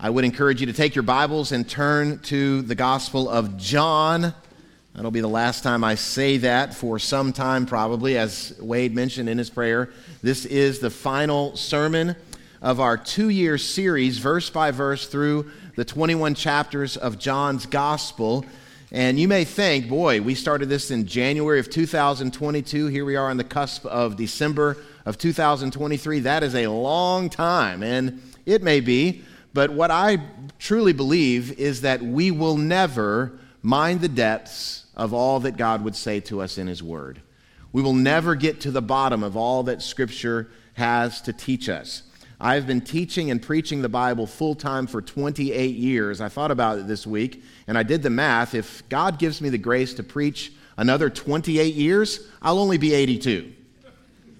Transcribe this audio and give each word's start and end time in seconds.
I 0.00 0.10
would 0.10 0.24
encourage 0.24 0.60
you 0.60 0.66
to 0.68 0.72
take 0.72 0.94
your 0.94 1.02
Bibles 1.02 1.50
and 1.50 1.68
turn 1.68 2.20
to 2.20 2.62
the 2.62 2.76
Gospel 2.76 3.28
of 3.28 3.56
John. 3.56 4.32
That'll 4.94 5.10
be 5.10 5.20
the 5.20 5.26
last 5.26 5.64
time 5.64 5.82
I 5.82 5.96
say 5.96 6.36
that 6.36 6.72
for 6.72 7.00
some 7.00 7.32
time, 7.32 7.66
probably, 7.66 8.16
as 8.16 8.54
Wade 8.60 8.94
mentioned 8.94 9.28
in 9.28 9.38
his 9.38 9.50
prayer. 9.50 9.90
This 10.22 10.46
is 10.46 10.78
the 10.78 10.88
final 10.88 11.56
sermon 11.56 12.14
of 12.62 12.78
our 12.78 12.96
two 12.96 13.28
year 13.28 13.58
series, 13.58 14.18
verse 14.18 14.50
by 14.50 14.70
verse, 14.70 15.08
through 15.08 15.50
the 15.74 15.84
21 15.84 16.36
chapters 16.36 16.96
of 16.96 17.18
John's 17.18 17.66
Gospel. 17.66 18.44
And 18.92 19.18
you 19.18 19.26
may 19.26 19.44
think, 19.44 19.88
boy, 19.88 20.22
we 20.22 20.36
started 20.36 20.68
this 20.68 20.92
in 20.92 21.08
January 21.08 21.58
of 21.58 21.70
2022. 21.70 22.86
Here 22.86 23.04
we 23.04 23.16
are 23.16 23.28
on 23.28 23.36
the 23.36 23.42
cusp 23.42 23.84
of 23.84 24.14
December 24.14 24.76
of 25.04 25.18
2023. 25.18 26.20
That 26.20 26.44
is 26.44 26.54
a 26.54 26.68
long 26.68 27.28
time, 27.28 27.82
and 27.82 28.22
it 28.46 28.62
may 28.62 28.78
be. 28.78 29.24
But 29.58 29.72
what 29.72 29.90
I 29.90 30.18
truly 30.60 30.92
believe 30.92 31.58
is 31.58 31.80
that 31.80 32.00
we 32.00 32.30
will 32.30 32.56
never 32.56 33.40
mind 33.60 34.00
the 34.00 34.08
depths 34.08 34.86
of 34.94 35.12
all 35.12 35.40
that 35.40 35.56
God 35.56 35.82
would 35.82 35.96
say 35.96 36.20
to 36.20 36.40
us 36.42 36.58
in 36.58 36.68
His 36.68 36.80
Word. 36.80 37.22
We 37.72 37.82
will 37.82 37.92
never 37.92 38.36
get 38.36 38.60
to 38.60 38.70
the 38.70 38.80
bottom 38.80 39.24
of 39.24 39.36
all 39.36 39.64
that 39.64 39.82
Scripture 39.82 40.48
has 40.74 41.20
to 41.22 41.32
teach 41.32 41.68
us. 41.68 42.04
I've 42.40 42.68
been 42.68 42.80
teaching 42.80 43.32
and 43.32 43.42
preaching 43.42 43.82
the 43.82 43.88
Bible 43.88 44.28
full 44.28 44.54
time 44.54 44.86
for 44.86 45.02
28 45.02 45.74
years. 45.74 46.20
I 46.20 46.28
thought 46.28 46.52
about 46.52 46.78
it 46.78 46.86
this 46.86 47.04
week 47.04 47.42
and 47.66 47.76
I 47.76 47.82
did 47.82 48.04
the 48.04 48.10
math. 48.10 48.54
If 48.54 48.88
God 48.88 49.18
gives 49.18 49.40
me 49.40 49.48
the 49.48 49.58
grace 49.58 49.92
to 49.94 50.04
preach 50.04 50.52
another 50.76 51.10
28 51.10 51.74
years, 51.74 52.28
I'll 52.40 52.60
only 52.60 52.78
be 52.78 52.94
82. 52.94 53.54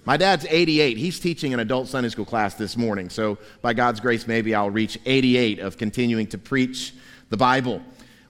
My 0.09 0.17
dad's 0.17 0.47
88. 0.49 0.97
He's 0.97 1.19
teaching 1.19 1.53
an 1.53 1.59
adult 1.59 1.87
Sunday 1.87 2.09
school 2.09 2.25
class 2.25 2.55
this 2.55 2.75
morning. 2.75 3.11
So, 3.11 3.37
by 3.61 3.75
God's 3.75 3.99
grace, 3.99 4.25
maybe 4.25 4.55
I'll 4.55 4.71
reach 4.71 4.97
88 5.05 5.59
of 5.59 5.77
continuing 5.77 6.25
to 6.29 6.39
preach 6.39 6.95
the 7.29 7.37
Bible. 7.37 7.79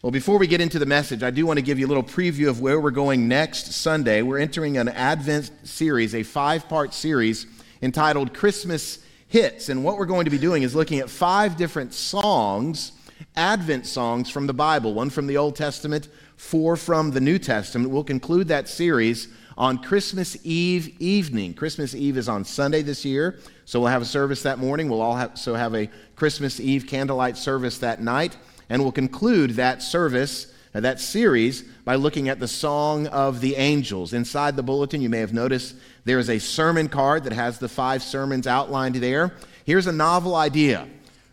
Well, 0.01 0.11
before 0.11 0.37
we 0.37 0.45
get 0.45 0.59
into 0.59 0.77
the 0.77 0.85
message, 0.85 1.23
I 1.23 1.31
do 1.31 1.45
want 1.45 1.57
to 1.57 1.61
give 1.61 1.79
you 1.79 1.87
a 1.87 1.87
little 1.87 2.03
preview 2.03 2.49
of 2.49 2.59
where 2.59 2.81
we're 2.81 2.91
going 2.91 3.29
next 3.29 3.71
Sunday. 3.71 4.21
We're 4.21 4.39
entering 4.39 4.77
an 4.77 4.89
Advent 4.89 5.51
series, 5.63 6.15
a 6.15 6.23
five 6.23 6.67
part 6.67 6.93
series 6.93 7.47
entitled 7.81 8.33
Christmas 8.33 8.99
Hits. 9.29 9.69
And 9.69 9.81
what 9.81 9.97
we're 9.97 10.05
going 10.05 10.25
to 10.25 10.31
be 10.31 10.37
doing 10.37 10.63
is 10.63 10.75
looking 10.75 10.99
at 10.99 11.09
five 11.09 11.55
different 11.55 11.93
songs, 11.93 12.91
Advent 13.35 13.85
songs 13.85 14.29
from 14.29 14.47
the 14.47 14.53
Bible, 14.53 14.93
one 14.93 15.09
from 15.09 15.27
the 15.27 15.37
Old 15.37 15.55
Testament, 15.55 16.07
four 16.37 16.75
from 16.75 17.11
the 17.11 17.21
New 17.21 17.39
Testament. 17.39 17.91
We'll 17.91 18.03
conclude 18.03 18.47
that 18.47 18.67
series 18.67 19.27
on 19.57 19.77
Christmas 19.77 20.37
Eve 20.43 20.95
evening. 20.99 21.53
Christmas 21.53 21.93
Eve 21.93 22.17
is 22.17 22.29
on 22.29 22.45
Sunday 22.45 22.81
this 22.81 23.03
year, 23.03 23.39
so 23.65 23.79
we'll 23.79 23.89
have 23.89 24.01
a 24.01 24.05
service 24.05 24.41
that 24.43 24.57
morning. 24.57 24.89
We'll 24.89 25.01
also 25.01 25.53
have 25.53 25.75
a 25.75 25.89
Christmas 26.15 26.59
Eve 26.59 26.87
candlelight 26.87 27.37
service 27.37 27.77
that 27.79 28.01
night, 28.01 28.37
and 28.69 28.81
we'll 28.81 28.93
conclude 28.93 29.51
that 29.51 29.81
service, 29.81 30.53
uh, 30.73 30.79
that 30.79 31.01
series, 31.01 31.63
by 31.83 31.95
looking 31.95 32.29
at 32.29 32.39
the 32.39 32.47
Song 32.47 33.07
of 33.07 33.41
the 33.41 33.55
Angels. 33.55 34.13
Inside 34.13 34.55
the 34.55 34.63
bulletin, 34.63 35.01
you 35.01 35.09
may 35.09 35.19
have 35.19 35.33
noticed 35.33 35.75
there 36.05 36.19
is 36.19 36.29
a 36.29 36.39
sermon 36.39 36.87
card 36.87 37.25
that 37.25 37.33
has 37.33 37.59
the 37.59 37.69
five 37.69 38.01
sermons 38.01 38.47
outlined 38.47 38.95
there. 38.95 39.35
Here's 39.65 39.87
a 39.87 39.91
novel 39.91 40.35
idea 40.35 40.87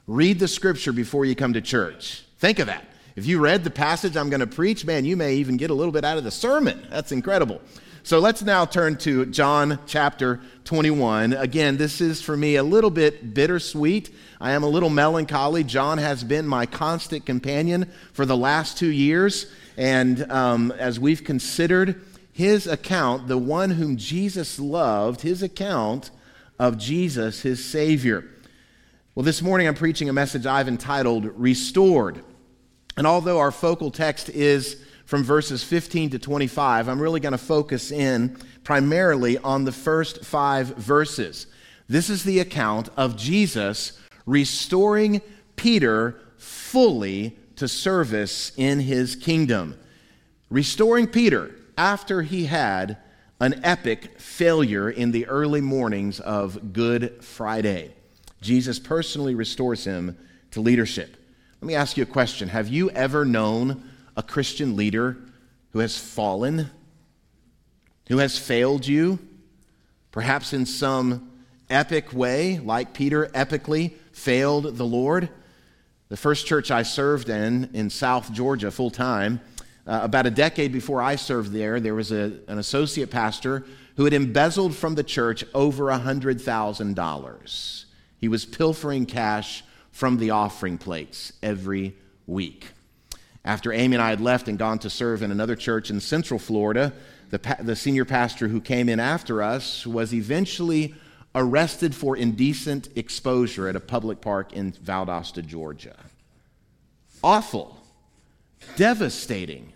read 0.07 0.39
the 0.39 0.49
scripture 0.49 0.93
before 0.93 1.25
you 1.25 1.35
come 1.35 1.53
to 1.53 1.61
church. 1.61 2.25
Think 2.39 2.59
of 2.59 2.67
that. 2.67 2.85
If 3.17 3.27
you 3.27 3.39
read 3.39 3.65
the 3.65 3.71
passage 3.71 4.17
I'm 4.17 4.29
going 4.31 4.41
to 4.41 4.47
preach, 4.47 4.85
man, 4.85 5.05
you 5.05 5.17
may 5.17 5.37
even 5.37 5.57
get 5.57 5.71
a 5.71 5.75
little 5.75 5.93
bit 5.93 6.05
out 6.05 6.19
of 6.19 6.25
the 6.25 6.31
sermon. 6.31 6.87
That's 6.91 7.13
incredible. 7.13 7.61
So 8.03 8.21
let's 8.21 8.43
now 8.43 8.67
turn 8.67 8.99
to 8.99 9.27
John 9.27 9.81
chapter 9.87 10.41
21. 10.65 11.33
Again, 11.33 11.77
this 11.77 12.01
is 12.01 12.23
for 12.23 12.37
me 12.37 12.55
a 12.55 12.63
little 12.63 12.91
bit 12.91 13.35
bittersweet. 13.35 14.15
I 14.41 14.53
am 14.53 14.63
a 14.63 14.69
little 14.69 14.91
melancholy. 14.91 15.65
John 15.65 15.99
has 15.99 16.23
been 16.23 16.47
my 16.47 16.67
constant 16.67 17.27
companion 17.27 17.91
for 18.13 18.25
the 18.25 18.37
last 18.37 18.79
two 18.79 18.93
years. 18.93 19.51
And 19.77 20.31
um, 20.31 20.71
as 20.79 21.01
we've 21.01 21.25
considered 21.25 22.01
his 22.33 22.69
account, 22.69 23.27
the 23.27 23.39
one 23.39 23.71
whom 23.71 23.97
Jesus 23.97 24.61
loved, 24.61 25.23
his 25.23 25.43
account 25.43 26.11
of 26.61 26.79
Jesus, 26.79 27.41
his 27.41 27.65
Savior. 27.65 28.25
Well, 29.17 29.25
this 29.25 29.41
morning 29.41 29.67
I'm 29.67 29.75
preaching 29.75 30.11
a 30.11 30.13
message 30.13 30.45
I've 30.45 30.69
entitled 30.69 31.25
Restored. 31.41 32.23
And 32.99 33.07
although 33.07 33.39
our 33.39 33.51
focal 33.51 33.91
text 33.91 34.29
is 34.29 34.85
from 35.07 35.25
verses 35.25 35.65
15 35.65 36.11
to 36.11 36.19
25, 36.19 36.87
I'm 36.87 37.01
really 37.01 37.21
going 37.21 37.33
to 37.33 37.39
focus 37.39 37.91
in 37.91 38.37
primarily 38.63 39.39
on 39.39 39.65
the 39.65 39.73
first 39.73 40.23
five 40.23 40.67
verses. 40.77 41.47
This 41.89 42.11
is 42.11 42.25
the 42.25 42.41
account 42.41 42.91
of 42.95 43.17
Jesus 43.17 43.99
restoring 44.27 45.23
Peter 45.57 46.21
fully 46.37 47.39
to 47.57 47.69
service 47.69 48.53
in 48.59 48.81
his 48.81 49.17
kingdom. 49.17 49.79
Restoring 50.51 51.07
Peter 51.07 51.57
after 51.79 52.21
he 52.21 52.45
had 52.45 52.99
an 53.41 53.65
epic 53.65 54.21
failure 54.21 54.91
in 54.91 55.13
the 55.13 55.27
early 55.27 55.63
mornings 55.63 56.21
of 56.21 56.75
Good 56.75 57.25
Friday. 57.25 57.95
Jesus 58.41 58.79
personally 58.79 59.35
restores 59.35 59.85
him 59.85 60.17
to 60.53 60.61
leadership. 60.61 61.17
Let 61.61 61.67
me 61.67 61.75
ask 61.75 61.97
you 61.97 62.03
a 62.03 62.07
question 62.07 62.49
Have 62.49 62.69
you 62.69 62.91
ever 62.91 63.25
known 63.25 63.91
a 64.17 64.23
Christian 64.23 64.77
leader 64.77 65.17
who 65.73 65.81
has 65.81 65.99
fallen, 65.99 66.71
who 68.09 68.19
has 68.19 68.39
failed 68.39 68.87
you, 68.87 69.19
perhaps 70.11 70.53
in 70.53 70.65
some 70.65 71.31
epic 71.69 72.13
way, 72.13 72.59
like 72.59 72.95
Peter 72.95 73.27
epically 73.35 73.93
failed 74.13 74.77
the 74.77 74.85
Lord. 74.85 75.29
The 76.09 76.17
first 76.17 76.47
church 76.47 76.71
I 76.71 76.83
served 76.83 77.29
in, 77.29 77.71
in 77.75 77.91
South 77.91 78.33
Georgia, 78.33 78.71
full 78.71 78.91
time, 78.91 79.41
uh, 79.87 80.01
about 80.03 80.27
a 80.27 80.31
decade 80.31 80.73
before 80.73 81.03
I 81.03 81.17
served 81.17 81.53
there, 81.53 81.81
there 81.81 81.95
was 81.95 82.13
a, 82.13 82.33
an 82.49 82.59
associate 82.59 83.11
pastor 83.11 83.65
who 83.97 84.05
had 84.05 84.13
embezzled 84.13 84.75
from 84.75 84.95
the 84.95 85.05
church 85.05 85.45
over 85.55 85.85
$100,000. 85.85 87.85
He 88.19 88.29
was 88.29 88.45
pilfering 88.45 89.07
cash 89.07 89.65
from 89.91 90.19
the 90.19 90.31
offering 90.31 90.79
plates 90.79 91.33
every 91.43 91.97
week. 92.27 92.69
After 93.45 93.73
Amy 93.73 93.97
and 93.97 94.03
I 94.03 94.11
had 94.11 94.21
left 94.21 94.49
and 94.49 94.59
gone 94.59 94.79
to 94.81 94.91
serve 94.91 95.23
in 95.23 95.31
another 95.31 95.57
church 95.57 95.91
in 95.91 96.01
Central 96.01 96.39
Florida, 96.39 96.93
the, 97.31 97.39
pa- 97.39 97.59
the 97.61 97.77
senior 97.77 98.05
pastor 98.05 98.49
who 98.49 98.61
came 98.61 98.89
in 98.89 99.01
after 99.01 99.43
us 99.43 99.87
was 99.87 100.13
eventually 100.13 100.95
arrested 101.35 101.95
for 101.95 102.17
indecent 102.17 102.89
exposure 102.97 103.69
at 103.69 103.77
a 103.77 103.81
public 103.81 104.21
park 104.21 104.53
in 104.53 104.73
Valdosta, 104.73 105.47
Georgia. 105.47 105.97
Awful, 107.23 107.77
devastating 108.77 109.73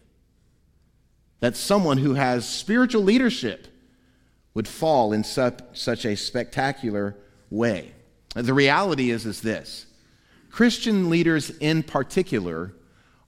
that 1.40 1.56
someone 1.56 1.98
who 1.98 2.14
has 2.14 2.48
spiritual 2.48 3.02
leadership 3.02 3.68
would 4.54 4.68
fall 4.68 5.12
in 5.12 5.24
such, 5.24 5.60
such 5.72 6.04
a 6.04 6.16
spectacular 6.16 7.16
way. 7.50 7.92
The 8.34 8.54
reality 8.54 9.10
is, 9.10 9.26
is 9.26 9.40
this 9.40 9.86
Christian 10.50 11.10
leaders 11.10 11.50
in 11.58 11.82
particular 11.82 12.72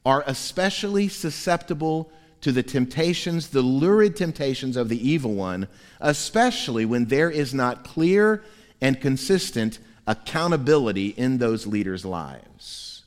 are 0.05 0.25
especially 0.27 1.09
susceptible 1.09 2.11
to 2.41 2.53
the 2.53 2.63
temptations, 2.63 3.49
the 3.49 3.63
lurid 3.63 4.17
temptations 4.17 4.77
of 4.77 4.89
the 4.89 5.09
evil 5.09 5.35
one, 5.35 5.69
especially 6.01 6.85
when 6.85 7.07
there 7.07 7.31
is 7.31 7.55
not 7.55 7.85
clear 7.85 8.43
and 8.81 9.01
consistent 9.01 9.79
accountability 10.07 11.09
in 11.09 11.39
those 11.39 11.67
leaders' 11.67 12.05
lives. 12.05 13.05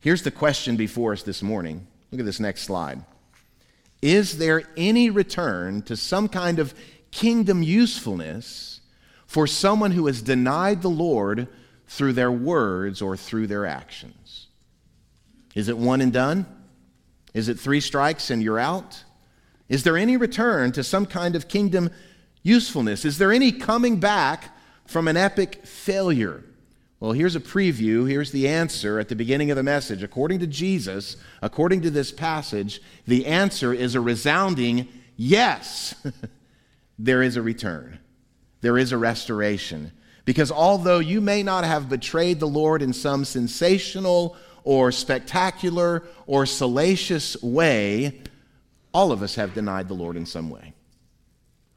Here's 0.00 0.22
the 0.22 0.30
question 0.30 0.76
before 0.76 1.12
us 1.12 1.22
this 1.22 1.42
morning. 1.42 1.86
Look 2.12 2.20
at 2.20 2.26
this 2.26 2.40
next 2.40 2.62
slide. 2.62 3.02
Is 4.02 4.38
there 4.38 4.64
any 4.76 5.08
return 5.08 5.82
to 5.82 5.96
some 5.96 6.28
kind 6.28 6.58
of 6.58 6.74
kingdom 7.10 7.62
usefulness 7.62 8.75
for 9.26 9.46
someone 9.46 9.92
who 9.92 10.06
has 10.06 10.22
denied 10.22 10.82
the 10.82 10.88
Lord 10.88 11.48
through 11.88 12.12
their 12.14 12.32
words 12.32 13.02
or 13.02 13.16
through 13.16 13.46
their 13.46 13.66
actions? 13.66 14.46
Is 15.54 15.68
it 15.68 15.78
one 15.78 16.00
and 16.00 16.12
done? 16.12 16.46
Is 17.34 17.48
it 17.48 17.58
three 17.58 17.80
strikes 17.80 18.30
and 18.30 18.42
you're 18.42 18.58
out? 18.58 19.04
Is 19.68 19.82
there 19.82 19.96
any 19.96 20.16
return 20.16 20.72
to 20.72 20.84
some 20.84 21.06
kind 21.06 21.34
of 21.34 21.48
kingdom 21.48 21.90
usefulness? 22.42 23.04
Is 23.04 23.18
there 23.18 23.32
any 23.32 23.52
coming 23.52 23.98
back 23.98 24.56
from 24.86 25.08
an 25.08 25.16
epic 25.16 25.66
failure? 25.66 26.44
Well, 27.00 27.12
here's 27.12 27.36
a 27.36 27.40
preview. 27.40 28.08
Here's 28.08 28.32
the 28.32 28.48
answer 28.48 28.98
at 28.98 29.08
the 29.08 29.16
beginning 29.16 29.50
of 29.50 29.56
the 29.56 29.62
message. 29.62 30.02
According 30.02 30.38
to 30.40 30.46
Jesus, 30.46 31.16
according 31.42 31.82
to 31.82 31.90
this 31.90 32.10
passage, 32.10 32.80
the 33.06 33.26
answer 33.26 33.74
is 33.74 33.94
a 33.94 34.00
resounding 34.00 34.88
yes. 35.16 35.94
there 36.98 37.22
is 37.22 37.36
a 37.36 37.42
return, 37.42 37.98
there 38.66 38.78
is 38.78 38.90
a 38.90 38.98
restoration. 38.98 39.92
Because 40.24 40.50
although 40.50 40.98
you 40.98 41.20
may 41.20 41.44
not 41.44 41.62
have 41.62 41.88
betrayed 41.88 42.40
the 42.40 42.48
Lord 42.48 42.82
in 42.82 42.92
some 42.92 43.24
sensational 43.24 44.36
or 44.64 44.90
spectacular 44.90 46.02
or 46.26 46.46
salacious 46.46 47.40
way, 47.40 48.22
all 48.92 49.12
of 49.12 49.22
us 49.22 49.36
have 49.36 49.54
denied 49.54 49.86
the 49.86 49.94
Lord 49.94 50.16
in 50.16 50.26
some 50.26 50.50
way. 50.50 50.74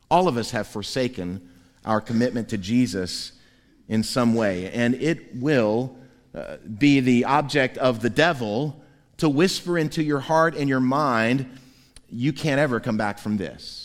All 0.09 0.27
of 0.27 0.36
us 0.36 0.50
have 0.50 0.65
forsaken 0.65 1.47
our 1.86 2.01
commitment 2.01 2.50
to 2.50 2.57
Jesus 2.57 3.33
in 3.88 4.01
some 4.01 4.33
way, 4.33 4.71
and 4.71 4.95
it 4.95 5.35
will 5.35 5.95
uh, 6.33 6.56
be 6.80 7.01
the 7.01 7.25
object 7.25 7.77
of 7.77 8.01
the 8.01 8.09
devil 8.09 8.83
to 9.18 9.30
whisper 9.30 9.77
into 9.77 10.01
your 10.01 10.21
heart 10.21 10.56
and 10.56 10.68
your 10.68 10.80
mind, 10.80 11.56
you 12.09 12.33
can't 12.33 12.59
ever 12.59 12.80
come 12.80 12.97
back 12.97 13.19
from 13.19 13.38
this. 13.38 13.79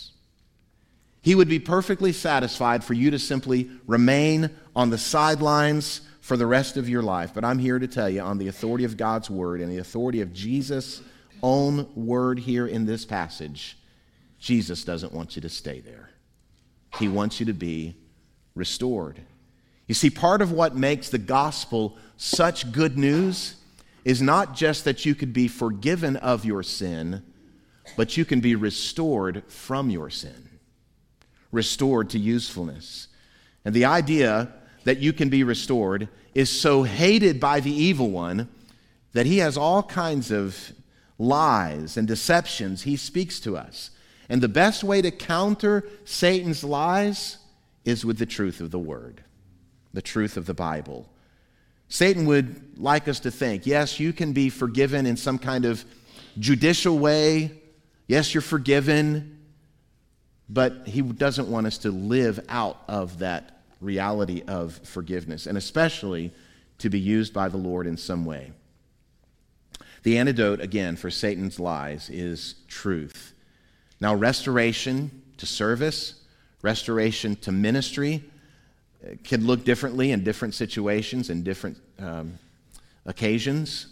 He 1.24 1.34
would 1.34 1.48
be 1.48 1.58
perfectly 1.58 2.12
satisfied 2.12 2.84
for 2.84 2.92
you 2.92 3.10
to 3.10 3.18
simply 3.18 3.70
remain 3.86 4.50
on 4.76 4.90
the 4.90 4.98
sidelines 4.98 6.02
for 6.20 6.36
the 6.36 6.46
rest 6.46 6.76
of 6.76 6.86
your 6.86 7.02
life. 7.02 7.32
But 7.32 7.46
I'm 7.46 7.58
here 7.58 7.78
to 7.78 7.88
tell 7.88 8.10
you, 8.10 8.20
on 8.20 8.36
the 8.36 8.48
authority 8.48 8.84
of 8.84 8.98
God's 8.98 9.30
word 9.30 9.62
and 9.62 9.72
the 9.72 9.78
authority 9.78 10.20
of 10.20 10.34
Jesus' 10.34 11.00
own 11.42 11.88
word 11.94 12.38
here 12.38 12.66
in 12.66 12.84
this 12.84 13.06
passage, 13.06 13.78
Jesus 14.38 14.84
doesn't 14.84 15.14
want 15.14 15.34
you 15.34 15.40
to 15.40 15.48
stay 15.48 15.80
there. 15.80 16.10
He 16.98 17.08
wants 17.08 17.40
you 17.40 17.46
to 17.46 17.54
be 17.54 17.96
restored. 18.54 19.18
You 19.86 19.94
see, 19.94 20.10
part 20.10 20.42
of 20.42 20.52
what 20.52 20.76
makes 20.76 21.08
the 21.08 21.18
gospel 21.18 21.96
such 22.18 22.70
good 22.70 22.98
news 22.98 23.56
is 24.04 24.20
not 24.20 24.54
just 24.54 24.84
that 24.84 25.06
you 25.06 25.14
could 25.14 25.32
be 25.32 25.48
forgiven 25.48 26.16
of 26.16 26.44
your 26.44 26.62
sin, 26.62 27.22
but 27.96 28.18
you 28.18 28.26
can 28.26 28.40
be 28.40 28.54
restored 28.54 29.42
from 29.48 29.88
your 29.88 30.10
sin, 30.10 30.50
restored 31.54 32.10
to 32.10 32.18
usefulness. 32.18 33.08
And 33.64 33.74
the 33.74 33.86
idea 33.86 34.52
that 34.84 34.98
you 34.98 35.12
can 35.12 35.30
be 35.30 35.42
restored 35.42 36.08
is 36.34 36.50
so 36.50 36.82
hated 36.82 37.40
by 37.40 37.60
the 37.60 37.72
evil 37.72 38.10
one 38.10 38.48
that 39.12 39.26
he 39.26 39.38
has 39.38 39.56
all 39.56 39.82
kinds 39.82 40.30
of 40.30 40.72
lies 41.18 41.96
and 41.96 42.06
deceptions 42.06 42.82
he 42.82 42.96
speaks 42.96 43.40
to 43.40 43.56
us. 43.56 43.90
And 44.28 44.42
the 44.42 44.48
best 44.48 44.82
way 44.82 45.00
to 45.02 45.10
counter 45.10 45.88
Satan's 46.04 46.64
lies 46.64 47.38
is 47.84 48.04
with 48.04 48.18
the 48.18 48.26
truth 48.26 48.60
of 48.60 48.70
the 48.70 48.78
word, 48.78 49.22
the 49.92 50.02
truth 50.02 50.36
of 50.36 50.46
the 50.46 50.54
Bible. 50.54 51.08
Satan 51.88 52.26
would 52.26 52.78
like 52.78 53.06
us 53.06 53.20
to 53.20 53.30
think 53.30 53.66
yes, 53.66 54.00
you 54.00 54.12
can 54.12 54.32
be 54.32 54.50
forgiven 54.50 55.06
in 55.06 55.16
some 55.16 55.38
kind 55.38 55.64
of 55.64 55.84
judicial 56.38 56.98
way. 56.98 57.52
Yes, 58.08 58.34
you're 58.34 58.40
forgiven. 58.40 59.33
But 60.48 60.86
he 60.86 61.00
doesn't 61.00 61.48
want 61.48 61.66
us 61.66 61.78
to 61.78 61.90
live 61.90 62.44
out 62.48 62.82
of 62.88 63.18
that 63.20 63.62
reality 63.80 64.42
of 64.46 64.74
forgiveness, 64.84 65.46
and 65.46 65.56
especially 65.56 66.32
to 66.78 66.90
be 66.90 66.98
used 66.98 67.32
by 67.32 67.48
the 67.48 67.56
Lord 67.56 67.86
in 67.86 67.96
some 67.96 68.24
way. 68.24 68.52
The 70.02 70.18
antidote, 70.18 70.60
again, 70.60 70.96
for 70.96 71.10
Satan's 71.10 71.58
lies 71.58 72.10
is 72.10 72.56
truth. 72.68 73.32
Now, 74.00 74.14
restoration 74.14 75.22
to 75.38 75.46
service, 75.46 76.20
restoration 76.60 77.36
to 77.36 77.52
ministry 77.52 78.22
uh, 79.02 79.14
can 79.24 79.46
look 79.46 79.64
differently 79.64 80.12
in 80.12 80.22
different 80.22 80.54
situations 80.54 81.30
and 81.30 81.42
different 81.42 81.78
um, 81.98 82.38
occasions. 83.06 83.86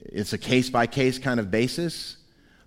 It's 0.00 0.32
a 0.32 0.38
case 0.38 0.70
by 0.70 0.86
case 0.86 1.18
kind 1.18 1.40
of 1.40 1.50
basis. 1.50 2.17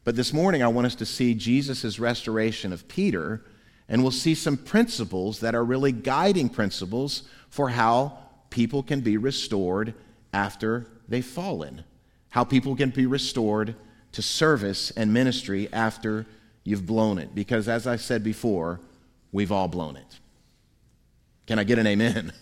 But 0.04 0.16
this 0.16 0.34
morning, 0.34 0.64
I 0.64 0.68
want 0.68 0.88
us 0.88 0.96
to 0.96 1.06
see 1.06 1.36
Jesus' 1.36 2.00
restoration 2.00 2.74
of 2.74 2.88
Peter, 2.88 3.44
and 3.88 4.02
we'll 4.02 4.12
see 4.12 4.34
some 4.34 4.58
principles 4.58 5.40
that 5.42 5.54
are 5.54 5.64
really 5.64 5.92
guiding 5.92 6.50
principles 6.50 7.24
for 7.50 7.70
how 7.70 8.18
people 8.50 8.82
can 8.82 9.02
be 9.02 9.18
restored 9.18 9.94
after 10.34 10.88
they've 11.08 11.26
fallen, 11.26 11.84
how 12.30 12.44
people 12.44 12.76
can 12.76 12.90
be 12.90 13.06
restored 13.06 13.76
to 14.14 14.22
service 14.22 14.92
and 14.92 15.14
ministry 15.14 15.70
after 15.72 16.26
you've 16.64 16.86
blown 16.86 17.20
it. 17.20 17.36
Because 17.36 17.68
as 17.68 17.86
I 17.86 17.98
said 17.98 18.24
before, 18.24 18.80
we've 19.32 19.52
all 19.52 19.68
blown 19.68 19.98
it. 19.98 20.20
Can 21.46 21.60
I 21.60 21.64
get 21.64 21.78
an 21.78 21.88
amen? 21.88 22.34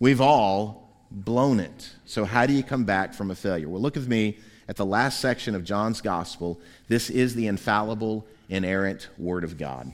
We've 0.00 0.20
all 0.20 1.06
blown 1.10 1.60
it. 1.60 1.90
So, 2.06 2.24
how 2.24 2.46
do 2.46 2.52
you 2.54 2.62
come 2.62 2.84
back 2.84 3.12
from 3.12 3.30
a 3.30 3.34
failure? 3.34 3.68
Well, 3.68 3.82
look 3.82 3.94
with 3.94 4.08
me 4.08 4.38
at 4.70 4.76
the 4.76 4.86
last 4.86 5.18
section 5.18 5.56
of 5.56 5.64
John's 5.64 6.00
gospel. 6.00 6.60
This 6.86 7.10
is 7.10 7.34
the 7.34 7.48
infallible, 7.48 8.24
inerrant 8.48 9.08
Word 9.18 9.42
of 9.42 9.58
God. 9.58 9.92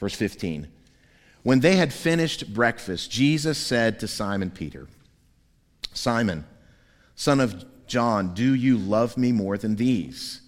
Verse 0.00 0.16
15. 0.16 0.66
When 1.44 1.60
they 1.60 1.76
had 1.76 1.92
finished 1.92 2.52
breakfast, 2.52 3.08
Jesus 3.08 3.56
said 3.56 4.00
to 4.00 4.08
Simon 4.08 4.50
Peter, 4.50 4.88
Simon, 5.94 6.44
son 7.14 7.38
of 7.38 7.64
John, 7.86 8.34
do 8.34 8.52
you 8.52 8.76
love 8.76 9.16
me 9.16 9.30
more 9.30 9.56
than 9.56 9.76
these? 9.76 10.40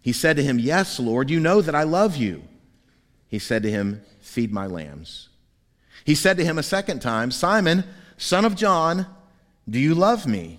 He 0.00 0.12
said 0.12 0.34
to 0.34 0.42
him, 0.42 0.58
Yes, 0.58 0.98
Lord, 0.98 1.30
you 1.30 1.38
know 1.38 1.62
that 1.62 1.76
I 1.76 1.84
love 1.84 2.16
you. 2.16 2.42
He 3.28 3.38
said 3.38 3.62
to 3.62 3.70
him, 3.70 4.02
Feed 4.20 4.52
my 4.52 4.66
lambs. 4.66 5.28
He 6.04 6.16
said 6.16 6.36
to 6.38 6.44
him 6.44 6.58
a 6.58 6.64
second 6.64 6.98
time, 6.98 7.30
Simon, 7.30 7.84
son 8.16 8.44
of 8.44 8.56
John, 8.56 9.06
do 9.70 9.78
you 9.78 9.94
love 9.94 10.26
me? 10.26 10.58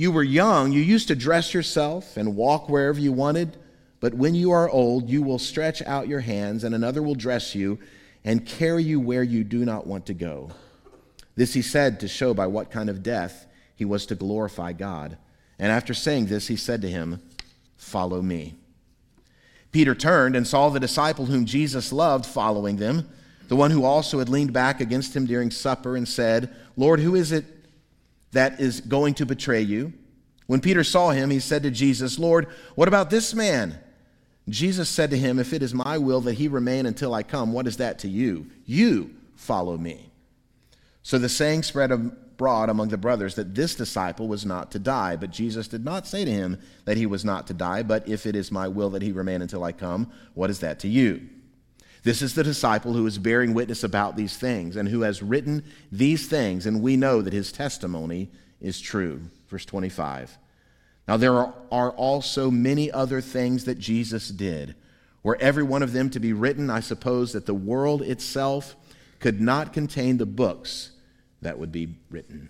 you 0.00 0.10
were 0.10 0.22
young, 0.22 0.72
you 0.72 0.80
used 0.80 1.08
to 1.08 1.14
dress 1.14 1.52
yourself 1.52 2.16
and 2.16 2.34
walk 2.34 2.70
wherever 2.70 2.98
you 2.98 3.12
wanted. 3.12 3.58
But 4.00 4.14
when 4.14 4.34
you 4.34 4.50
are 4.50 4.66
old, 4.66 5.10
you 5.10 5.22
will 5.22 5.38
stretch 5.38 5.82
out 5.82 6.08
your 6.08 6.20
hands, 6.20 6.64
and 6.64 6.74
another 6.74 7.02
will 7.02 7.14
dress 7.14 7.54
you 7.54 7.78
and 8.24 8.46
carry 8.46 8.82
you 8.82 8.98
where 8.98 9.22
you 9.22 9.44
do 9.44 9.62
not 9.62 9.86
want 9.86 10.06
to 10.06 10.14
go. 10.14 10.52
This 11.36 11.52
he 11.52 11.60
said 11.60 12.00
to 12.00 12.08
show 12.08 12.32
by 12.32 12.46
what 12.46 12.70
kind 12.70 12.88
of 12.88 13.02
death 13.02 13.46
he 13.76 13.84
was 13.84 14.06
to 14.06 14.14
glorify 14.14 14.72
God. 14.72 15.18
And 15.58 15.70
after 15.70 15.92
saying 15.92 16.28
this, 16.28 16.46
he 16.46 16.56
said 16.56 16.80
to 16.80 16.88
him, 16.88 17.20
Follow 17.76 18.22
me. 18.22 18.54
Peter 19.70 19.94
turned 19.94 20.34
and 20.34 20.46
saw 20.46 20.70
the 20.70 20.80
disciple 20.80 21.26
whom 21.26 21.44
Jesus 21.44 21.92
loved 21.92 22.24
following 22.24 22.76
them, 22.76 23.06
the 23.48 23.56
one 23.56 23.70
who 23.70 23.84
also 23.84 24.18
had 24.18 24.30
leaned 24.30 24.54
back 24.54 24.80
against 24.80 25.14
him 25.14 25.26
during 25.26 25.50
supper 25.50 25.94
and 25.94 26.08
said, 26.08 26.56
Lord, 26.74 27.00
who 27.00 27.14
is 27.14 27.32
it 27.32 27.44
that 28.32 28.60
is 28.60 28.80
going 28.80 29.14
to 29.14 29.26
betray 29.26 29.60
you? 29.60 29.92
When 30.46 30.60
Peter 30.60 30.82
saw 30.82 31.10
him, 31.10 31.30
he 31.30 31.38
said 31.38 31.62
to 31.62 31.70
Jesus, 31.70 32.18
Lord, 32.18 32.48
what 32.74 32.88
about 32.88 33.10
this 33.10 33.34
man? 33.34 33.78
Jesus 34.48 34.88
said 34.88 35.10
to 35.10 35.18
him, 35.18 35.38
If 35.38 35.52
it 35.52 35.62
is 35.62 35.72
my 35.72 35.96
will 35.98 36.20
that 36.22 36.34
he 36.34 36.48
remain 36.48 36.86
until 36.86 37.14
I 37.14 37.22
come, 37.22 37.52
what 37.52 37.66
is 37.66 37.76
that 37.76 38.00
to 38.00 38.08
you? 38.08 38.46
You 38.66 39.14
follow 39.36 39.76
me. 39.76 40.10
So 41.02 41.18
the 41.18 41.28
saying 41.28 41.62
spread 41.62 41.92
abroad 41.92 42.68
among 42.68 42.88
the 42.88 42.98
brothers 42.98 43.34
that 43.36 43.54
this 43.54 43.74
disciple 43.74 44.28
was 44.28 44.44
not 44.44 44.70
to 44.72 44.78
die. 44.78 45.16
But 45.16 45.30
Jesus 45.30 45.68
did 45.68 45.84
not 45.84 46.06
say 46.06 46.24
to 46.24 46.30
him 46.30 46.58
that 46.84 46.96
he 46.96 47.06
was 47.06 47.24
not 47.24 47.46
to 47.46 47.54
die, 47.54 47.82
but 47.82 48.08
if 48.08 48.26
it 48.26 48.34
is 48.34 48.50
my 48.50 48.66
will 48.66 48.90
that 48.90 49.02
he 49.02 49.12
remain 49.12 49.42
until 49.42 49.62
I 49.62 49.72
come, 49.72 50.10
what 50.34 50.50
is 50.50 50.60
that 50.60 50.80
to 50.80 50.88
you? 50.88 51.28
This 52.02 52.22
is 52.22 52.34
the 52.34 52.44
disciple 52.44 52.94
who 52.94 53.06
is 53.06 53.18
bearing 53.18 53.52
witness 53.52 53.84
about 53.84 54.16
these 54.16 54.36
things 54.36 54.76
and 54.76 54.88
who 54.88 55.02
has 55.02 55.22
written 55.22 55.64
these 55.92 56.28
things, 56.28 56.66
and 56.66 56.82
we 56.82 56.96
know 56.96 57.20
that 57.20 57.32
his 57.32 57.52
testimony 57.52 58.30
is 58.60 58.80
true. 58.80 59.20
Verse 59.48 59.64
25. 59.64 60.38
Now, 61.06 61.16
there 61.16 61.34
are 61.34 61.90
also 61.90 62.50
many 62.50 62.90
other 62.90 63.20
things 63.20 63.64
that 63.64 63.78
Jesus 63.78 64.28
did. 64.28 64.76
Were 65.22 65.36
every 65.40 65.62
one 65.62 65.82
of 65.82 65.92
them 65.92 66.08
to 66.10 66.20
be 66.20 66.32
written, 66.32 66.70
I 66.70 66.80
suppose 66.80 67.32
that 67.32 67.46
the 67.46 67.54
world 67.54 68.00
itself 68.00 68.76
could 69.18 69.40
not 69.40 69.72
contain 69.72 70.16
the 70.16 70.26
books 70.26 70.92
that 71.42 71.58
would 71.58 71.72
be 71.72 71.96
written. 72.10 72.48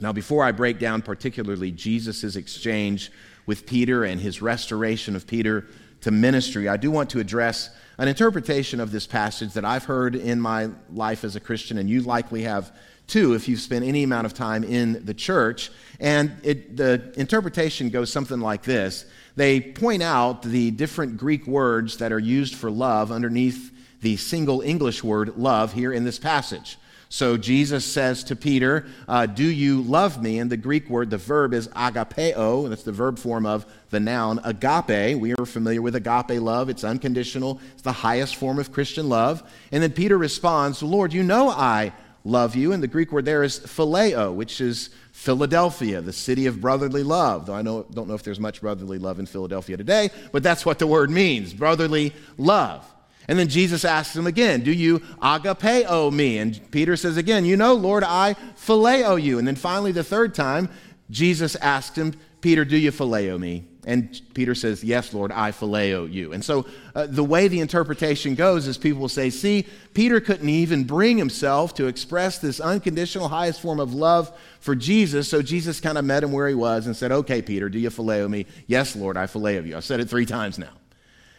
Now, 0.00 0.12
before 0.12 0.44
I 0.44 0.52
break 0.52 0.78
down 0.78 1.02
particularly 1.02 1.72
Jesus' 1.72 2.36
exchange 2.36 3.10
with 3.46 3.66
Peter 3.66 4.04
and 4.04 4.20
his 4.20 4.42
restoration 4.42 5.16
of 5.16 5.26
Peter 5.26 5.66
to 6.04 6.10
ministry, 6.10 6.68
I 6.68 6.76
do 6.76 6.90
want 6.90 7.08
to 7.10 7.18
address 7.18 7.70
an 7.96 8.08
interpretation 8.08 8.78
of 8.78 8.92
this 8.92 9.06
passage 9.06 9.54
that 9.54 9.64
I've 9.64 9.84
heard 9.84 10.14
in 10.14 10.38
my 10.38 10.68
life 10.92 11.24
as 11.24 11.34
a 11.34 11.40
Christian, 11.40 11.78
and 11.78 11.88
you 11.88 12.02
likely 12.02 12.42
have 12.42 12.76
too 13.06 13.32
if 13.32 13.48
you've 13.48 13.60
spent 13.60 13.86
any 13.86 14.02
amount 14.02 14.26
of 14.26 14.34
time 14.34 14.64
in 14.64 15.02
the 15.06 15.14
church. 15.14 15.70
And 16.00 16.36
it, 16.42 16.76
the 16.76 17.14
interpretation 17.16 17.88
goes 17.88 18.12
something 18.12 18.38
like 18.38 18.64
this 18.64 19.06
They 19.36 19.62
point 19.62 20.02
out 20.02 20.42
the 20.42 20.72
different 20.72 21.16
Greek 21.16 21.46
words 21.46 21.96
that 21.96 22.12
are 22.12 22.18
used 22.18 22.54
for 22.54 22.70
love 22.70 23.10
underneath 23.10 23.72
the 24.02 24.18
single 24.18 24.60
English 24.60 25.02
word 25.02 25.38
love 25.38 25.72
here 25.72 25.90
in 25.90 26.04
this 26.04 26.18
passage. 26.18 26.76
So 27.14 27.36
Jesus 27.36 27.84
says 27.84 28.24
to 28.24 28.34
Peter, 28.34 28.86
uh, 29.06 29.26
Do 29.26 29.44
you 29.44 29.82
love 29.82 30.20
me? 30.20 30.40
And 30.40 30.50
the 30.50 30.56
Greek 30.56 30.90
word, 30.90 31.10
the 31.10 31.16
verb 31.16 31.54
is 31.54 31.68
agapeo. 31.68 32.68
That's 32.68 32.82
the 32.82 32.90
verb 32.90 33.20
form 33.20 33.46
of 33.46 33.66
the 33.90 34.00
noun 34.00 34.40
agape. 34.42 35.16
We 35.16 35.32
are 35.34 35.46
familiar 35.46 35.80
with 35.80 35.94
agape 35.94 36.42
love. 36.42 36.68
It's 36.68 36.82
unconditional, 36.82 37.60
it's 37.74 37.82
the 37.82 37.92
highest 37.92 38.34
form 38.34 38.58
of 38.58 38.72
Christian 38.72 39.08
love. 39.08 39.48
And 39.70 39.80
then 39.80 39.92
Peter 39.92 40.18
responds, 40.18 40.82
Lord, 40.82 41.12
you 41.12 41.22
know 41.22 41.50
I 41.50 41.92
love 42.24 42.56
you. 42.56 42.72
And 42.72 42.82
the 42.82 42.88
Greek 42.88 43.12
word 43.12 43.26
there 43.26 43.44
is 43.44 43.60
phileo, 43.60 44.34
which 44.34 44.60
is 44.60 44.90
Philadelphia, 45.12 46.00
the 46.00 46.12
city 46.12 46.46
of 46.46 46.60
brotherly 46.60 47.04
love. 47.04 47.46
Though 47.46 47.54
I 47.54 47.62
know, 47.62 47.86
don't 47.92 48.08
know 48.08 48.14
if 48.14 48.24
there's 48.24 48.40
much 48.40 48.60
brotherly 48.60 48.98
love 48.98 49.20
in 49.20 49.26
Philadelphia 49.26 49.76
today, 49.76 50.10
but 50.32 50.42
that's 50.42 50.66
what 50.66 50.80
the 50.80 50.88
word 50.88 51.10
means 51.10 51.54
brotherly 51.54 52.12
love. 52.38 52.84
And 53.28 53.38
then 53.38 53.48
Jesus 53.48 53.84
asks 53.84 54.14
him 54.16 54.26
again, 54.26 54.62
Do 54.62 54.72
you 54.72 55.00
agapeo 55.22 56.12
me? 56.12 56.38
And 56.38 56.60
Peter 56.70 56.96
says 56.96 57.16
again, 57.16 57.44
You 57.44 57.56
know, 57.56 57.74
Lord, 57.74 58.04
I 58.04 58.34
phileo 58.56 59.20
you. 59.20 59.38
And 59.38 59.46
then 59.46 59.56
finally, 59.56 59.92
the 59.92 60.04
third 60.04 60.34
time, 60.34 60.68
Jesus 61.10 61.56
asked 61.56 61.96
him, 61.96 62.14
Peter, 62.40 62.64
do 62.64 62.76
you 62.76 62.92
phileo 62.92 63.38
me? 63.38 63.64
And 63.86 64.20
Peter 64.34 64.54
says, 64.54 64.82
Yes, 64.82 65.12
Lord, 65.12 65.32
I 65.32 65.52
phileo 65.52 66.10
you. 66.10 66.32
And 66.32 66.44
so 66.44 66.66
uh, 66.94 67.06
the 67.06 67.24
way 67.24 67.48
the 67.48 67.60
interpretation 67.60 68.34
goes 68.34 68.66
is 68.66 68.78
people 68.78 69.00
will 69.00 69.08
say, 69.08 69.30
See, 69.30 69.66
Peter 69.92 70.20
couldn't 70.20 70.48
even 70.48 70.84
bring 70.84 71.18
himself 71.18 71.74
to 71.74 71.86
express 71.86 72.38
this 72.38 72.60
unconditional 72.60 73.28
highest 73.28 73.60
form 73.60 73.80
of 73.80 73.94
love 73.94 74.32
for 74.60 74.74
Jesus. 74.74 75.28
So 75.28 75.42
Jesus 75.42 75.80
kind 75.80 75.98
of 75.98 76.04
met 76.04 76.22
him 76.22 76.32
where 76.32 76.48
he 76.48 76.54
was 76.54 76.86
and 76.86 76.96
said, 76.96 77.12
Okay, 77.12 77.42
Peter, 77.42 77.68
do 77.68 77.78
you 77.78 77.90
phileo 77.90 78.28
me? 78.28 78.46
Yes, 78.66 78.96
Lord, 78.96 79.16
I 79.16 79.26
phileo 79.26 79.66
you. 79.66 79.76
I've 79.76 79.84
said 79.84 80.00
it 80.00 80.08
three 80.08 80.26
times 80.26 80.58
now. 80.58 80.72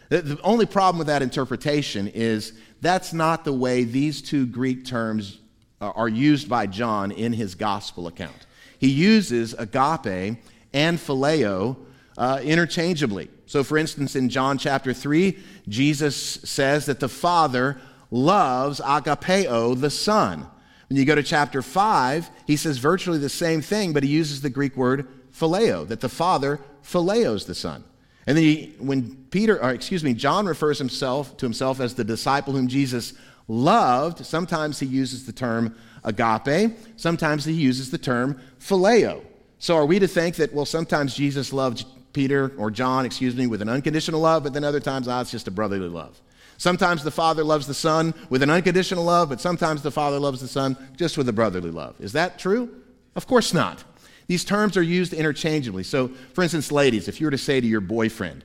The, 0.10 0.40
only 0.44 0.66
problem 0.66 0.98
with 0.98 1.08
that 1.08 1.22
interpretation 1.22 2.08
is 2.08 2.54
that's 2.82 3.14
not 3.14 3.44
the 3.44 3.54
way 3.54 3.84
these 3.84 4.22
two 4.22 4.46
Greek 4.46 4.86
terms 4.86 5.40
are 5.82 6.10
used 6.10 6.48
by 6.48 6.68
John 6.68 7.12
in 7.12 7.34
his 7.34 7.56
gospel 7.56 8.08
account. 8.08 8.48
He 8.80 8.90
uses 8.90 9.54
agape 9.54 10.38
and 10.74 10.98
phileo 10.98 11.78
uh, 12.18 12.40
interchangeably. 12.44 13.30
So, 13.46 13.64
for 13.64 13.78
instance, 13.78 14.16
in 14.16 14.30
John 14.30 14.58
chapter 14.58 14.94
3, 14.94 15.38
Jesus 15.68 16.16
says 16.16 16.86
that 16.86 17.00
the 17.00 17.10
Father 17.10 17.78
loves 18.10 18.80
agapeo, 18.80 19.80
the 19.80 19.90
Son. 19.90 20.48
When 20.90 20.98
you 20.98 21.06
go 21.06 21.16
to 21.16 21.24
chapter 21.24 21.62
5, 21.62 22.30
he 22.48 22.56
says 22.56 22.78
virtually 22.78 23.18
the 23.18 23.30
same 23.30 23.62
thing, 23.62 23.94
but 23.94 24.04
he 24.04 24.10
uses 24.10 24.42
the 24.42 24.50
Greek 24.50 24.76
word 24.76 25.08
phileo, 25.32 25.88
that 25.88 26.02
the 26.02 26.10
Father 26.10 26.60
phileos 26.84 27.46
the 27.46 27.56
Son. 27.56 27.84
And 28.27 28.36
then 28.36 28.44
he, 28.44 28.75
when 28.79 29.25
Peter, 29.29 29.62
or 29.62 29.72
excuse 29.72 30.03
me, 30.03 30.13
John 30.13 30.46
refers 30.46 30.79
himself 30.79 31.38
to 31.38 31.46
himself 31.46 31.79
as 31.79 31.94
the 31.94 32.03
disciple 32.03 32.53
whom 32.53 32.67
Jesus 32.67 33.13
loved, 33.48 34.25
sometimes 34.25 34.79
he 34.79 34.86
uses 34.86 35.25
the 35.25 35.32
term 35.32 35.75
agape, 36.03 36.77
sometimes 36.98 37.46
he 37.46 37.53
uses 37.53 37.91
the 37.91 37.98
term 37.98 38.39
phileo. 38.60 39.24
So 39.60 39.75
are 39.75 39.86
we 39.86 40.00
to 40.00 40.08
think 40.08 40.36
that, 40.36 40.53
well, 40.53 40.65
sometimes 40.65 41.15
Jesus 41.15 41.53
loved 41.53 41.86
Peter 42.13 42.51
or 42.58 42.72
John, 42.72 43.05
excuse 43.05 43.36
me, 43.36 43.46
with 43.46 43.62
an 43.62 43.70
unconditional 43.70 44.22
love, 44.22 44.44
but 44.44 44.53
then 44.53 44.63
other 44.63 44.79
times, 44.79 45.08
ah, 45.08 45.22
it's 45.22 45.32
just 45.32 45.48
a 45.48 45.51
brotherly 45.51 45.89
love. 45.89 46.20
Sometimes 46.58 47.03
the 47.03 47.12
Father 47.12 47.44
loves 47.44 47.67
the 47.67 47.74
Son 47.74 48.13
with 48.29 48.41
an 48.41 48.50
unconditional 48.50 49.03
love, 49.03 49.29
but 49.29 49.41
sometimes 49.41 49.82
the 49.82 49.91
Father 49.91 50.20
loves 50.20 50.39
the 50.39 50.48
Son 50.48 50.77
just 50.96 51.17
with 51.17 51.27
a 51.27 51.34
brotherly 51.34 51.72
love. 51.72 52.00
Is 52.00 52.13
that 52.13 52.39
true? 52.39 52.82
Of 53.15 53.27
course 53.27 53.53
not. 53.53 53.84
These 54.27 54.46
terms 54.46 54.75
are 54.77 54.84
used 54.84 55.13
interchangeably. 55.13 55.84
So, 55.84 56.10
for 56.34 56.41
instance, 56.41 56.72
ladies, 56.72 57.08
if 57.08 57.20
you 57.20 57.27
were 57.27 57.32
to 57.32 57.38
say 57.38 57.62
to 57.62 57.67
your 57.67 57.82
boyfriend, 57.82 58.44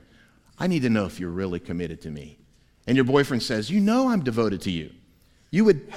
I 0.59 0.67
need 0.67 0.83
to 0.83 0.89
know 0.89 1.05
if 1.05 1.19
you're 1.19 1.29
really 1.29 1.59
committed 1.59 2.01
to 2.01 2.11
me, 2.11 2.37
and 2.85 2.95
your 2.95 3.05
boyfriend 3.05 3.41
says, 3.41 3.69
You 3.69 3.79
know 3.79 4.09
I'm 4.09 4.23
devoted 4.23 4.61
to 4.61 4.71
you, 4.71 4.91
you 5.49 5.65
would 5.65 5.91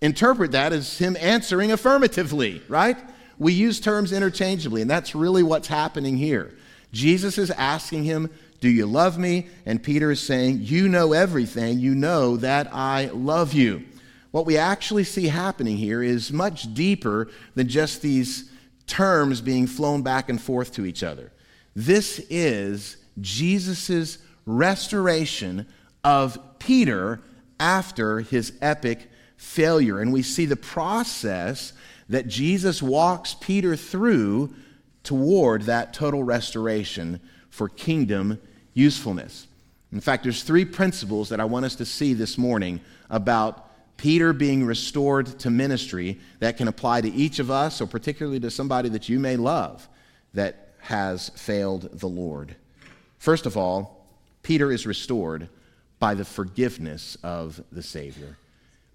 interpret 0.00 0.52
that 0.52 0.72
as 0.72 0.98
him 0.98 1.16
answering 1.20 1.72
affirmatively, 1.72 2.62
right? 2.68 2.96
We 3.38 3.52
use 3.52 3.80
terms 3.80 4.12
interchangeably, 4.12 4.80
and 4.80 4.90
that's 4.90 5.14
really 5.14 5.42
what's 5.42 5.68
happening 5.68 6.16
here. 6.16 6.54
Jesus 6.92 7.36
is 7.36 7.50
asking 7.50 8.04
him, 8.04 8.30
Do 8.60 8.68
you 8.68 8.86
love 8.86 9.18
me? 9.18 9.48
And 9.66 9.82
Peter 9.82 10.10
is 10.10 10.20
saying, 10.20 10.58
You 10.62 10.88
know 10.88 11.12
everything. 11.12 11.80
You 11.80 11.94
know 11.94 12.36
that 12.36 12.72
I 12.72 13.06
love 13.06 13.52
you. 13.52 13.84
What 14.30 14.46
we 14.46 14.56
actually 14.56 15.04
see 15.04 15.28
happening 15.28 15.76
here 15.76 16.02
is 16.02 16.32
much 16.32 16.74
deeper 16.74 17.28
than 17.54 17.68
just 17.68 18.02
these 18.02 18.50
terms 18.86 19.40
being 19.40 19.66
flown 19.66 20.02
back 20.02 20.28
and 20.28 20.40
forth 20.40 20.72
to 20.74 20.86
each 20.86 21.02
other. 21.02 21.32
This 21.74 22.18
is 22.30 22.96
Jesus' 23.20 24.18
restoration 24.44 25.66
of 26.04 26.38
Peter 26.58 27.20
after 27.58 28.20
his 28.20 28.52
epic 28.60 29.10
failure. 29.36 30.00
And 30.00 30.12
we 30.12 30.22
see 30.22 30.46
the 30.46 30.56
process 30.56 31.72
that 32.08 32.28
Jesus 32.28 32.82
walks 32.82 33.34
Peter 33.34 33.76
through 33.76 34.54
toward 35.02 35.62
that 35.62 35.92
total 35.92 36.22
restoration 36.22 37.20
for 37.50 37.68
kingdom 37.68 38.40
usefulness. 38.74 39.46
In 39.92 40.00
fact, 40.00 40.24
there's 40.24 40.42
three 40.42 40.64
principles 40.64 41.28
that 41.28 41.40
I 41.40 41.44
want 41.44 41.64
us 41.64 41.76
to 41.76 41.84
see 41.84 42.12
this 42.12 42.36
morning 42.36 42.80
about 43.08 43.65
Peter 43.96 44.32
being 44.32 44.64
restored 44.64 45.38
to 45.38 45.50
ministry 45.50 46.18
that 46.40 46.56
can 46.56 46.68
apply 46.68 47.00
to 47.00 47.12
each 47.12 47.38
of 47.38 47.50
us, 47.50 47.80
or 47.80 47.86
particularly 47.86 48.40
to 48.40 48.50
somebody 48.50 48.88
that 48.90 49.08
you 49.08 49.18
may 49.18 49.36
love 49.36 49.88
that 50.34 50.74
has 50.80 51.30
failed 51.30 51.88
the 51.92 52.08
Lord. 52.08 52.56
First 53.18 53.46
of 53.46 53.56
all, 53.56 54.06
Peter 54.42 54.70
is 54.70 54.86
restored 54.86 55.48
by 55.98 56.14
the 56.14 56.24
forgiveness 56.24 57.16
of 57.22 57.60
the 57.72 57.82
Savior. 57.82 58.36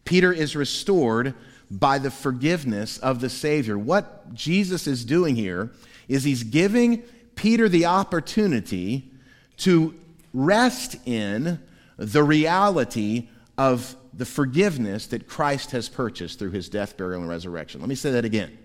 Peter 0.06 0.32
is 0.32 0.56
restored 0.56 1.34
by 1.70 1.98
the 1.98 2.12
forgiveness 2.12 2.98
of 3.00 3.22
the 3.22 3.30
Savior. 3.30 3.78
What 3.78 4.34
Jesus 4.34 4.88
is 4.88 5.04
doing 5.04 5.36
here 5.36 5.72
is 6.08 6.24
he's 6.24 6.44
giving 6.44 7.04
Peter 7.36 7.68
the 7.68 7.86
opportunity 7.86 9.10
to 9.58 9.96
rest 10.34 10.96
in 11.06 11.60
the 11.98 12.24
reality 12.24 13.30
of 13.58 13.96
the 14.14 14.26
forgiveness 14.26 15.08
that 15.08 15.28
Christ 15.28 15.72
has 15.72 15.90
purchased 15.90 16.40
through 16.40 16.52
his 16.52 16.70
death, 16.70 16.98
burial, 16.98 17.22
and 17.22 17.30
resurrection. 17.30 17.82
Let 17.82 17.90
me 17.90 17.96
say 17.96 18.12
that 18.12 18.26
again. 18.26 18.58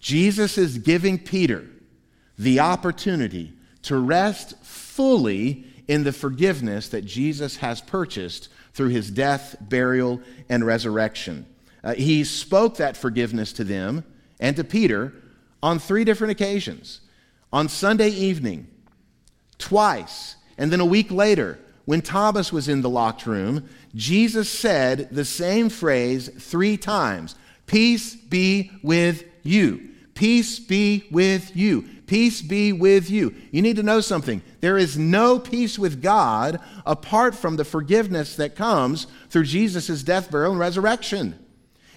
Jesus 0.00 0.58
is 0.58 0.78
giving 0.78 1.18
Peter 1.18 1.66
the 2.38 2.60
opportunity 2.60 3.52
to 3.82 3.96
rest 3.98 4.56
fully 4.62 5.64
in 5.88 6.04
the 6.04 6.12
forgiveness 6.12 6.88
that 6.88 7.04
Jesus 7.04 7.56
has 7.58 7.80
purchased 7.80 8.48
through 8.72 8.88
his 8.88 9.10
death, 9.10 9.56
burial, 9.60 10.20
and 10.48 10.66
resurrection. 10.66 11.46
Uh, 11.82 11.94
he 11.94 12.24
spoke 12.24 12.76
that 12.76 12.96
forgiveness 12.96 13.52
to 13.54 13.64
them 13.64 14.04
and 14.40 14.56
to 14.56 14.64
Peter 14.64 15.12
on 15.62 15.78
three 15.78 16.04
different 16.04 16.32
occasions 16.32 17.00
on 17.52 17.68
Sunday 17.68 18.08
evening, 18.10 18.66
twice, 19.58 20.36
and 20.58 20.70
then 20.70 20.80
a 20.80 20.84
week 20.84 21.10
later, 21.10 21.58
when 21.86 22.02
Thomas 22.02 22.52
was 22.52 22.68
in 22.68 22.82
the 22.82 22.90
locked 22.90 23.26
room, 23.26 23.68
Jesus 23.94 24.50
said 24.50 25.08
the 25.10 25.24
same 25.24 25.70
phrase 25.70 26.28
three 26.38 26.76
times 26.76 27.34
Peace 27.66 28.14
be 28.14 28.70
with 28.82 29.24
you. 29.42 29.88
Peace 30.14 30.58
be 30.58 31.06
with 31.10 31.56
you. 31.56 31.82
Peace 32.06 32.40
be 32.40 32.72
with 32.72 33.10
you. 33.10 33.34
You 33.50 33.62
need 33.62 33.76
to 33.76 33.82
know 33.82 34.00
something. 34.00 34.40
There 34.60 34.78
is 34.78 34.96
no 34.96 35.40
peace 35.40 35.78
with 35.78 36.00
God 36.00 36.60
apart 36.84 37.34
from 37.34 37.56
the 37.56 37.64
forgiveness 37.64 38.36
that 38.36 38.54
comes 38.54 39.08
through 39.28 39.44
Jesus' 39.44 40.02
death, 40.04 40.30
burial, 40.30 40.52
and 40.52 40.60
resurrection. 40.60 41.36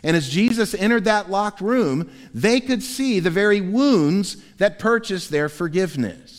And 0.03 0.15
as 0.17 0.29
Jesus 0.29 0.74
entered 0.74 1.05
that 1.05 1.29
locked 1.29 1.62
room, 1.62 2.10
they 2.34 2.60
could 2.60 2.81
see 2.81 3.19
the 3.19 3.29
very 3.29 3.62
wounds 3.62 4.38
that 4.58 4.79
purchased 4.79 5.29
their 5.29 5.50
forgiveness. 5.50 6.38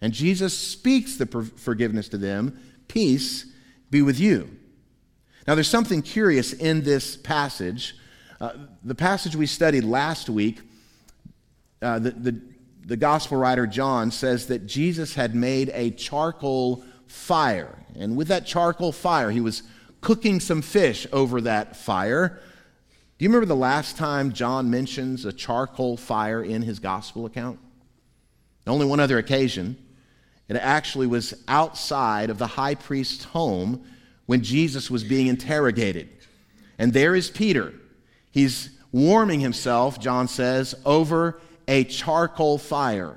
And 0.00 0.12
Jesus 0.12 0.56
speaks 0.56 1.16
the 1.16 1.26
forgiveness 1.26 2.08
to 2.10 2.18
them 2.18 2.58
Peace 2.88 3.46
be 3.90 4.02
with 4.02 4.20
you. 4.20 4.48
Now, 5.46 5.54
there's 5.54 5.68
something 5.68 6.02
curious 6.02 6.52
in 6.52 6.82
this 6.82 7.16
passage. 7.16 7.96
Uh, 8.40 8.52
the 8.84 8.94
passage 8.94 9.36
we 9.36 9.46
studied 9.46 9.84
last 9.84 10.28
week, 10.28 10.60
uh, 11.80 11.98
the, 11.98 12.10
the, 12.10 12.40
the 12.84 12.96
gospel 12.96 13.38
writer 13.38 13.66
John 13.66 14.10
says 14.10 14.48
that 14.48 14.66
Jesus 14.66 15.14
had 15.14 15.34
made 15.34 15.70
a 15.72 15.90
charcoal 15.92 16.84
fire. 17.06 17.78
And 17.96 18.16
with 18.16 18.28
that 18.28 18.46
charcoal 18.46 18.92
fire, 18.92 19.30
he 19.30 19.40
was 19.40 19.62
cooking 20.00 20.40
some 20.40 20.62
fish 20.62 21.06
over 21.12 21.40
that 21.42 21.76
fire. 21.76 22.40
Do 23.18 23.24
you 23.24 23.28
remember 23.28 23.46
the 23.46 23.56
last 23.56 23.96
time 23.96 24.32
John 24.32 24.68
mentions 24.68 25.24
a 25.24 25.32
charcoal 25.32 25.96
fire 25.96 26.42
in 26.42 26.62
his 26.62 26.80
gospel 26.80 27.24
account? 27.24 27.58
Only 28.66 28.84
one 28.84 29.00
other 29.00 29.18
occasion. 29.18 29.76
It 30.48 30.56
actually 30.56 31.06
was 31.06 31.34
outside 31.48 32.30
of 32.30 32.38
the 32.38 32.46
high 32.46 32.74
priest's 32.74 33.24
home 33.24 33.84
when 34.26 34.42
Jesus 34.42 34.90
was 34.90 35.04
being 35.04 35.26
interrogated. 35.26 36.08
And 36.78 36.92
there 36.92 37.14
is 37.14 37.30
Peter. 37.30 37.74
He's 38.30 38.70
warming 38.92 39.40
himself, 39.40 39.98
John 39.98 40.28
says, 40.28 40.74
over 40.84 41.40
a 41.66 41.84
charcoal 41.84 42.58
fire. 42.58 43.16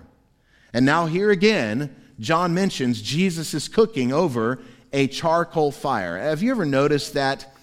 And 0.74 0.86
now, 0.86 1.06
here 1.06 1.32
again, 1.32 1.96
John 2.20 2.54
mentions 2.54 3.02
Jesus 3.02 3.54
is 3.54 3.68
cooking 3.68 4.12
over 4.12 4.60
a 4.92 5.08
charcoal 5.08 5.72
fire. 5.72 6.18
Have 6.18 6.42
you 6.42 6.52
ever 6.52 6.66
noticed 6.66 7.14
that, 7.14 7.54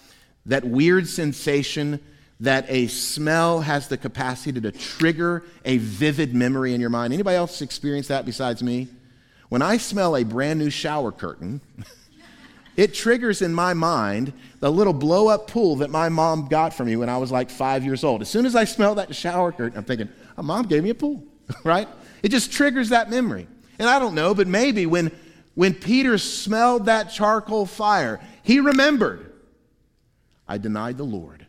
that 0.46 0.64
weird 0.64 1.08
sensation 1.08 2.00
that 2.40 2.66
a 2.68 2.86
smell 2.88 3.60
has 3.60 3.88
the 3.88 3.96
capacity 3.96 4.60
to 4.60 4.72
trigger 4.72 5.42
a 5.64 5.78
vivid 5.78 6.34
memory 6.34 6.74
in 6.74 6.80
your 6.80 6.90
mind. 6.90 7.12
Anybody 7.12 7.36
else 7.36 7.62
experience 7.62 8.08
that 8.08 8.26
besides 8.26 8.62
me? 8.62 8.88
When 9.48 9.62
I 9.62 9.76
smell 9.76 10.16
a 10.16 10.24
brand 10.24 10.58
new 10.58 10.70
shower 10.70 11.12
curtain, 11.12 11.60
it 12.76 12.94
triggers 12.94 13.42
in 13.42 13.54
my 13.54 13.74
mind 13.74 14.32
the 14.60 14.70
little 14.70 14.92
blow 14.92 15.28
up 15.28 15.48
pool 15.48 15.76
that 15.76 15.90
my 15.90 16.08
mom 16.08 16.48
got 16.48 16.74
for 16.74 16.84
me 16.84 16.96
when 16.96 17.08
I 17.08 17.18
was 17.18 17.30
like 17.30 17.50
five 17.50 17.84
years 17.84 18.04
old. 18.04 18.22
As 18.22 18.28
soon 18.28 18.44
as 18.44 18.56
I 18.56 18.64
smell 18.64 18.96
that 18.96 19.14
shower 19.14 19.52
curtain, 19.52 19.78
I'm 19.78 19.84
thinking, 19.84 20.08
oh, 20.36 20.42
mom 20.42 20.66
gave 20.66 20.82
me 20.82 20.90
a 20.90 20.94
pool, 20.94 21.22
right? 21.64 21.88
It 22.22 22.30
just 22.30 22.52
triggers 22.52 22.88
that 22.88 23.08
memory. 23.08 23.46
And 23.78 23.88
I 23.88 23.98
don't 23.98 24.14
know, 24.14 24.34
but 24.34 24.48
maybe 24.48 24.86
when, 24.86 25.12
when 25.54 25.74
Peter 25.74 26.18
smelled 26.18 26.86
that 26.86 27.10
charcoal 27.10 27.66
fire, 27.66 28.20
he 28.42 28.60
remembered, 28.60 29.32
I 30.48 30.58
denied 30.58 30.96
the 30.96 31.04
Lord 31.04 31.46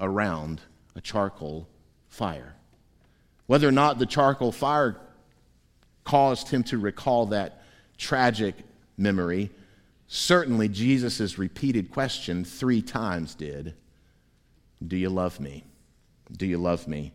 around 0.00 0.60
a 0.96 1.00
charcoal 1.00 1.68
fire. 2.08 2.54
Whether 3.46 3.68
or 3.68 3.72
not 3.72 3.98
the 3.98 4.06
charcoal 4.06 4.52
fire 4.52 4.96
caused 6.04 6.48
him 6.48 6.62
to 6.64 6.78
recall 6.78 7.26
that 7.26 7.64
tragic 7.98 8.56
memory, 8.96 9.50
certainly 10.06 10.68
Jesus' 10.68 11.38
repeated 11.38 11.90
question 11.90 12.44
three 12.44 12.82
times 12.82 13.34
did 13.34 13.74
Do 14.86 14.96
you 14.96 15.08
love 15.08 15.40
me? 15.40 15.64
Do 16.30 16.46
you 16.46 16.58
love 16.58 16.86
me? 16.86 17.12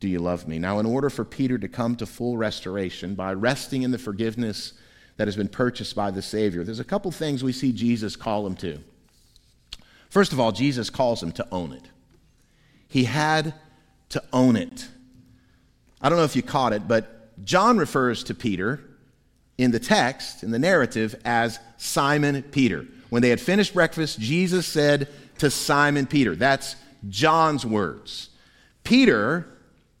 Do 0.00 0.08
you 0.08 0.18
love 0.18 0.46
me? 0.46 0.58
Now, 0.58 0.78
in 0.80 0.86
order 0.86 1.08
for 1.08 1.24
Peter 1.24 1.58
to 1.58 1.68
come 1.68 1.96
to 1.96 2.06
full 2.06 2.36
restoration 2.36 3.14
by 3.14 3.32
resting 3.32 3.82
in 3.82 3.90
the 3.90 3.98
forgiveness 3.98 4.74
that 5.16 5.28
has 5.28 5.36
been 5.36 5.48
purchased 5.48 5.94
by 5.94 6.10
the 6.10 6.22
Savior, 6.22 6.64
there's 6.64 6.80
a 6.80 6.84
couple 6.84 7.10
things 7.10 7.42
we 7.42 7.52
see 7.52 7.72
Jesus 7.72 8.16
call 8.16 8.46
him 8.46 8.56
to. 8.56 8.80
First 10.10 10.32
of 10.32 10.40
all, 10.40 10.52
Jesus 10.52 10.90
calls 10.90 11.22
him 11.22 11.32
to 11.32 11.46
own 11.50 11.72
it. 11.72 11.88
He 12.86 13.04
had 13.04 13.54
to 14.10 14.22
own 14.32 14.56
it. 14.56 14.88
I 16.00 16.08
don't 16.08 16.18
know 16.18 16.24
if 16.24 16.36
you 16.36 16.42
caught 16.42 16.72
it, 16.72 16.86
but 16.86 17.23
John 17.42 17.78
refers 17.78 18.22
to 18.24 18.34
Peter 18.34 18.80
in 19.58 19.70
the 19.70 19.80
text, 19.80 20.42
in 20.42 20.50
the 20.50 20.58
narrative, 20.58 21.14
as 21.24 21.58
Simon 21.76 22.42
Peter. 22.42 22.86
When 23.10 23.22
they 23.22 23.30
had 23.30 23.40
finished 23.40 23.74
breakfast, 23.74 24.20
Jesus 24.20 24.66
said 24.66 25.08
to 25.38 25.50
Simon 25.50 26.06
Peter, 26.06 26.34
that's 26.34 26.76
John's 27.08 27.64
words. 27.66 28.30
Peter 28.82 29.46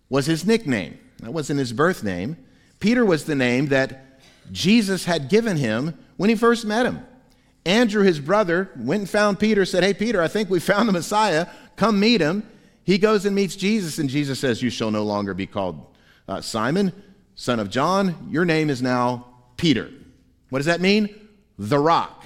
was 0.08 0.26
his 0.26 0.46
nickname, 0.46 0.98
that 1.20 1.32
wasn't 1.32 1.58
his 1.58 1.72
birth 1.72 2.02
name. 2.02 2.36
Peter 2.80 3.04
was 3.04 3.24
the 3.24 3.34
name 3.34 3.66
that 3.68 4.20
Jesus 4.52 5.04
had 5.04 5.28
given 5.28 5.56
him 5.56 5.96
when 6.16 6.28
he 6.28 6.36
first 6.36 6.64
met 6.64 6.86
him. 6.86 7.04
Andrew, 7.66 8.02
his 8.02 8.20
brother, 8.20 8.70
went 8.76 9.00
and 9.00 9.10
found 9.10 9.38
Peter, 9.38 9.64
said, 9.64 9.82
Hey, 9.82 9.94
Peter, 9.94 10.20
I 10.20 10.28
think 10.28 10.50
we 10.50 10.60
found 10.60 10.88
the 10.88 10.92
Messiah. 10.92 11.46
Come 11.76 11.98
meet 11.98 12.20
him. 12.20 12.48
He 12.84 12.98
goes 12.98 13.24
and 13.24 13.34
meets 13.34 13.56
Jesus, 13.56 13.98
and 13.98 14.10
Jesus 14.10 14.38
says, 14.38 14.62
You 14.62 14.68
shall 14.68 14.90
no 14.90 15.02
longer 15.02 15.32
be 15.32 15.46
called 15.46 15.86
uh, 16.28 16.40
Simon, 16.42 16.92
son 17.34 17.60
of 17.60 17.70
John. 17.70 18.28
Your 18.30 18.44
name 18.44 18.70
is 18.70 18.82
now 18.82 19.26
Peter. 19.56 19.90
What 20.50 20.58
does 20.58 20.66
that 20.66 20.80
mean? 20.80 21.14
The 21.58 21.78
rock. 21.78 22.24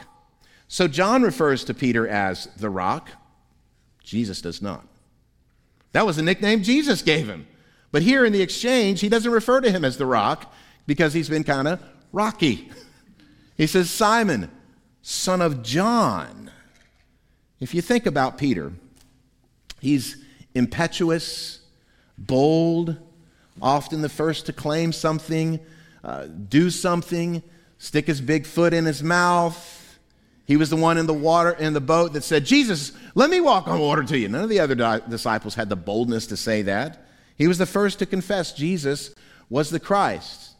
So 0.68 0.86
John 0.86 1.22
refers 1.22 1.64
to 1.64 1.74
Peter 1.74 2.06
as 2.06 2.46
the 2.56 2.70
rock. 2.70 3.10
Jesus 4.02 4.40
does 4.42 4.60
not. 4.60 4.86
That 5.92 6.06
was 6.06 6.16
the 6.16 6.22
nickname 6.22 6.62
Jesus 6.62 7.02
gave 7.02 7.28
him. 7.28 7.46
But 7.90 8.02
here 8.02 8.24
in 8.24 8.32
the 8.32 8.42
exchange, 8.42 9.00
he 9.00 9.08
doesn't 9.08 9.30
refer 9.30 9.60
to 9.62 9.70
him 9.70 9.84
as 9.84 9.96
the 9.96 10.06
rock 10.06 10.52
because 10.86 11.14
he's 11.14 11.28
been 11.28 11.44
kind 11.44 11.66
of 11.66 11.80
rocky. 12.12 12.70
He 13.56 13.66
says, 13.66 13.90
Simon, 13.90 14.50
son 15.02 15.40
of 15.40 15.62
John. 15.62 16.50
If 17.60 17.74
you 17.74 17.82
think 17.82 18.06
about 18.06 18.38
Peter, 18.38 18.72
he's 19.80 20.22
impetuous, 20.54 21.60
bold, 22.16 22.96
often 23.62 24.02
the 24.02 24.08
first 24.08 24.46
to 24.46 24.52
claim 24.52 24.92
something, 24.92 25.60
uh, 26.04 26.26
do 26.26 26.70
something, 26.70 27.42
stick 27.78 28.06
his 28.06 28.20
big 28.20 28.46
foot 28.46 28.72
in 28.72 28.84
his 28.84 29.02
mouth. 29.02 29.98
He 30.46 30.56
was 30.56 30.70
the 30.70 30.76
one 30.76 30.96
in 30.96 31.06
the 31.06 31.14
water 31.14 31.50
in 31.50 31.74
the 31.74 31.80
boat 31.80 32.14
that 32.14 32.24
said, 32.24 32.46
"Jesus, 32.46 32.92
let 33.14 33.28
me 33.28 33.40
walk 33.40 33.68
on 33.68 33.78
water 33.80 34.02
to 34.04 34.18
you." 34.18 34.28
None 34.28 34.44
of 34.44 34.48
the 34.48 34.60
other 34.60 34.74
di- 34.74 35.00
disciples 35.08 35.54
had 35.54 35.68
the 35.68 35.76
boldness 35.76 36.26
to 36.28 36.36
say 36.36 36.62
that. 36.62 37.06
He 37.36 37.46
was 37.46 37.58
the 37.58 37.66
first 37.66 37.98
to 37.98 38.06
confess 38.06 38.52
Jesus 38.52 39.14
was 39.50 39.70
the 39.70 39.80
Christ. 39.80 40.50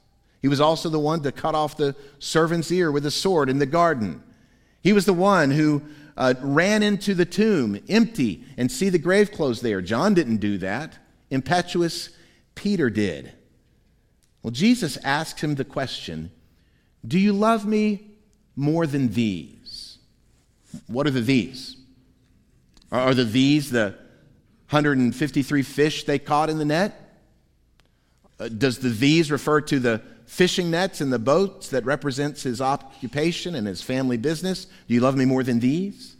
He 0.40 0.48
was 0.48 0.60
also 0.60 0.88
the 0.88 0.98
one 0.98 1.22
to 1.22 1.32
cut 1.32 1.54
off 1.54 1.76
the 1.76 1.96
servant's 2.18 2.70
ear 2.70 2.92
with 2.92 3.04
a 3.06 3.10
sword 3.10 3.48
in 3.48 3.58
the 3.58 3.66
garden. 3.66 4.22
He 4.82 4.92
was 4.92 5.04
the 5.04 5.12
one 5.12 5.50
who 5.50 5.82
uh, 6.16 6.34
ran 6.40 6.82
into 6.82 7.14
the 7.14 7.24
tomb 7.24 7.80
empty 7.88 8.44
and 8.56 8.70
see 8.70 8.88
the 8.88 8.98
grave 8.98 9.32
clothes 9.32 9.60
there. 9.60 9.80
John 9.80 10.14
didn't 10.14 10.36
do 10.36 10.58
that. 10.58 10.98
Impetuous 11.30 12.10
Peter 12.58 12.90
did. 12.90 13.32
Well, 14.42 14.50
Jesus 14.50 14.98
asked 15.04 15.40
him 15.40 15.54
the 15.54 15.64
question 15.64 16.32
Do 17.06 17.18
you 17.18 17.32
love 17.32 17.64
me 17.64 18.10
more 18.56 18.84
than 18.84 19.12
these? 19.12 19.98
What 20.88 21.06
are 21.06 21.10
the 21.10 21.20
these? 21.20 21.76
Are 22.90 23.14
the 23.14 23.24
these 23.24 23.70
the 23.70 23.94
153 24.70 25.62
fish 25.62 26.04
they 26.04 26.18
caught 26.18 26.50
in 26.50 26.58
the 26.58 26.64
net? 26.64 27.14
Uh, 28.40 28.48
does 28.48 28.78
the 28.78 28.88
these 28.88 29.30
refer 29.30 29.60
to 29.60 29.78
the 29.78 30.02
fishing 30.26 30.70
nets 30.70 31.00
and 31.00 31.12
the 31.12 31.18
boats 31.18 31.68
that 31.68 31.84
represents 31.84 32.42
his 32.42 32.60
occupation 32.60 33.54
and 33.54 33.68
his 33.68 33.82
family 33.82 34.16
business? 34.16 34.66
Do 34.88 34.94
you 34.94 35.00
love 35.00 35.16
me 35.16 35.24
more 35.26 35.44
than 35.44 35.60
these? 35.60 36.16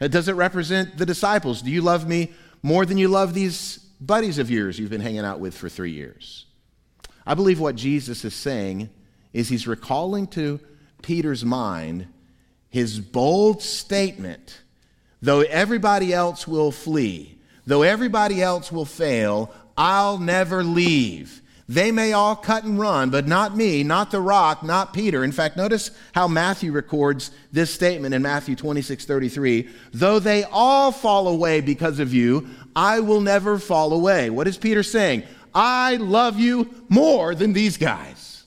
Uh, 0.00 0.08
does 0.08 0.28
it 0.28 0.34
represent 0.34 0.96
the 0.96 1.06
disciples? 1.06 1.60
Do 1.60 1.70
you 1.70 1.82
love 1.82 2.08
me 2.08 2.32
more 2.62 2.86
than 2.86 2.96
you 2.96 3.08
love 3.08 3.34
these 3.34 3.80
buddies 4.00 4.38
of 4.38 4.50
yours 4.50 4.78
you've 4.78 4.90
been 4.90 5.00
hanging 5.00 5.24
out 5.24 5.40
with 5.40 5.56
for 5.56 5.68
three 5.68 5.92
years? 5.92 6.46
I 7.26 7.34
believe 7.34 7.60
what 7.60 7.76
Jesus 7.76 8.24
is 8.24 8.34
saying 8.34 8.90
is 9.32 9.48
he's 9.48 9.66
recalling 9.66 10.26
to 10.28 10.60
Peter's 11.02 11.44
mind 11.44 12.06
his 12.70 13.00
bold 13.00 13.62
statement 13.62 14.60
though 15.20 15.40
everybody 15.40 16.12
else 16.12 16.46
will 16.46 16.72
flee, 16.72 17.38
though 17.66 17.82
everybody 17.82 18.42
else 18.42 18.70
will 18.70 18.84
fail, 18.84 19.52
I'll 19.76 20.18
never 20.18 20.62
leave. 20.62 21.42
They 21.68 21.92
may 21.92 22.14
all 22.14 22.34
cut 22.34 22.64
and 22.64 22.78
run, 22.78 23.10
but 23.10 23.28
not 23.28 23.54
me, 23.54 23.82
not 23.82 24.10
the 24.10 24.22
rock, 24.22 24.62
not 24.62 24.94
Peter. 24.94 25.22
In 25.22 25.32
fact, 25.32 25.54
notice 25.54 25.90
how 26.12 26.26
Matthew 26.26 26.72
records 26.72 27.30
this 27.52 27.72
statement 27.72 28.14
in 28.14 28.22
Matthew 28.22 28.56
26 28.56 29.04
33. 29.04 29.68
Though 29.92 30.18
they 30.18 30.44
all 30.44 30.90
fall 30.92 31.28
away 31.28 31.60
because 31.60 31.98
of 31.98 32.14
you, 32.14 32.48
I 32.74 33.00
will 33.00 33.20
never 33.20 33.58
fall 33.58 33.92
away. 33.92 34.30
What 34.30 34.48
is 34.48 34.56
Peter 34.56 34.82
saying? 34.82 35.24
I 35.54 35.96
love 35.96 36.38
you 36.38 36.70
more 36.88 37.34
than 37.34 37.52
these 37.52 37.76
guys. 37.76 38.44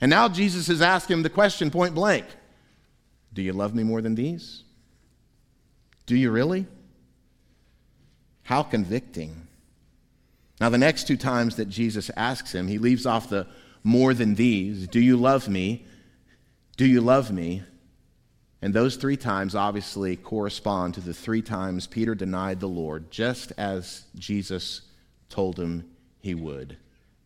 And 0.00 0.08
now 0.08 0.28
Jesus 0.28 0.70
is 0.70 0.80
asking 0.80 1.22
the 1.22 1.30
question 1.30 1.70
point 1.70 1.94
blank 1.94 2.24
Do 3.34 3.42
you 3.42 3.52
love 3.52 3.74
me 3.74 3.82
more 3.82 4.00
than 4.00 4.14
these? 4.14 4.62
Do 6.06 6.16
you 6.16 6.30
really? 6.30 6.66
How 8.44 8.62
convicting. 8.62 9.47
Now, 10.60 10.68
the 10.68 10.78
next 10.78 11.06
two 11.06 11.16
times 11.16 11.56
that 11.56 11.68
Jesus 11.68 12.10
asks 12.16 12.52
him, 12.52 12.66
he 12.66 12.78
leaves 12.78 13.06
off 13.06 13.28
the 13.28 13.46
more 13.84 14.12
than 14.12 14.34
these. 14.34 14.88
Do 14.88 15.00
you 15.00 15.16
love 15.16 15.48
me? 15.48 15.86
Do 16.76 16.86
you 16.86 17.00
love 17.00 17.30
me? 17.30 17.62
And 18.60 18.74
those 18.74 18.96
three 18.96 19.16
times 19.16 19.54
obviously 19.54 20.16
correspond 20.16 20.94
to 20.94 21.00
the 21.00 21.14
three 21.14 21.42
times 21.42 21.86
Peter 21.86 22.14
denied 22.14 22.58
the 22.58 22.66
Lord, 22.66 23.10
just 23.10 23.52
as 23.56 24.04
Jesus 24.16 24.82
told 25.28 25.58
him 25.58 25.88
he 26.20 26.34
would 26.34 26.76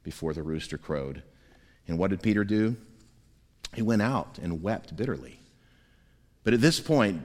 before 0.03 0.35
the 0.35 0.43
rooster 0.43 0.77
crowed. 0.77 1.23
And 1.89 1.99
what 1.99 2.11
did 2.11 2.23
Peter 2.23 2.45
do? 2.45 2.77
He 3.75 3.81
went 3.81 4.03
out 4.03 4.39
and 4.43 4.63
wept 4.63 4.95
bitterly. 4.95 5.41
But 6.45 6.53
at 6.53 6.61
this 6.61 6.81
point, 6.81 7.23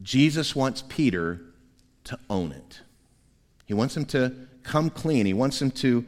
Jesus 0.00 0.56
wants 0.56 0.82
Peter 0.88 1.42
to 2.04 2.18
own 2.30 2.52
it. 2.52 2.80
He 3.66 3.74
wants 3.74 3.96
him 3.96 4.06
to 4.06 4.32
come 4.62 4.90
clean, 4.90 5.26
he 5.26 5.34
wants 5.34 5.60
him 5.60 5.70
to 5.72 6.04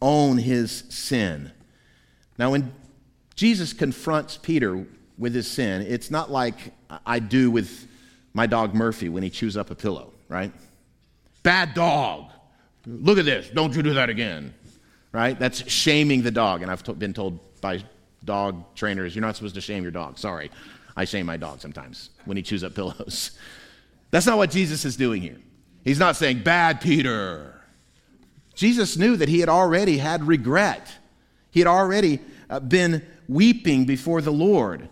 own 0.00 0.38
his 0.38 0.84
sin. 0.88 1.52
Now, 2.38 2.50
when 2.50 2.72
Jesus 3.34 3.72
confronts 3.72 4.36
Peter 4.36 4.86
with 5.18 5.34
his 5.34 5.48
sin, 5.48 5.82
it's 5.82 6.10
not 6.10 6.30
like 6.30 6.56
I 7.06 7.18
do 7.18 7.50
with 7.50 7.86
my 8.34 8.46
dog 8.46 8.74
Murphy 8.74 9.08
when 9.08 9.22
he 9.22 9.30
chews 9.30 9.56
up 9.56 9.70
a 9.70 9.74
pillow, 9.74 10.12
right? 10.28 10.52
Bad 11.42 11.74
dog. 11.74 12.30
Look 12.86 13.18
at 13.18 13.24
this. 13.24 13.48
Don't 13.50 13.74
you 13.74 13.82
do 13.82 13.94
that 13.94 14.10
again. 14.10 14.54
Right? 15.12 15.38
That's 15.38 15.70
shaming 15.70 16.22
the 16.22 16.30
dog. 16.30 16.62
And 16.62 16.70
I've 16.70 16.82
been 16.98 17.12
told 17.12 17.38
by 17.60 17.84
dog 18.24 18.74
trainers, 18.74 19.14
you're 19.14 19.24
not 19.24 19.36
supposed 19.36 19.54
to 19.56 19.60
shame 19.60 19.82
your 19.82 19.92
dog. 19.92 20.18
Sorry. 20.18 20.50
I 20.96 21.04
shame 21.04 21.26
my 21.26 21.36
dog 21.36 21.60
sometimes 21.60 22.10
when 22.24 22.36
he 22.36 22.42
chews 22.42 22.64
up 22.64 22.74
pillows. 22.76 23.32
That's 24.10 24.26
not 24.26 24.36
what 24.36 24.50
Jesus 24.50 24.84
is 24.84 24.96
doing 24.96 25.22
here. 25.22 25.38
He's 25.84 25.98
not 25.98 26.16
saying, 26.16 26.42
bad 26.42 26.80
Peter. 26.80 27.51
Jesus 28.54 28.96
knew 28.96 29.16
that 29.16 29.28
he 29.28 29.40
had 29.40 29.48
already 29.48 29.98
had 29.98 30.26
regret. 30.26 30.86
He 31.50 31.60
had 31.60 31.66
already 31.66 32.20
uh, 32.50 32.60
been 32.60 33.04
weeping 33.28 33.84
before 33.84 34.20
the 34.20 34.32
Lord. 34.32 34.88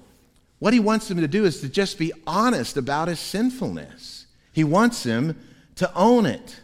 What 0.59 0.75
he 0.75 0.81
wants 0.81 1.11
him 1.11 1.19
to 1.21 1.29
do 1.29 1.45
is 1.45 1.61
to 1.61 1.69
just 1.69 1.99
be 1.99 2.13
honest 2.27 2.77
about 2.77 3.09
his 3.09 3.21
sinfulness. 3.21 4.27
He 4.53 4.65
wants 4.65 5.03
him 5.03 5.39
to 5.77 5.93
own 5.95 6.27
it. 6.27 6.61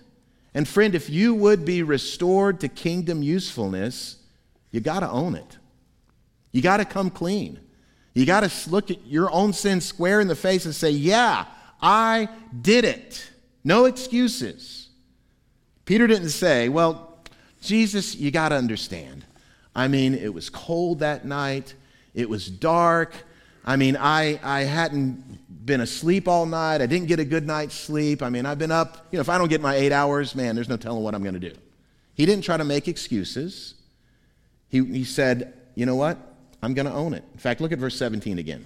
And 0.55 0.67
friend, 0.67 0.95
if 0.95 1.11
you 1.11 1.35
would 1.35 1.65
be 1.65 1.83
restored 1.83 2.61
to 2.61 2.69
kingdom 2.69 3.23
usefulness, 3.23 4.17
you 4.71 4.81
got 4.81 5.01
to 5.01 5.11
own 5.11 5.35
it. 5.35 5.59
You 6.53 6.63
got 6.63 6.79
to 6.79 6.85
come 6.85 7.11
clean. 7.11 7.61
You 8.15 8.25
got 8.25 8.49
to 8.49 8.71
look 8.71 8.91
at 8.91 9.07
your 9.07 9.31
own 9.31 9.53
sin 9.53 9.81
square 9.81 10.21
in 10.21 10.29
the 10.29 10.35
face 10.35 10.65
and 10.65 10.75
say, 10.75 10.91
Yeah, 10.91 11.45
I 11.81 12.29
did 12.59 12.85
it. 12.85 13.31
No 13.63 13.85
excuses. 13.85 14.86
Peter 15.87 16.07
didn't 16.07 16.29
say, 16.29 16.69
Well, 16.69 17.17
Jesus, 17.63 18.15
you 18.15 18.31
got 18.31 18.51
to 18.51 18.57
understand. 18.57 19.25
I 19.75 19.89
mean, 19.89 20.15
it 20.15 20.33
was 20.33 20.51
cold 20.51 20.99
that 20.99 21.25
night, 21.25 21.75
it 22.15 22.29
was 22.29 22.49
dark. 22.49 23.15
I 23.65 23.75
mean, 23.75 23.97
I, 23.97 24.39
I 24.45 24.61
hadn't 24.61 25.67
been 25.67 25.81
asleep 25.81 26.29
all 26.29 26.47
night. 26.47 26.81
I 26.81 26.87
didn't 26.87 27.09
get 27.09 27.19
a 27.19 27.25
good 27.25 27.45
night's 27.45 27.75
sleep. 27.75 28.23
I 28.23 28.31
mean, 28.31 28.47
I've 28.47 28.59
been 28.61 28.71
up. 28.71 29.09
You 29.11 29.17
know, 29.17 29.21
if 29.23 29.29
I 29.29 29.39
don't 29.39 29.49
get 29.49 29.61
my 29.61 29.75
eight 29.75 29.91
hours, 29.91 30.37
man, 30.37 30.55
there's 30.55 30.69
no 30.69 30.77
telling 30.77 31.03
what 31.03 31.17
I'm 31.17 31.23
going 31.23 31.35
to 31.35 31.41
do. 31.41 31.53
He 32.15 32.25
didn't 32.27 32.45
try 32.45 32.57
to 32.57 32.65
make 32.65 32.87
excuses. 32.87 33.75
He, 34.69 34.85
he 34.85 35.05
said, 35.05 35.53
You 35.75 35.85
know 35.85 35.97
what? 35.97 36.17
I'm 36.63 36.75
going 36.75 36.87
to 36.87 36.93
own 36.93 37.13
it. 37.13 37.25
In 37.33 37.39
fact, 37.39 37.61
look 37.61 37.73
at 37.73 37.79
verse 37.79 37.97
17 37.99 38.39
again. 38.39 38.65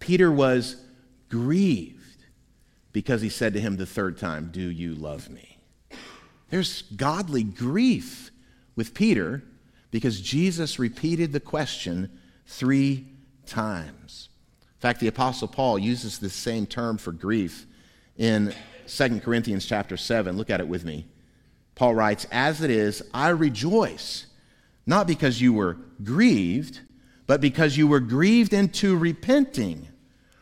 Peter 0.00 0.32
was 0.32 0.76
grieved 1.28 2.24
because 2.92 3.20
he 3.20 3.28
said 3.28 3.52
to 3.52 3.60
him 3.60 3.76
the 3.76 3.86
third 3.86 4.18
time, 4.18 4.48
Do 4.50 4.62
you 4.62 4.94
love 4.94 5.28
me? 5.28 5.51
There's 6.52 6.82
godly 6.82 7.44
grief 7.44 8.30
with 8.76 8.92
Peter 8.92 9.42
because 9.90 10.20
Jesus 10.20 10.78
repeated 10.78 11.32
the 11.32 11.40
question 11.40 12.10
three 12.46 13.06
times. 13.46 14.28
In 14.60 14.80
fact, 14.80 15.00
the 15.00 15.08
apostle 15.08 15.48
Paul 15.48 15.78
uses 15.78 16.18
this 16.18 16.34
same 16.34 16.66
term 16.66 16.98
for 16.98 17.10
grief 17.10 17.64
in 18.18 18.52
2 18.86 19.20
Corinthians 19.20 19.64
chapter 19.64 19.96
7. 19.96 20.36
Look 20.36 20.50
at 20.50 20.60
it 20.60 20.68
with 20.68 20.84
me. 20.84 21.06
Paul 21.74 21.94
writes, 21.94 22.26
"As 22.30 22.60
it 22.60 22.70
is, 22.70 23.02
I 23.14 23.30
rejoice 23.30 24.26
not 24.84 25.06
because 25.06 25.40
you 25.40 25.54
were 25.54 25.78
grieved, 26.04 26.80
but 27.26 27.40
because 27.40 27.78
you 27.78 27.88
were 27.88 27.98
grieved 27.98 28.52
into 28.52 28.94
repenting. 28.94 29.88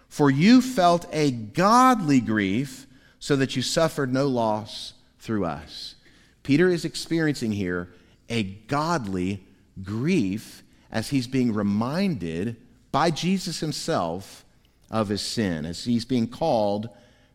For 0.08 0.28
you 0.28 0.60
felt 0.60 1.06
a 1.12 1.30
godly 1.30 2.18
grief, 2.20 2.88
so 3.20 3.36
that 3.36 3.54
you 3.54 3.62
suffered 3.62 4.12
no 4.12 4.26
loss 4.26 4.94
through 5.20 5.44
us. 5.44 5.94
Peter 6.42 6.68
is 6.68 6.84
experiencing 6.84 7.52
here 7.52 7.92
a 8.28 8.42
godly 8.42 9.44
grief 9.82 10.62
as 10.90 11.08
he's 11.08 11.26
being 11.26 11.52
reminded 11.52 12.56
by 12.92 13.10
Jesus 13.10 13.60
himself 13.60 14.44
of 14.90 15.08
his 15.08 15.20
sin, 15.20 15.64
as 15.64 15.84
he's 15.84 16.04
being 16.04 16.26
called 16.26 16.88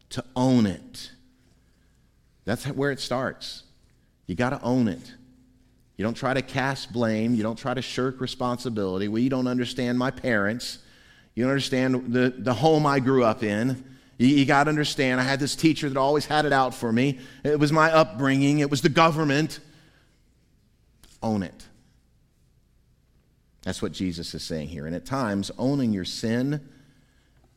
to 0.09 0.23
own 0.35 0.65
it. 0.65 1.11
That's 2.43 2.65
where 2.65 2.91
it 2.91 2.99
starts. 2.99 3.63
You 4.27 4.35
got 4.35 4.51
to 4.51 4.61
own 4.61 4.87
it. 4.87 5.13
You 5.97 6.03
don't 6.03 6.15
try 6.15 6.33
to 6.33 6.41
cast 6.41 6.91
blame. 6.91 7.35
You 7.35 7.43
don't 7.43 7.57
try 7.57 7.73
to 7.73 7.81
shirk 7.81 8.19
responsibility. 8.19 9.07
Well, 9.07 9.21
you 9.21 9.29
don't 9.29 9.47
understand 9.47 9.97
my 9.97 10.11
parents. 10.11 10.79
You 11.35 11.43
don't 11.43 11.51
understand 11.51 12.13
the, 12.13 12.33
the 12.37 12.53
home 12.53 12.85
I 12.85 12.99
grew 12.99 13.23
up 13.23 13.43
in. 13.43 13.94
You, 14.17 14.27
you 14.27 14.45
got 14.45 14.65
to 14.65 14.69
understand, 14.69 15.19
I 15.19 15.23
had 15.23 15.39
this 15.39 15.55
teacher 15.55 15.89
that 15.89 15.97
always 15.97 16.25
had 16.25 16.45
it 16.45 16.53
out 16.53 16.73
for 16.73 16.91
me. 16.91 17.19
It 17.43 17.59
was 17.59 17.71
my 17.71 17.91
upbringing, 17.91 18.59
it 18.59 18.69
was 18.69 18.81
the 18.81 18.89
government. 18.89 19.59
Own 21.21 21.43
it. 21.43 21.65
That's 23.63 23.81
what 23.81 23.91
Jesus 23.91 24.33
is 24.35 24.43
saying 24.43 24.67
here. 24.67 24.85
And 24.85 24.95
at 24.95 25.05
times, 25.05 25.49
owning 25.57 25.91
your 25.91 26.05
sin, 26.05 26.69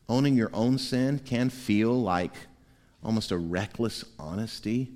owning 0.07 0.35
your 0.35 0.49
own 0.53 0.79
sin, 0.79 1.19
can 1.19 1.49
feel 1.51 1.93
like 2.01 2.33
almost 3.03 3.31
a 3.31 3.37
reckless 3.37 4.03
honesty. 4.17 4.91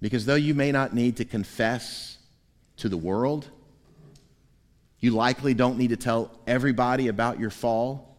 Because 0.00 0.24
though 0.24 0.34
you 0.34 0.54
may 0.54 0.72
not 0.72 0.94
need 0.94 1.18
to 1.18 1.26
confess 1.26 2.16
to 2.78 2.88
the 2.88 2.96
world, 2.96 3.48
you 4.98 5.10
likely 5.10 5.52
don't 5.52 5.76
need 5.76 5.90
to 5.90 5.96
tell 5.96 6.30
everybody 6.46 7.08
about 7.08 7.38
your 7.38 7.50
fall. 7.50 8.11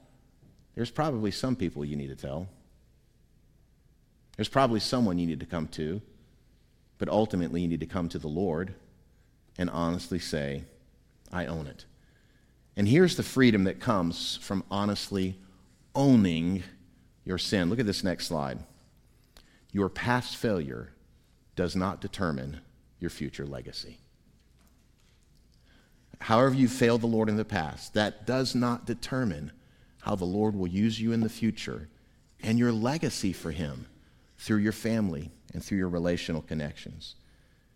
There's 0.75 0.91
probably 0.91 1.31
some 1.31 1.55
people 1.55 1.85
you 1.85 1.95
need 1.95 2.07
to 2.07 2.15
tell. 2.15 2.47
There's 4.35 4.49
probably 4.49 4.79
someone 4.79 5.19
you 5.19 5.27
need 5.27 5.39
to 5.41 5.45
come 5.45 5.67
to, 5.69 6.01
but 6.97 7.09
ultimately 7.09 7.61
you 7.61 7.67
need 7.67 7.81
to 7.81 7.85
come 7.85 8.09
to 8.09 8.19
the 8.19 8.27
Lord 8.27 8.73
and 9.57 9.69
honestly 9.69 10.19
say, 10.19 10.63
I 11.31 11.45
own 11.45 11.67
it. 11.67 11.85
And 12.75 12.87
here's 12.87 13.15
the 13.15 13.23
freedom 13.23 13.65
that 13.65 13.79
comes 13.79 14.37
from 14.37 14.63
honestly 14.71 15.37
owning 15.93 16.63
your 17.23 17.37
sin. 17.37 17.69
Look 17.69 17.79
at 17.79 17.85
this 17.85 18.03
next 18.03 18.27
slide. 18.27 18.59
Your 19.71 19.89
past 19.89 20.35
failure 20.35 20.89
does 21.55 21.75
not 21.75 22.01
determine 22.01 22.61
your 22.99 23.11
future 23.11 23.45
legacy. 23.45 23.99
However, 26.19 26.55
you 26.55 26.67
failed 26.67 27.01
the 27.01 27.07
Lord 27.07 27.29
in 27.29 27.35
the 27.35 27.45
past, 27.45 27.93
that 27.93 28.25
does 28.25 28.55
not 28.55 28.85
determine 28.85 29.51
how 30.03 30.15
the 30.15 30.25
Lord 30.25 30.55
will 30.55 30.67
use 30.67 30.99
you 30.99 31.11
in 31.11 31.21
the 31.21 31.29
future 31.29 31.89
and 32.41 32.59
your 32.59 32.71
legacy 32.71 33.33
for 33.33 33.51
Him 33.51 33.87
through 34.37 34.57
your 34.57 34.71
family 34.71 35.31
and 35.53 35.63
through 35.63 35.77
your 35.77 35.89
relational 35.89 36.41
connections. 36.41 37.15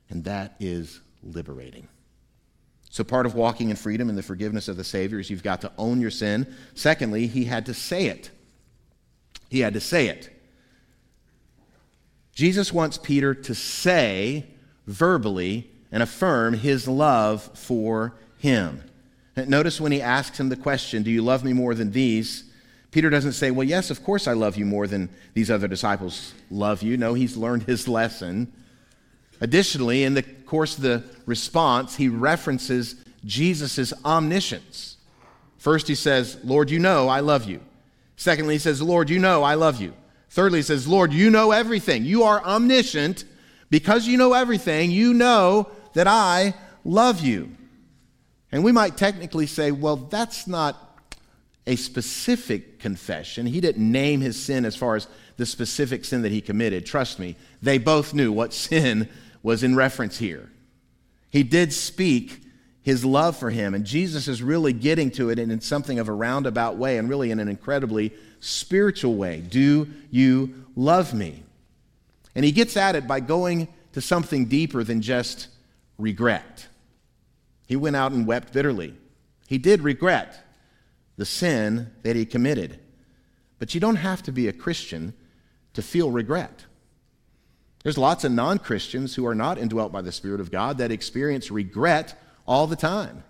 And 0.10 0.24
that 0.26 0.56
is 0.60 1.02
liberating. 1.24 1.88
So, 2.90 3.04
part 3.04 3.26
of 3.26 3.36
walking 3.36 3.70
in 3.70 3.76
freedom 3.76 4.10
and 4.10 4.18
the 4.18 4.24
forgiveness 4.24 4.68
of 4.68 4.78
the 4.78 4.84
Savior 4.84 5.20
is 5.20 5.30
you've 5.30 5.44
got 5.44 5.62
to 5.62 5.72
own 5.78 6.00
your 6.00 6.12
sin. 6.12 6.54
Secondly, 6.74 7.28
He 7.28 7.46
had 7.46 7.66
to 7.66 7.74
say 7.74 8.06
it. 8.06 8.30
He 9.50 9.60
had 9.60 9.74
to 9.74 9.82
say 9.82 10.08
it. 10.08 10.30
Jesus 12.34 12.72
wants 12.72 12.98
Peter 12.98 13.34
to 13.34 13.56
say 13.56 14.46
verbally 14.86 15.70
and 15.92 16.04
affirm 16.04 16.54
his 16.54 16.88
love 16.88 17.42
for 17.54 18.14
him. 18.38 18.84
Notice 19.46 19.80
when 19.80 19.92
he 19.92 20.02
asks 20.02 20.40
him 20.40 20.50
the 20.50 20.56
question, 20.56 21.04
Do 21.04 21.12
you 21.12 21.22
love 21.22 21.44
me 21.44 21.54
more 21.54 21.76
than 21.76 21.92
these? 21.92 22.44
Peter 22.92 23.10
doesn't 23.10 23.34
say, 23.34 23.52
Well, 23.52 23.68
yes, 23.68 23.92
of 23.92 24.04
course 24.04 24.28
I 24.28 24.34
love 24.34 24.58
you 24.58 24.66
more 24.66 24.88
than 24.88 25.10
these 25.34 25.52
other 25.52 25.68
disciples 25.68 26.34
love 26.50 26.82
you. 26.82 26.98
No, 26.98 27.14
he's 27.14 27.38
learned 27.38 27.64
his 27.64 27.88
lesson. 27.88 28.52
Additionally, 29.40 30.04
in 30.04 30.16
the 30.16 30.24
course 30.24 30.78
of 30.78 30.84
the 30.84 31.04
response, 31.26 31.96
he 31.96 32.10
references 32.10 32.96
Jesus' 33.24 33.94
omniscience. 34.04 34.98
First, 35.58 35.88
he 35.88 35.96
says, 35.96 36.40
Lord, 36.44 36.72
you 36.72 36.80
know 36.80 37.08
I 37.08 37.20
love 37.20 37.46
you. 37.48 37.62
Secondly, 38.16 38.56
he 38.56 38.60
says, 38.60 38.82
Lord, 38.82 39.10
you 39.10 39.20
know 39.20 39.44
I 39.44 39.54
love 39.54 39.80
you. 39.80 39.94
Thirdly, 40.30 40.60
he 40.60 40.64
says, 40.64 40.88
Lord, 40.88 41.14
you 41.14 41.30
know 41.30 41.52
everything. 41.52 42.04
You 42.04 42.24
are 42.24 42.44
omniscient. 42.44 43.26
Because 43.70 44.08
you 44.08 44.18
know 44.18 44.34
everything, 44.34 44.92
you 44.92 45.14
know 45.14 45.70
that 45.94 46.08
I 46.08 46.54
love 46.86 47.22
you. 47.22 47.57
And 48.58 48.64
we 48.64 48.72
might 48.72 48.98
technically 48.98 49.46
say, 49.46 49.70
well, 49.70 49.98
that's 49.98 50.48
not 50.48 51.06
a 51.68 51.76
specific 51.76 52.80
confession. 52.80 53.46
He 53.46 53.62
didn't 53.62 53.92
name 53.92 54.20
his 54.20 54.36
sin 54.36 54.66
as 54.66 54.76
far 54.76 54.96
as 54.96 55.08
the 55.36 55.46
specific 55.46 56.04
sin 56.04 56.24
that 56.24 56.32
he 56.32 56.42
committed. 56.42 56.84
Trust 56.84 57.20
me, 57.20 57.36
they 57.62 57.78
both 57.78 58.16
knew 58.16 58.32
what 58.32 58.54
sin 58.56 59.10
was 59.44 59.62
in 59.62 59.76
reference 59.76 60.18
here. 60.18 60.50
He 61.30 61.44
did 61.44 61.72
speak 61.72 62.42
his 62.82 63.06
love 63.06 63.38
for 63.38 63.52
him, 63.52 63.76
and 63.76 63.86
Jesus 63.86 64.28
is 64.28 64.42
really 64.42 64.74
getting 64.74 65.12
to 65.12 65.30
it 65.30 65.38
in 65.38 65.62
something 65.62 66.00
of 66.00 66.10
a 66.10 66.14
roundabout 66.14 66.78
way 66.78 66.98
and 66.98 67.08
really 67.08 67.30
in 67.30 67.40
an 67.40 67.50
incredibly 67.50 68.12
spiritual 68.40 69.14
way. 69.18 69.40
Do 69.40 69.88
you 70.10 70.66
love 70.76 71.14
me? 71.14 71.44
And 72.34 72.44
he 72.44 72.52
gets 72.52 72.76
at 72.76 72.96
it 72.96 73.06
by 73.06 73.20
going 73.20 73.68
to 73.94 74.02
something 74.02 74.46
deeper 74.46 74.84
than 74.84 75.04
just 75.04 75.50
regret. 76.00 76.66
He 77.68 77.76
went 77.76 77.96
out 77.96 78.14
and 78.14 78.26
wept 78.26 78.54
bitterly. 78.54 78.96
He 79.48 79.58
did 79.58 79.82
regret 79.82 80.44
the 81.18 81.26
sin 81.26 81.92
that 82.04 82.16
he 82.16 82.26
committed. 82.26 82.80
But 83.60 83.74
you 83.74 83.80
don't 83.80 83.98
have 83.98 84.24
to 84.24 84.32
be 84.32 84.48
a 84.48 84.54
Christian 84.54 85.14
to 85.74 85.82
feel 85.82 86.10
regret. 86.10 86.66
There's 87.84 87.98
lots 87.98 88.24
of 88.24 88.32
non 88.32 88.60
Christians 88.60 89.16
who 89.16 89.26
are 89.26 89.36
not 89.36 89.58
indwelt 89.58 89.92
by 89.92 90.02
the 90.02 90.12
Spirit 90.12 90.40
of 90.40 90.52
God 90.52 90.78
that 90.80 90.92
experience 90.92 91.52
regret 91.52 92.20
all 92.46 92.68
the 92.68 92.76
time. 92.76 93.24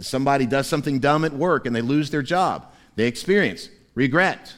Somebody 0.00 0.46
does 0.46 0.66
something 0.66 0.98
dumb 0.98 1.24
at 1.24 1.32
work 1.32 1.66
and 1.66 1.74
they 1.74 1.82
lose 1.82 2.10
their 2.10 2.22
job. 2.22 2.72
They 2.96 3.06
experience 3.06 3.68
regret. 3.94 4.54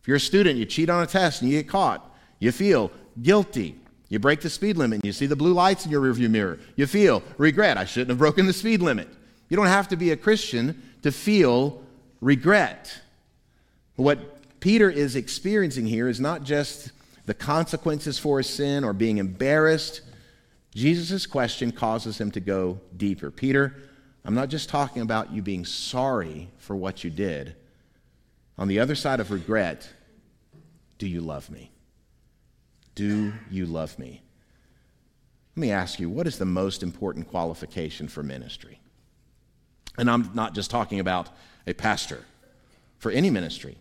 If 0.00 0.08
you're 0.08 0.16
a 0.16 0.20
student, 0.20 0.58
you 0.58 0.64
cheat 0.64 0.90
on 0.90 1.02
a 1.02 1.06
test 1.06 1.42
and 1.42 1.50
you 1.50 1.58
get 1.58 1.68
caught, 1.68 2.12
you 2.38 2.50
feel 2.50 2.90
guilty. 3.20 3.78
You 4.12 4.18
break 4.18 4.42
the 4.42 4.50
speed 4.50 4.76
limit 4.76 4.96
and 4.96 5.06
you 5.06 5.12
see 5.14 5.24
the 5.24 5.36
blue 5.36 5.54
lights 5.54 5.86
in 5.86 5.90
your 5.90 6.02
rearview 6.02 6.28
mirror. 6.28 6.58
You 6.76 6.86
feel 6.86 7.22
regret. 7.38 7.78
I 7.78 7.86
shouldn't 7.86 8.10
have 8.10 8.18
broken 8.18 8.46
the 8.46 8.52
speed 8.52 8.82
limit. 8.82 9.08
You 9.48 9.56
don't 9.56 9.68
have 9.68 9.88
to 9.88 9.96
be 9.96 10.10
a 10.10 10.18
Christian 10.18 10.82
to 11.00 11.10
feel 11.10 11.82
regret. 12.20 13.00
What 13.96 14.60
Peter 14.60 14.90
is 14.90 15.16
experiencing 15.16 15.86
here 15.86 16.08
is 16.08 16.20
not 16.20 16.42
just 16.42 16.92
the 17.24 17.32
consequences 17.32 18.18
for 18.18 18.36
his 18.36 18.50
sin 18.50 18.84
or 18.84 18.92
being 18.92 19.16
embarrassed. 19.16 20.02
Jesus' 20.74 21.24
question 21.24 21.72
causes 21.72 22.20
him 22.20 22.30
to 22.32 22.40
go 22.40 22.80
deeper. 22.94 23.30
Peter, 23.30 23.74
I'm 24.26 24.34
not 24.34 24.50
just 24.50 24.68
talking 24.68 25.00
about 25.00 25.32
you 25.32 25.40
being 25.40 25.64
sorry 25.64 26.50
for 26.58 26.76
what 26.76 27.02
you 27.02 27.08
did. 27.08 27.56
On 28.58 28.68
the 28.68 28.78
other 28.78 28.94
side 28.94 29.20
of 29.20 29.30
regret, 29.30 29.88
do 30.98 31.08
you 31.08 31.22
love 31.22 31.48
me? 31.48 31.71
Do 32.94 33.32
you 33.50 33.66
love 33.66 33.98
me? 33.98 34.22
Let 35.56 35.60
me 35.60 35.70
ask 35.70 36.00
you, 36.00 36.08
what 36.08 36.26
is 36.26 36.38
the 36.38 36.44
most 36.44 36.82
important 36.82 37.28
qualification 37.28 38.08
for 38.08 38.22
ministry? 38.22 38.80
And 39.98 40.10
I'm 40.10 40.30
not 40.34 40.54
just 40.54 40.70
talking 40.70 41.00
about 41.00 41.28
a 41.66 41.74
pastor, 41.74 42.24
for 42.98 43.10
any 43.10 43.30
ministry 43.30 43.76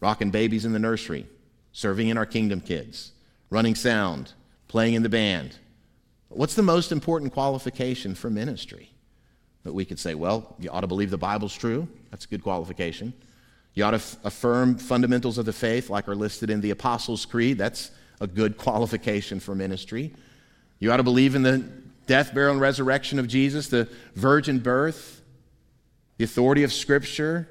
rocking 0.00 0.30
babies 0.30 0.66
in 0.66 0.72
the 0.72 0.78
nursery, 0.78 1.26
serving 1.72 2.08
in 2.08 2.18
our 2.18 2.26
kingdom 2.26 2.60
kids, 2.60 3.12
running 3.48 3.74
sound, 3.74 4.32
playing 4.68 4.92
in 4.92 5.02
the 5.02 5.08
band. 5.08 5.56
What's 6.28 6.54
the 6.54 6.62
most 6.62 6.92
important 6.92 7.32
qualification 7.32 8.14
for 8.14 8.28
ministry? 8.28 8.90
That 9.62 9.72
we 9.72 9.86
could 9.86 9.98
say, 9.98 10.14
well, 10.14 10.56
you 10.58 10.68
ought 10.70 10.82
to 10.82 10.86
believe 10.86 11.10
the 11.10 11.16
Bible's 11.16 11.56
true. 11.56 11.88
That's 12.10 12.26
a 12.26 12.28
good 12.28 12.42
qualification. 12.42 13.14
You 13.72 13.84
ought 13.84 13.92
to 13.92 13.96
f- 13.96 14.16
affirm 14.24 14.76
fundamentals 14.76 15.38
of 15.38 15.46
the 15.46 15.52
faith, 15.54 15.88
like 15.88 16.06
are 16.06 16.14
listed 16.14 16.50
in 16.50 16.60
the 16.60 16.70
Apostles' 16.70 17.24
Creed. 17.24 17.56
That's 17.56 17.90
a 18.20 18.26
good 18.26 18.56
qualification 18.56 19.40
for 19.40 19.54
ministry. 19.54 20.14
You 20.78 20.92
ought 20.92 20.98
to 20.98 21.02
believe 21.02 21.34
in 21.34 21.42
the 21.42 21.58
death, 22.06 22.34
burial, 22.34 22.52
and 22.52 22.60
resurrection 22.60 23.18
of 23.18 23.26
Jesus, 23.26 23.68
the 23.68 23.88
virgin 24.14 24.58
birth, 24.58 25.22
the 26.18 26.24
authority 26.24 26.62
of 26.62 26.72
Scripture. 26.72 27.48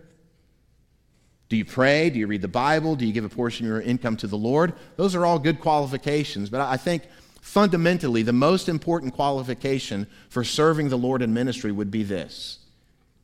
Do 1.50 1.58
you 1.58 1.66
pray? 1.66 2.10
Do 2.10 2.20
you 2.20 2.28
read 2.28 2.42
the 2.42 2.48
Bible? 2.48 2.96
Do 2.96 3.06
you 3.06 3.14
give 3.14 3.26
a 3.26 3.30
portion 3.30 3.66
of 3.66 3.70
your 3.70 3.82
income 3.82 4.18
to 4.18 4.28
the 4.28 4.38
Lord? 4.38 4.74
Those 4.96 5.16
are 5.16 5.26
all 5.26 5.40
good 5.40 5.60
qualifications, 5.60 6.50
but 6.50 6.62
I 6.62 6.78
think 6.78 7.04
fundamentally 7.42 8.24
the 8.24 8.34
most 8.34 8.70
important 8.70 9.14
qualification 9.14 10.08
for 10.30 10.44
serving 10.44 10.90
the 10.90 10.98
Lord 10.98 11.22
in 11.22 11.34
ministry 11.34 11.72
would 11.72 11.92
be 11.92 12.04
this 12.04 12.60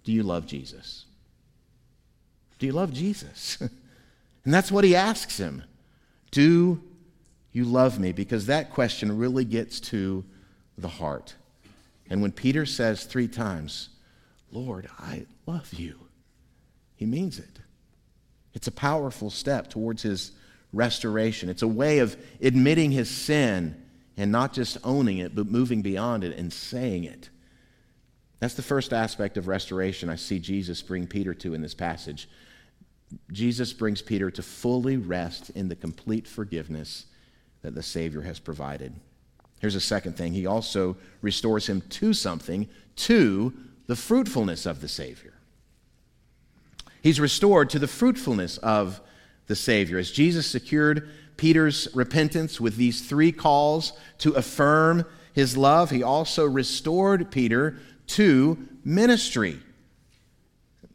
Do 0.04 0.12
you 0.12 0.24
love 0.24 0.46
Jesus? 0.46 1.06
Do 2.60 2.66
you 2.66 2.74
love 2.74 2.94
Jesus? 2.94 3.58
and 4.46 4.54
that's 4.54 4.72
what 4.72 4.84
he 4.84 4.96
asks 4.96 5.38
him. 5.38 5.64
Do 6.32 6.84
you 7.52 7.66
love 7.66 8.00
me? 8.00 8.12
Because 8.12 8.46
that 8.46 8.72
question 8.72 9.18
really 9.18 9.46
gets 9.46 9.80
to 9.80 10.24
the 10.78 10.88
heart. 10.88 11.36
And 12.10 12.22
when 12.22 12.32
Peter 12.32 12.66
says 12.66 13.04
three 13.04 13.28
times, 13.28 13.90
Lord, 14.52 14.90
I 15.00 15.26
love 15.46 15.74
you, 15.74 16.00
he 16.96 17.06
means 17.06 17.40
it. 17.40 17.60
It's 18.54 18.68
a 18.68 18.72
powerful 18.72 19.30
step 19.30 19.70
towards 19.70 20.02
his 20.02 20.32
restoration. 20.74 21.50
It's 21.50 21.62
a 21.62 21.68
way 21.68 22.00
of 22.00 22.18
admitting 22.42 22.92
his 22.92 23.10
sin 23.10 23.82
and 24.18 24.32
not 24.32 24.54
just 24.54 24.78
owning 24.84 25.20
it, 25.20 25.36
but 25.36 25.48
moving 25.48 25.82
beyond 25.82 26.24
it 26.24 26.38
and 26.38 26.52
saying 26.52 27.06
it. 27.06 27.30
That's 28.40 28.56
the 28.56 28.62
first 28.62 28.94
aspect 28.94 29.38
of 29.38 29.48
restoration 29.48 30.10
I 30.10 30.16
see 30.16 30.40
Jesus 30.40 30.82
bring 30.82 31.08
Peter 31.08 31.34
to 31.36 31.54
in 31.54 31.62
this 31.62 31.74
passage. 31.74 32.30
Jesus 33.32 33.74
brings 33.74 34.02
Peter 34.02 34.30
to 34.32 34.42
fully 34.42 34.98
rest 34.98 35.50
in 35.52 35.68
the 35.68 35.76
complete 35.76 36.28
forgiveness 36.28 37.06
that 37.62 37.76
the 37.76 37.84
Savior 37.84 38.22
has 38.22 38.40
provided. 38.40 38.94
Here's 39.60 39.76
a 39.76 39.82
second 39.82 40.16
thing. 40.16 40.34
He 40.34 40.46
also 40.46 40.96
restores 41.22 41.68
him 41.68 41.82
to 41.82 42.14
something, 42.14 42.68
to 42.96 43.54
the 43.88 43.96
fruitfulness 43.96 44.66
of 44.66 44.82
the 44.82 44.88
Savior. 44.88 45.34
He's 47.02 47.20
restored 47.20 47.70
to 47.72 47.80
the 47.80 47.88
fruitfulness 47.88 48.58
of 48.58 49.02
the 49.48 49.56
Savior. 49.56 49.98
As 49.98 50.12
Jesus 50.12 50.48
secured 50.48 51.10
Peter's 51.38 51.88
repentance 51.94 52.60
with 52.60 52.76
these 52.76 53.02
three 53.08 53.32
calls 53.32 53.94
to 54.20 54.34
affirm 54.34 55.06
his 55.34 55.56
love, 55.56 55.90
he 55.90 56.04
also 56.04 56.46
restored 56.46 57.32
Peter 57.32 57.78
to 58.08 58.68
ministry. 58.84 59.60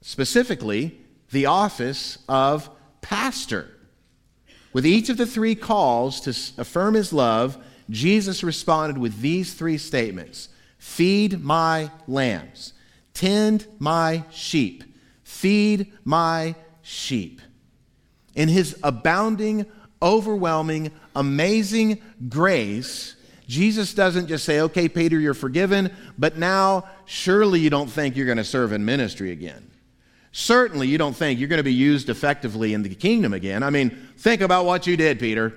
Specifically, 0.02 0.98
the 1.30 1.46
office 1.46 2.18
of 2.28 2.68
pastor. 3.00 3.68
With 4.74 4.84
each 4.84 5.08
of 5.08 5.16
the 5.16 5.24
three 5.24 5.54
calls 5.54 6.20
to 6.22 6.60
affirm 6.60 6.94
his 6.94 7.12
love, 7.12 7.56
Jesus 7.88 8.42
responded 8.42 8.98
with 8.98 9.20
these 9.20 9.54
three 9.54 9.78
statements 9.78 10.50
Feed 10.76 11.42
my 11.42 11.90
lambs, 12.06 12.74
tend 13.14 13.66
my 13.78 14.24
sheep, 14.30 14.84
feed 15.22 15.92
my 16.04 16.54
sheep. 16.82 17.40
In 18.34 18.48
his 18.48 18.76
abounding, 18.82 19.64
overwhelming, 20.02 20.90
amazing 21.14 22.02
grace, 22.28 23.14
Jesus 23.46 23.94
doesn't 23.94 24.26
just 24.26 24.44
say, 24.44 24.60
okay, 24.60 24.88
Peter, 24.88 25.18
you're 25.18 25.34
forgiven, 25.34 25.94
but 26.18 26.36
now 26.36 26.88
surely 27.04 27.60
you 27.60 27.70
don't 27.70 27.88
think 27.88 28.16
you're 28.16 28.26
going 28.26 28.38
to 28.38 28.44
serve 28.44 28.72
in 28.72 28.84
ministry 28.84 29.30
again. 29.30 29.70
Certainly 30.36 30.88
you 30.88 30.98
don't 30.98 31.14
think 31.14 31.38
you're 31.38 31.48
going 31.48 31.58
to 31.58 31.62
be 31.62 31.72
used 31.72 32.08
effectively 32.08 32.74
in 32.74 32.82
the 32.82 32.92
kingdom 32.92 33.32
again. 33.32 33.62
I 33.62 33.70
mean, 33.70 33.90
think 34.16 34.40
about 34.40 34.64
what 34.64 34.84
you 34.84 34.96
did, 34.96 35.20
Peter. 35.20 35.54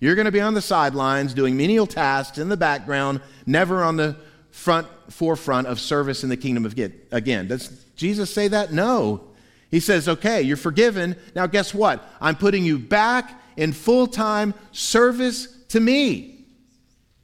You're 0.00 0.14
going 0.14 0.26
to 0.26 0.30
be 0.30 0.42
on 0.42 0.52
the 0.52 0.60
sidelines 0.60 1.32
doing 1.32 1.56
menial 1.56 1.86
tasks 1.86 2.36
in 2.36 2.50
the 2.50 2.56
background, 2.58 3.22
never 3.46 3.82
on 3.82 3.96
the 3.96 4.18
front 4.50 4.86
forefront 5.08 5.66
of 5.66 5.80
service 5.80 6.24
in 6.24 6.28
the 6.28 6.36
kingdom 6.36 6.66
of 6.66 6.76
God 6.76 6.92
again. 7.10 7.48
Does 7.48 7.86
Jesus 7.96 8.30
say 8.30 8.48
that? 8.48 8.70
No. 8.70 9.28
He 9.70 9.80
says, 9.80 10.06
okay, 10.06 10.42
you're 10.42 10.58
forgiven. 10.58 11.16
Now, 11.34 11.46
guess 11.46 11.72
what? 11.72 12.06
I'm 12.20 12.36
putting 12.36 12.66
you 12.66 12.78
back 12.78 13.40
in 13.56 13.72
full 13.72 14.06
time 14.06 14.52
service 14.72 15.56
to 15.68 15.80
me 15.80 16.44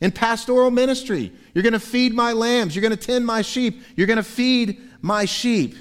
in 0.00 0.10
pastoral 0.10 0.70
ministry. 0.70 1.32
You're 1.52 1.64
going 1.64 1.74
to 1.74 1.80
feed 1.80 2.14
my 2.14 2.32
lambs. 2.32 2.74
You're 2.74 2.80
going 2.80 2.96
to 2.96 3.06
tend 3.06 3.26
my 3.26 3.42
sheep. 3.42 3.82
You're 3.94 4.06
going 4.06 4.16
to 4.16 4.22
feed 4.22 4.80
my 5.02 5.26
sheep. 5.26 5.76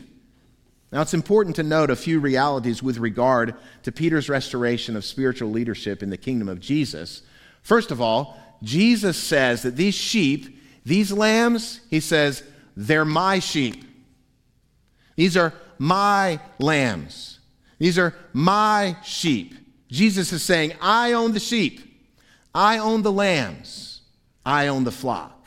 Now, 0.91 1.02
it's 1.02 1.13
important 1.13 1.56
to 1.58 1.63
note 1.63 1.89
a 1.89 1.95
few 1.95 2.19
realities 2.19 2.82
with 2.82 2.97
regard 2.97 3.56
to 3.84 3.91
Peter's 3.91 4.30
restoration 4.30 4.95
of 4.95 5.04
spiritual 5.04 5.50
leadership 5.50 6.02
in 6.02 6.10
the 6.10 6.17
kingdom 6.17 6.47
of 6.47 6.62
Jesus. 6.62 7.23
First 7.62 7.91
of 7.91 8.02
all, 8.02 8.38
Jesus 8.63 9.17
says 9.17 9.63
that 9.63 9.76
these 9.76 9.95
sheep, 9.95 10.60
these 10.86 11.12
lambs, 11.12 11.82
he 11.89 12.00
says, 12.00 12.43
they're 12.76 13.06
my 13.06 13.39
sheep. 13.39 13.84
These 15.17 15.36
are 15.36 15.54
my 15.78 16.39
lambs. 16.60 17.39
These 17.80 18.00
are 18.00 18.15
my 18.32 18.95
sheep. 19.04 19.56
Jesus 19.89 20.32
is 20.32 20.43
saying, 20.43 20.73
I 20.82 21.13
own 21.13 21.34
the 21.34 21.39
sheep. 21.39 21.82
I 22.56 22.78
own 22.78 23.02
the 23.02 23.12
lambs. 23.12 24.02
I 24.45 24.67
own 24.67 24.84
the 24.84 24.91
flock. 24.91 25.45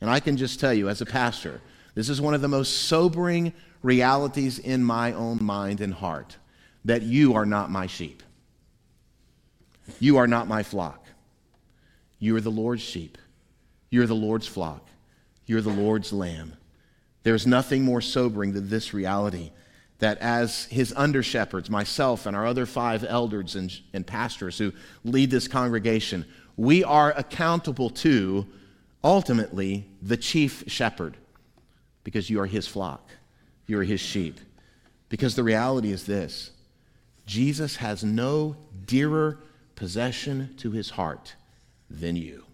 And 0.00 0.08
I 0.08 0.20
can 0.20 0.36
just 0.36 0.58
tell 0.58 0.72
you, 0.72 0.88
as 0.88 1.00
a 1.00 1.06
pastor, 1.06 1.60
this 1.94 2.08
is 2.08 2.20
one 2.20 2.34
of 2.34 2.40
the 2.40 2.48
most 2.48 2.84
sobering 2.84 3.52
realities 3.82 4.58
in 4.58 4.82
my 4.84 5.12
own 5.12 5.38
mind 5.42 5.80
and 5.80 5.94
heart 5.94 6.36
that 6.84 7.02
you 7.02 7.34
are 7.34 7.46
not 7.46 7.70
my 7.70 7.86
sheep. 7.86 8.22
You 10.00 10.16
are 10.16 10.26
not 10.26 10.48
my 10.48 10.62
flock. 10.62 11.06
You 12.18 12.36
are 12.36 12.40
the 12.40 12.50
Lord's 12.50 12.82
sheep. 12.82 13.18
You're 13.90 14.06
the 14.06 14.14
Lord's 14.14 14.46
flock. 14.46 14.88
You're 15.46 15.60
the 15.60 15.70
Lord's 15.70 16.12
lamb. 16.12 16.54
There's 17.24 17.46
nothing 17.46 17.82
more 17.82 18.00
sobering 18.00 18.52
than 18.52 18.68
this 18.68 18.94
reality 18.94 19.50
that 19.98 20.18
as 20.18 20.64
his 20.64 20.92
under 20.96 21.22
shepherds, 21.22 21.70
myself 21.70 22.26
and 22.26 22.34
our 22.36 22.46
other 22.46 22.66
five 22.66 23.04
elders 23.04 23.54
and, 23.54 23.72
and 23.92 24.04
pastors 24.04 24.58
who 24.58 24.72
lead 25.04 25.30
this 25.30 25.46
congregation, 25.46 26.24
we 26.56 26.82
are 26.82 27.12
accountable 27.16 27.90
to 27.90 28.46
ultimately 29.04 29.86
the 30.00 30.16
chief 30.16 30.64
shepherd 30.66 31.16
because 32.02 32.28
you 32.28 32.40
are 32.40 32.46
his 32.46 32.66
flock. 32.66 33.10
You 33.66 33.78
are 33.78 33.84
his 33.84 34.00
sheep. 34.00 34.40
Because 35.08 35.34
the 35.34 35.44
reality 35.44 35.92
is 35.92 36.06
this 36.06 36.50
Jesus 37.26 37.76
has 37.76 38.02
no 38.02 38.56
dearer 38.86 39.38
possession 39.74 40.54
to 40.58 40.70
his 40.70 40.90
heart 40.90 41.34
than 41.90 42.16
you. 42.16 42.44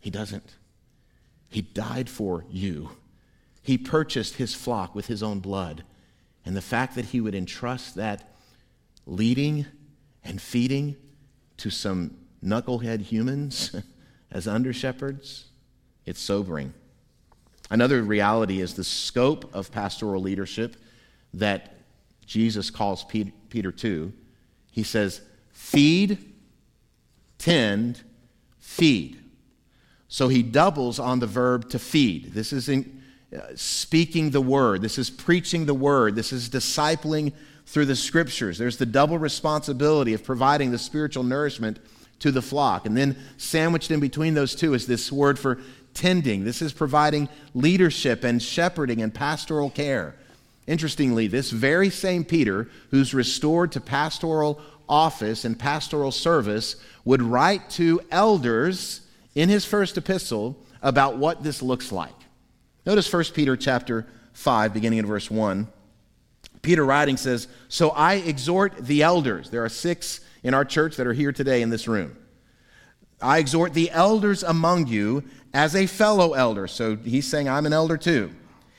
He 0.00 0.10
doesn't. 0.10 0.56
He 1.48 1.62
died 1.62 2.08
for 2.08 2.44
you. 2.50 2.90
He 3.62 3.76
purchased 3.76 4.36
his 4.36 4.54
flock 4.54 4.94
with 4.94 5.06
his 5.06 5.22
own 5.22 5.40
blood. 5.40 5.84
And 6.44 6.56
the 6.56 6.62
fact 6.62 6.94
that 6.94 7.06
he 7.06 7.20
would 7.20 7.34
entrust 7.34 7.96
that 7.96 8.34
leading 9.06 9.66
and 10.24 10.40
feeding 10.40 10.96
to 11.58 11.70
some 11.70 12.16
knucklehead 12.42 13.00
humans 13.02 13.74
as 14.30 14.48
under 14.48 14.72
shepherds, 14.72 15.46
it's 16.06 16.20
sobering. 16.20 16.72
Another 17.70 18.02
reality 18.02 18.60
is 18.60 18.74
the 18.74 18.84
scope 18.84 19.54
of 19.54 19.70
pastoral 19.70 20.20
leadership 20.20 20.76
that 21.34 21.76
Jesus 22.26 22.70
calls 22.70 23.04
Peter 23.04 23.72
to. 23.72 24.12
He 24.72 24.82
says, 24.82 25.20
feed, 25.50 26.18
tend, 27.38 28.02
feed. 28.58 29.18
So 30.08 30.28
he 30.28 30.42
doubles 30.42 30.98
on 30.98 31.20
the 31.20 31.26
verb 31.26 31.70
to 31.70 31.78
feed. 31.78 32.32
This 32.32 32.52
is 32.52 32.68
in, 32.68 33.02
uh, 33.34 33.40
speaking 33.54 34.30
the 34.30 34.40
word, 34.40 34.82
this 34.82 34.98
is 34.98 35.08
preaching 35.08 35.66
the 35.66 35.74
word, 35.74 36.16
this 36.16 36.32
is 36.32 36.48
discipling 36.48 37.32
through 37.66 37.86
the 37.86 37.94
scriptures. 37.94 38.58
There's 38.58 38.78
the 38.78 38.86
double 38.86 39.18
responsibility 39.18 40.12
of 40.14 40.24
providing 40.24 40.72
the 40.72 40.78
spiritual 40.78 41.22
nourishment 41.22 41.78
to 42.18 42.32
the 42.32 42.42
flock. 42.42 42.86
And 42.86 42.96
then 42.96 43.16
sandwiched 43.36 43.90
in 43.90 44.00
between 44.00 44.34
those 44.34 44.54
two 44.54 44.74
is 44.74 44.86
this 44.86 45.12
word 45.12 45.38
for 45.38 45.60
tending. 45.94 46.44
This 46.44 46.62
is 46.62 46.72
providing 46.72 47.28
leadership 47.54 48.24
and 48.24 48.42
shepherding 48.42 49.02
and 49.02 49.12
pastoral 49.12 49.70
care. 49.70 50.14
Interestingly, 50.66 51.26
this 51.26 51.50
very 51.50 51.90
same 51.90 52.24
Peter, 52.24 52.68
who's 52.90 53.14
restored 53.14 53.72
to 53.72 53.80
pastoral 53.80 54.60
office 54.88 55.44
and 55.44 55.58
pastoral 55.58 56.12
service, 56.12 56.76
would 57.04 57.22
write 57.22 57.70
to 57.70 58.00
elders 58.10 59.00
in 59.34 59.48
his 59.48 59.64
first 59.64 59.96
epistle 59.96 60.56
about 60.82 61.16
what 61.16 61.42
this 61.42 61.62
looks 61.62 61.92
like. 61.92 62.14
Notice 62.86 63.12
1 63.12 63.24
Peter 63.34 63.56
chapter 63.56 64.06
5, 64.32 64.72
beginning 64.72 64.98
in 64.98 65.06
verse 65.06 65.30
1. 65.30 65.68
Peter 66.62 66.84
writing 66.84 67.16
says, 67.16 67.48
So 67.68 67.90
I 67.90 68.14
exhort 68.14 68.76
the 68.76 69.02
elders. 69.02 69.50
There 69.50 69.64
are 69.64 69.68
six 69.68 70.20
in 70.42 70.54
our 70.54 70.64
church 70.64 70.96
that 70.96 71.06
are 71.06 71.12
here 71.12 71.32
today 71.32 71.62
in 71.62 71.70
this 71.70 71.88
room. 71.88 72.16
I 73.22 73.38
exhort 73.38 73.74
the 73.74 73.90
elders 73.90 74.42
among 74.42 74.86
you 74.86 75.24
as 75.52 75.74
a 75.74 75.86
fellow 75.86 76.34
elder. 76.34 76.66
So 76.66 76.96
he's 76.96 77.26
saying, 77.26 77.48
I'm 77.48 77.66
an 77.66 77.72
elder 77.72 77.96
too. 77.96 78.30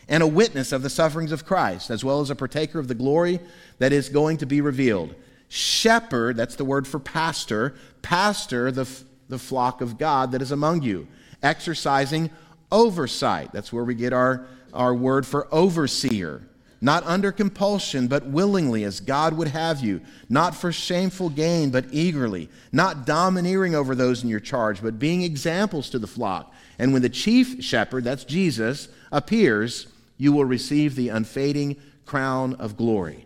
And 0.08 0.22
a 0.22 0.28
witness 0.28 0.72
of 0.72 0.82
the 0.82 0.90
sufferings 0.90 1.32
of 1.32 1.46
Christ, 1.46 1.90
as 1.90 2.04
well 2.04 2.22
as 2.22 2.30
a 2.30 2.36
partaker 2.36 2.80
of 2.80 2.88
the 2.88 2.96
glory 2.96 3.40
that 3.80 3.94
is 3.94 4.10
going 4.10 4.38
to 4.38 4.46
be 4.46 4.62
revealed. 4.62 5.16
Shepherd, 5.48 6.38
that's 6.38 6.56
the 6.56 6.66
word 6.66 6.88
for 6.88 7.00
pastor, 7.00 7.76
pastor 8.02 8.72
the, 8.72 8.90
the 9.30 9.40
flock 9.40 9.82
of 9.82 9.98
God 9.98 10.32
that 10.32 10.42
is 10.42 10.52
among 10.52 10.82
you, 10.82 11.08
exercising 11.44 12.30
oversight. 12.72 13.52
That's 13.52 13.72
where 13.72 13.84
we 13.84 13.96
get 13.96 14.14
our, 14.14 14.48
our 14.74 14.94
word 14.94 15.26
for 15.26 15.48
overseer 15.54 16.42
not 16.82 17.06
under 17.06 17.32
compulsion, 17.32 18.08
but 18.08 18.26
willingly, 18.26 18.84
as 18.84 19.00
God 19.00 19.36
would 19.36 19.50
have 19.50 19.82
you, 19.82 20.02
not 20.30 20.56
for 20.56 20.72
shameful 20.72 21.30
gain, 21.30 21.70
but 21.70 21.86
eagerly, 21.92 22.50
not 22.72 23.06
domineering 23.06 23.76
over 23.76 23.94
those 23.94 24.24
in 24.24 24.30
your 24.30 24.40
charge, 24.40 24.82
but 24.82 24.98
being 24.98 25.22
examples 25.22 25.92
to 25.92 26.00
the 26.00 26.08
flock. 26.08 26.52
And 26.80 26.94
when 26.94 27.02
the 27.02 27.10
chief 27.10 27.64
shepherd, 27.64 28.04
that's 28.04 28.24
Jesus, 28.24 28.88
appears, 29.12 29.88
you 30.18 30.32
will 30.32 30.46
receive 30.46 30.96
the 30.96 31.10
unfading 31.10 31.78
crown 32.06 32.54
of 32.56 32.78
glory. 32.78 33.26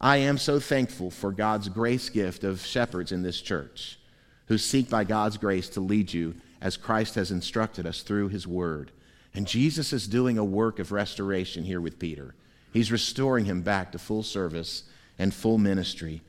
I 0.00 0.18
am 0.18 0.38
so 0.38 0.60
thankful 0.60 1.10
for 1.10 1.32
God's 1.32 1.68
grace 1.68 2.10
gift 2.10 2.44
of 2.44 2.64
shepherds 2.64 3.12
in 3.12 3.22
this 3.22 3.40
church 3.40 3.98
who 4.46 4.58
seek 4.58 4.90
by 4.90 5.04
God's 5.04 5.38
grace 5.38 5.68
to 5.70 5.80
lead 5.80 6.12
you 6.12 6.34
as 6.60 6.76
Christ 6.76 7.14
has 7.14 7.30
instructed 7.30 7.86
us 7.86 8.02
through 8.02 8.28
his 8.28 8.46
word. 8.46 8.90
And 9.34 9.46
Jesus 9.46 9.92
is 9.92 10.06
doing 10.06 10.38
a 10.38 10.44
work 10.44 10.78
of 10.78 10.92
restoration 10.92 11.64
here 11.64 11.80
with 11.80 11.98
Peter. 11.98 12.34
He's 12.72 12.92
restoring 12.92 13.44
him 13.44 13.62
back 13.62 13.92
to 13.92 13.98
full 13.98 14.22
service 14.22 14.84
and 15.18 15.32
full 15.32 15.58
ministry. 15.58 16.22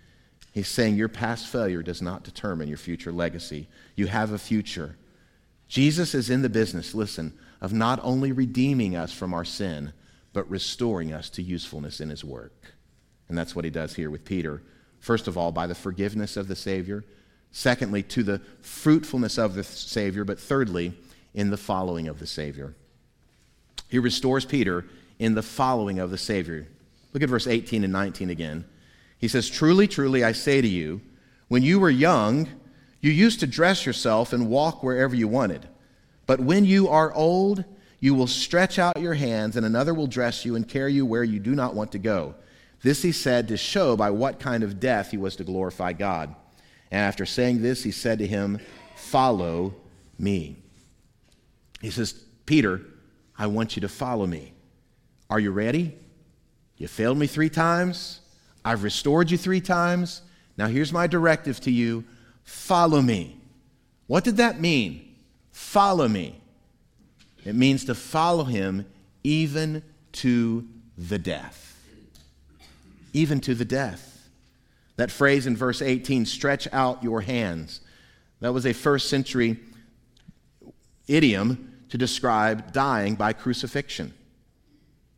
He's 0.53 0.67
saying 0.67 0.95
your 0.95 1.09
past 1.09 1.47
failure 1.47 1.83
does 1.83 2.01
not 2.01 2.23
determine 2.23 2.67
your 2.67 2.77
future 2.77 3.11
legacy. 3.11 3.67
You 3.95 4.07
have 4.07 4.31
a 4.31 4.37
future. 4.37 4.95
Jesus 5.67 6.13
is 6.13 6.29
in 6.29 6.41
the 6.41 6.49
business, 6.49 6.93
listen, 6.93 7.37
of 7.61 7.73
not 7.73 7.99
only 8.03 8.31
redeeming 8.31 8.95
us 8.95 9.11
from 9.11 9.33
our 9.33 9.45
sin, 9.45 9.93
but 10.33 10.49
restoring 10.49 11.13
us 11.13 11.29
to 11.31 11.41
usefulness 11.41 11.99
in 11.99 12.09
his 12.09 12.23
work. 12.23 12.53
And 13.29 13.37
that's 13.37 13.55
what 13.55 13.65
he 13.65 13.71
does 13.71 13.95
here 13.95 14.09
with 14.09 14.25
Peter. 14.25 14.61
First 14.99 15.27
of 15.27 15.37
all, 15.37 15.51
by 15.51 15.67
the 15.67 15.75
forgiveness 15.75 16.37
of 16.37 16.47
the 16.47 16.55
Savior. 16.55 17.03
Secondly, 17.51 18.03
to 18.03 18.21
the 18.21 18.41
fruitfulness 18.61 19.37
of 19.37 19.55
the 19.55 19.63
Savior. 19.63 20.23
But 20.23 20.39
thirdly, 20.39 20.93
in 21.35 21.49
the 21.49 21.57
following 21.57 22.07
of 22.07 22.19
the 22.19 22.25
Savior. 22.25 22.73
He 23.89 23.99
restores 23.99 24.45
Peter 24.45 24.85
in 25.19 25.35
the 25.35 25.43
following 25.43 25.99
of 25.99 26.09
the 26.09 26.17
Savior. 26.17 26.67
Look 27.13 27.21
at 27.21 27.29
verse 27.29 27.45
18 27.45 27.83
and 27.83 27.93
19 27.93 28.29
again. 28.29 28.65
He 29.19 29.27
says, 29.27 29.49
Truly, 29.49 29.87
truly, 29.87 30.23
I 30.23 30.31
say 30.31 30.61
to 30.61 30.67
you, 30.67 31.01
when 31.47 31.61
you 31.61 31.79
were 31.79 31.89
young, 31.89 32.49
you 33.05 33.11
used 33.11 33.39
to 33.41 33.45
dress 33.45 33.85
yourself 33.85 34.33
and 34.33 34.49
walk 34.49 34.81
wherever 34.81 35.15
you 35.15 35.27
wanted. 35.27 35.69
But 36.25 36.39
when 36.39 36.65
you 36.65 36.87
are 36.87 37.13
old, 37.13 37.63
you 37.99 38.15
will 38.15 38.25
stretch 38.25 38.79
out 38.79 38.99
your 38.99 39.13
hands, 39.13 39.55
and 39.55 39.63
another 39.63 39.93
will 39.93 40.07
dress 40.07 40.43
you 40.43 40.55
and 40.55 40.67
carry 40.67 40.93
you 40.93 41.05
where 41.05 41.23
you 41.23 41.39
do 41.39 41.53
not 41.53 41.75
want 41.75 41.91
to 41.91 41.99
go. 41.99 42.33
This 42.81 43.03
he 43.03 43.11
said 43.11 43.47
to 43.49 43.57
show 43.57 43.95
by 43.95 44.09
what 44.09 44.39
kind 44.39 44.63
of 44.63 44.79
death 44.79 45.11
he 45.11 45.17
was 45.17 45.35
to 45.35 45.43
glorify 45.43 45.93
God. 45.93 46.33
And 46.89 46.99
after 46.99 47.27
saying 47.27 47.61
this, 47.61 47.83
he 47.83 47.91
said 47.91 48.17
to 48.17 48.27
him, 48.27 48.59
Follow 48.95 49.75
me. 50.17 50.55
He 51.81 51.91
says, 51.91 52.13
Peter, 52.47 52.81
I 53.37 53.45
want 53.45 53.75
you 53.75 53.81
to 53.81 53.87
follow 53.87 54.25
me. 54.25 54.53
Are 55.29 55.39
you 55.39 55.51
ready? 55.51 55.95
You 56.77 56.87
failed 56.87 57.19
me 57.19 57.27
three 57.27 57.51
times. 57.51 58.21
I've 58.63 58.81
restored 58.81 59.29
you 59.29 59.37
three 59.37 59.61
times. 59.61 60.23
Now 60.57 60.65
here's 60.65 60.91
my 60.91 61.05
directive 61.05 61.59
to 61.61 61.71
you 61.71 62.03
follow 62.45 63.01
me. 63.01 63.37
What 64.07 64.23
did 64.23 64.37
that 64.37 64.61
mean? 64.61 65.15
Follow 65.51 66.07
me. 66.07 66.39
It 67.43 67.55
means 67.55 67.85
to 67.85 67.95
follow 67.95 68.45
him 68.45 68.85
even 69.23 69.83
to 70.13 70.67
the 70.97 71.19
death. 71.19 71.77
Even 73.13 73.39
to 73.41 73.53
the 73.53 73.65
death. 73.65 74.29
That 74.95 75.11
phrase 75.11 75.45
in 75.45 75.57
verse 75.57 75.81
18, 75.81 76.25
stretch 76.25 76.67
out 76.71 77.03
your 77.03 77.21
hands, 77.21 77.81
that 78.39 78.53
was 78.53 78.65
a 78.65 78.73
first 78.73 79.09
century 79.09 79.59
idiom 81.07 81.73
to 81.89 81.97
describe 81.97 82.71
dying 82.71 83.15
by 83.15 83.33
crucifixion. 83.33 84.13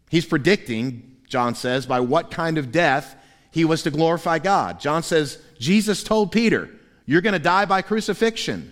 He's 0.09 0.25
predicting, 0.25 1.17
John 1.27 1.55
says, 1.55 1.85
by 1.85 1.99
what 1.99 2.31
kind 2.31 2.57
of 2.57 2.71
death 2.71 3.15
he 3.51 3.65
was 3.65 3.83
to 3.83 3.91
glorify 3.91 4.39
God. 4.39 4.79
John 4.79 5.03
says, 5.03 5.39
Jesus 5.59 6.03
told 6.03 6.31
Peter, 6.31 6.69
You're 7.07 7.21
going 7.21 7.33
to 7.33 7.39
die 7.39 7.65
by 7.65 7.81
crucifixion. 7.81 8.71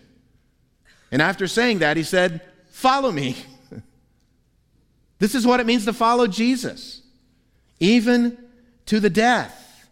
And 1.12 1.22
after 1.22 1.48
saying 1.48 1.80
that, 1.80 1.98
he 1.98 2.04
said, 2.04 2.42
Follow 2.70 3.12
me. 3.12 3.38
this 5.20 5.34
is 5.34 5.48
what 5.48 5.62
it 5.62 5.66
means 5.66 5.86
to 5.86 5.94
follow 5.94 6.28
Jesus, 6.28 7.02
even 7.80 8.38
to 8.86 9.00
the 9.00 9.10
death. 9.10 9.90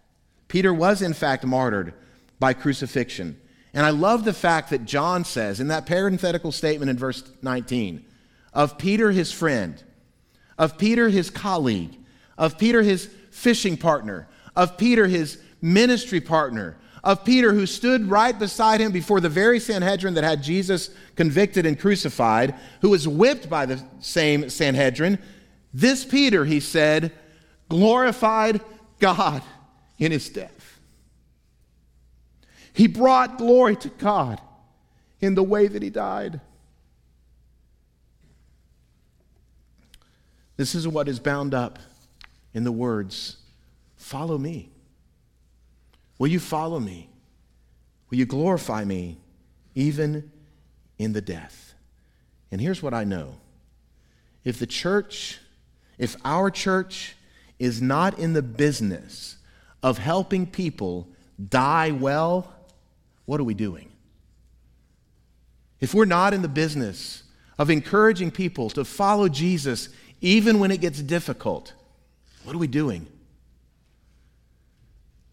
Peter 0.49 0.73
was, 0.73 1.01
in 1.01 1.13
fact, 1.13 1.45
martyred 1.45 1.93
by 2.39 2.53
crucifixion. 2.53 3.39
And 3.73 3.85
I 3.85 3.89
love 3.89 4.25
the 4.25 4.33
fact 4.33 4.69
that 4.69 4.85
John 4.85 5.23
says 5.23 5.59
in 5.59 5.69
that 5.69 5.85
parenthetical 5.85 6.51
statement 6.51 6.91
in 6.91 6.97
verse 6.97 7.23
19 7.41 8.05
of 8.53 8.77
Peter, 8.77 9.11
his 9.11 9.31
friend, 9.31 9.81
of 10.57 10.77
Peter, 10.77 11.09
his 11.09 11.29
colleague, 11.29 11.97
of 12.37 12.59
Peter, 12.59 12.83
his 12.83 13.09
fishing 13.31 13.77
partner, 13.77 14.27
of 14.55 14.77
Peter, 14.77 15.07
his 15.07 15.39
ministry 15.61 16.21
partner, 16.21 16.77
of 17.03 17.25
Peter, 17.25 17.53
who 17.53 17.65
stood 17.65 18.09
right 18.09 18.37
beside 18.37 18.79
him 18.79 18.91
before 18.91 19.19
the 19.19 19.29
very 19.29 19.59
Sanhedrin 19.59 20.13
that 20.13 20.23
had 20.23 20.41
Jesus 20.41 20.89
convicted 21.15 21.65
and 21.65 21.79
crucified, 21.79 22.55
who 22.81 22.91
was 22.91 23.07
whipped 23.07 23.49
by 23.49 23.65
the 23.65 23.83
same 23.99 24.49
Sanhedrin. 24.49 25.19
This 25.73 26.05
Peter, 26.05 26.45
he 26.45 26.59
said, 26.59 27.11
glorified 27.67 28.61
God 28.99 29.41
in 29.97 30.11
his 30.11 30.29
death. 30.29 30.79
He 32.71 32.87
brought 32.87 33.37
glory 33.37 33.75
to 33.77 33.89
God 33.89 34.39
in 35.19 35.35
the 35.35 35.43
way 35.43 35.67
that 35.67 35.83
he 35.83 35.89
died. 35.89 36.39
This 40.55 40.73
is 40.73 40.87
what 40.87 41.07
is 41.07 41.19
bound 41.19 41.53
up 41.53 41.79
in 42.53 42.63
the 42.63 42.71
words 42.71 43.37
Follow 43.95 44.37
me. 44.37 44.72
Will 46.23 46.29
you 46.29 46.39
follow 46.39 46.79
me? 46.79 47.09
Will 48.09 48.17
you 48.17 48.25
glorify 48.25 48.85
me 48.85 49.17
even 49.75 50.31
in 50.97 51.11
the 51.11 51.19
death? 51.19 51.73
And 52.49 52.61
here's 52.61 52.81
what 52.81 52.93
I 52.93 53.03
know 53.03 53.35
if 54.45 54.57
the 54.57 54.65
church, 54.65 55.41
if 55.97 56.15
our 56.23 56.49
church 56.49 57.17
is 57.59 57.81
not 57.81 58.17
in 58.19 58.31
the 58.31 58.41
business 58.41 59.35
of 59.83 59.97
helping 59.97 60.47
people 60.47 61.09
die 61.49 61.91
well, 61.91 62.53
what 63.25 63.41
are 63.41 63.43
we 63.43 63.53
doing? 63.53 63.91
If 65.81 65.93
we're 65.93 66.05
not 66.05 66.33
in 66.33 66.41
the 66.41 66.47
business 66.47 67.23
of 67.59 67.69
encouraging 67.69 68.31
people 68.31 68.69
to 68.69 68.85
follow 68.85 69.27
Jesus 69.27 69.89
even 70.21 70.59
when 70.59 70.71
it 70.71 70.79
gets 70.79 71.01
difficult. 71.01 71.73
What 72.45 72.55
are 72.55 72.59
we 72.59 72.67
doing? 72.67 73.07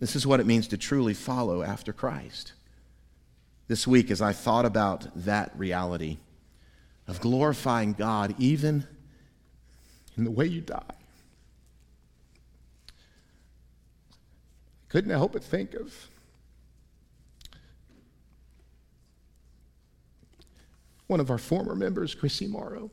This 0.00 0.16
is 0.16 0.26
what 0.26 0.40
it 0.40 0.46
means 0.46 0.66
to 0.68 0.78
truly 0.78 1.12
follow 1.12 1.62
after 1.62 1.92
Christ. 1.92 2.54
This 3.68 3.86
week, 3.86 4.10
as 4.10 4.22
I 4.22 4.32
thought 4.32 4.64
about 4.64 5.06
that 5.14 5.52
reality 5.56 6.18
of 7.06 7.20
glorifying 7.20 7.92
God 7.92 8.34
even 8.38 8.86
in 10.16 10.24
the 10.24 10.30
way 10.30 10.46
you 10.46 10.62
die, 10.62 10.82
I 10.88 10.94
couldn't 14.88 15.10
help 15.10 15.34
but 15.34 15.44
think 15.44 15.74
of 15.74 16.08
one 21.06 21.20
of 21.20 21.30
our 21.30 21.38
former 21.38 21.74
members, 21.74 22.14
Chrissy 22.14 22.46
Morrow. 22.46 22.90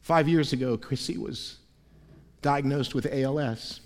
Five 0.00 0.28
years 0.28 0.52
ago, 0.52 0.76
Chrissy 0.76 1.18
was 1.18 1.59
diagnosed 2.42 2.94
with 2.94 3.06
ALS. 3.12 3.80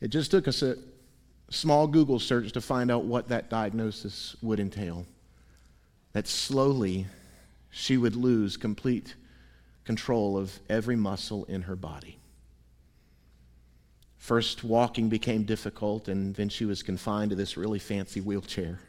It 0.00 0.08
just 0.08 0.30
took 0.30 0.48
us 0.48 0.62
a 0.62 0.76
small 1.50 1.86
Google 1.86 2.18
search 2.18 2.52
to 2.52 2.60
find 2.60 2.90
out 2.90 3.04
what 3.04 3.28
that 3.28 3.50
diagnosis 3.50 4.36
would 4.40 4.60
entail. 4.60 5.06
That 6.12 6.26
slowly 6.26 7.06
she 7.70 7.96
would 7.96 8.16
lose 8.16 8.56
complete 8.56 9.14
control 9.84 10.36
of 10.36 10.58
every 10.68 10.96
muscle 10.96 11.44
in 11.44 11.62
her 11.62 11.76
body. 11.76 12.18
First, 14.16 14.62
walking 14.62 15.08
became 15.08 15.44
difficult, 15.44 16.06
and 16.08 16.34
then 16.34 16.48
she 16.48 16.64
was 16.64 16.82
confined 16.82 17.30
to 17.30 17.36
this 17.36 17.56
really 17.56 17.78
fancy 17.78 18.20
wheelchair. 18.20 18.80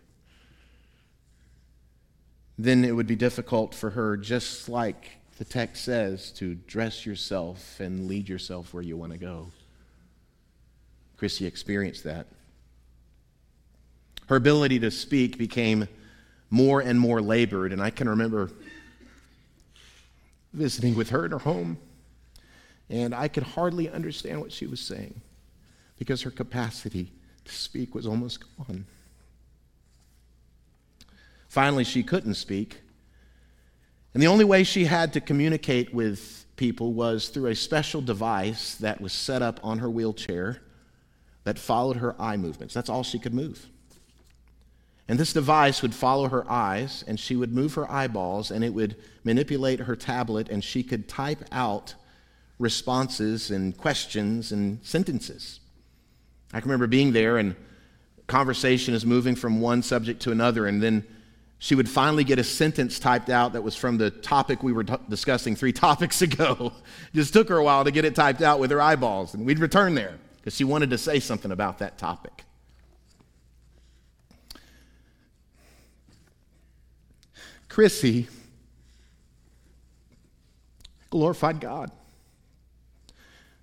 then 2.57 2.85
it 2.85 2.91
would 2.95 3.07
be 3.07 3.15
difficult 3.15 3.73
for 3.73 3.91
her, 3.91 4.17
just 4.17 4.69
like 4.69 5.17
the 5.41 5.45
text 5.45 5.83
says, 5.83 6.31
to 6.33 6.53
dress 6.53 7.03
yourself 7.03 7.79
and 7.79 8.07
lead 8.07 8.29
yourself 8.29 8.75
where 8.75 8.83
you 8.83 8.95
want 8.95 9.11
to 9.11 9.17
go. 9.17 9.47
Chrissy 11.17 11.47
experienced 11.47 12.03
that. 12.03 12.27
Her 14.27 14.35
ability 14.35 14.77
to 14.81 14.91
speak 14.91 15.39
became 15.39 15.87
more 16.51 16.79
and 16.79 16.99
more 16.99 17.23
labored, 17.23 17.73
and 17.73 17.81
I 17.81 17.89
can 17.89 18.07
remember 18.07 18.51
visiting 20.53 20.93
with 20.93 21.09
her 21.09 21.25
in 21.25 21.31
her 21.31 21.39
home, 21.39 21.79
and 22.87 23.15
I 23.15 23.27
could 23.27 23.41
hardly 23.41 23.89
understand 23.89 24.41
what 24.41 24.51
she 24.51 24.67
was 24.67 24.79
saying 24.79 25.21
because 25.97 26.21
her 26.21 26.29
capacity 26.29 27.11
to 27.45 27.51
speak 27.51 27.95
was 27.95 28.05
almost 28.05 28.43
gone. 28.57 28.85
Finally, 31.47 31.85
she 31.85 32.03
couldn't 32.03 32.35
speak. 32.35 32.80
And 34.13 34.21
the 34.21 34.27
only 34.27 34.45
way 34.45 34.63
she 34.63 34.85
had 34.85 35.13
to 35.13 35.21
communicate 35.21 35.93
with 35.93 36.45
people 36.55 36.93
was 36.93 37.29
through 37.29 37.47
a 37.47 37.55
special 37.55 38.01
device 38.01 38.75
that 38.75 39.01
was 39.01 39.13
set 39.13 39.41
up 39.41 39.59
on 39.63 39.79
her 39.79 39.89
wheelchair 39.89 40.61
that 41.43 41.57
followed 41.57 41.97
her 41.97 42.19
eye 42.21 42.37
movements. 42.37 42.73
That's 42.73 42.89
all 42.89 43.03
she 43.03 43.19
could 43.19 43.33
move. 43.33 43.67
And 45.07 45.19
this 45.19 45.33
device 45.33 45.81
would 45.81 45.95
follow 45.95 46.29
her 46.29 46.49
eyes, 46.49 47.03
and 47.07 47.19
she 47.19 47.35
would 47.35 47.51
move 47.51 47.73
her 47.73 47.89
eyeballs, 47.91 48.51
and 48.51 48.63
it 48.63 48.73
would 48.73 48.95
manipulate 49.23 49.81
her 49.81 49.95
tablet, 49.95 50.49
and 50.49 50.63
she 50.63 50.83
could 50.83 51.09
type 51.09 51.43
out 51.51 51.95
responses 52.59 53.49
and 53.49 53.75
questions 53.75 54.51
and 54.51 54.79
sentences. 54.85 55.59
I 56.53 56.59
can 56.59 56.69
remember 56.69 56.87
being 56.87 57.11
there, 57.11 57.37
and 57.37 57.55
conversation 58.27 58.93
is 58.93 59.05
moving 59.05 59.35
from 59.35 59.59
one 59.59 59.81
subject 59.81 60.21
to 60.21 60.31
another, 60.31 60.67
and 60.67 60.81
then 60.81 61.05
she 61.63 61.75
would 61.75 61.87
finally 61.87 62.23
get 62.23 62.39
a 62.39 62.43
sentence 62.43 62.97
typed 62.97 63.29
out 63.29 63.53
that 63.53 63.61
was 63.61 63.75
from 63.75 63.99
the 63.99 64.09
topic 64.09 64.63
we 64.63 64.73
were 64.73 64.83
t- 64.83 64.95
discussing 65.07 65.55
three 65.55 65.71
topics 65.87 66.23
ago. 66.23 66.73
Just 67.13 67.33
took 67.33 67.49
her 67.49 67.57
a 67.57 67.63
while 67.63 67.83
to 67.83 67.91
get 67.91 68.03
it 68.03 68.15
typed 68.15 68.41
out 68.41 68.59
with 68.59 68.71
her 68.71 68.81
eyeballs, 68.81 69.35
and 69.35 69.45
we'd 69.45 69.59
return 69.59 69.93
there 69.93 70.17
because 70.37 70.55
she 70.55 70.63
wanted 70.63 70.89
to 70.89 70.97
say 70.97 71.19
something 71.19 71.51
about 71.51 71.77
that 71.77 71.99
topic. 71.99 72.45
Chrissy 77.69 78.27
glorified 81.11 81.59
God 81.59 81.91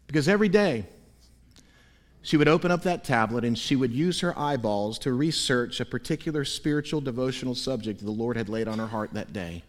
because 0.07 0.29
every 0.29 0.49
day 0.49 0.87
she 2.23 2.37
would 2.37 2.49
open 2.49 2.71
up 2.71 2.83
that 2.83 3.05
tablet 3.05 3.45
and 3.45 3.59
she 3.59 3.77
would 3.77 3.93
use 3.93 4.21
her 4.21 4.39
eyeballs 4.39 4.99
to 5.01 5.13
research 5.13 5.81
a 5.81 5.85
particular 5.85 6.45
spiritual 6.45 7.01
devotional 7.01 7.55
subject 7.55 8.05
the 8.05 8.11
Lord 8.11 8.37
had 8.37 8.49
laid 8.49 8.69
on 8.69 8.79
her 8.79 8.87
heart 8.87 9.13
that 9.15 9.33
day. 9.33 9.63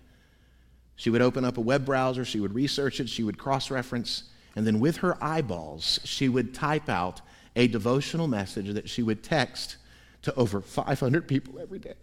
She 0.95 1.09
would 1.09 1.21
open 1.21 1.45
up 1.45 1.57
a 1.57 1.61
web 1.61 1.85
browser, 1.85 2.25
she 2.25 2.39
would 2.39 2.53
research 2.53 2.99
it, 2.99 3.07
she 3.07 3.23
would 3.23 3.37
cross 3.37 3.71
reference, 3.71 4.23
and 4.55 4.65
then 4.65 4.79
with 4.79 4.97
her 4.97 5.23
eyeballs, 5.23 5.99
she 6.03 6.27
would 6.27 6.53
type 6.53 6.89
out 6.89 7.21
a 7.55 7.67
devotional 7.67 8.27
message 8.27 8.73
that 8.73 8.89
she 8.89 9.03
would 9.03 9.23
text 9.23 9.77
to 10.23 10.35
over 10.35 10.59
500 10.59 11.27
people 11.27 11.59
every 11.59 11.79
day. 11.79 11.93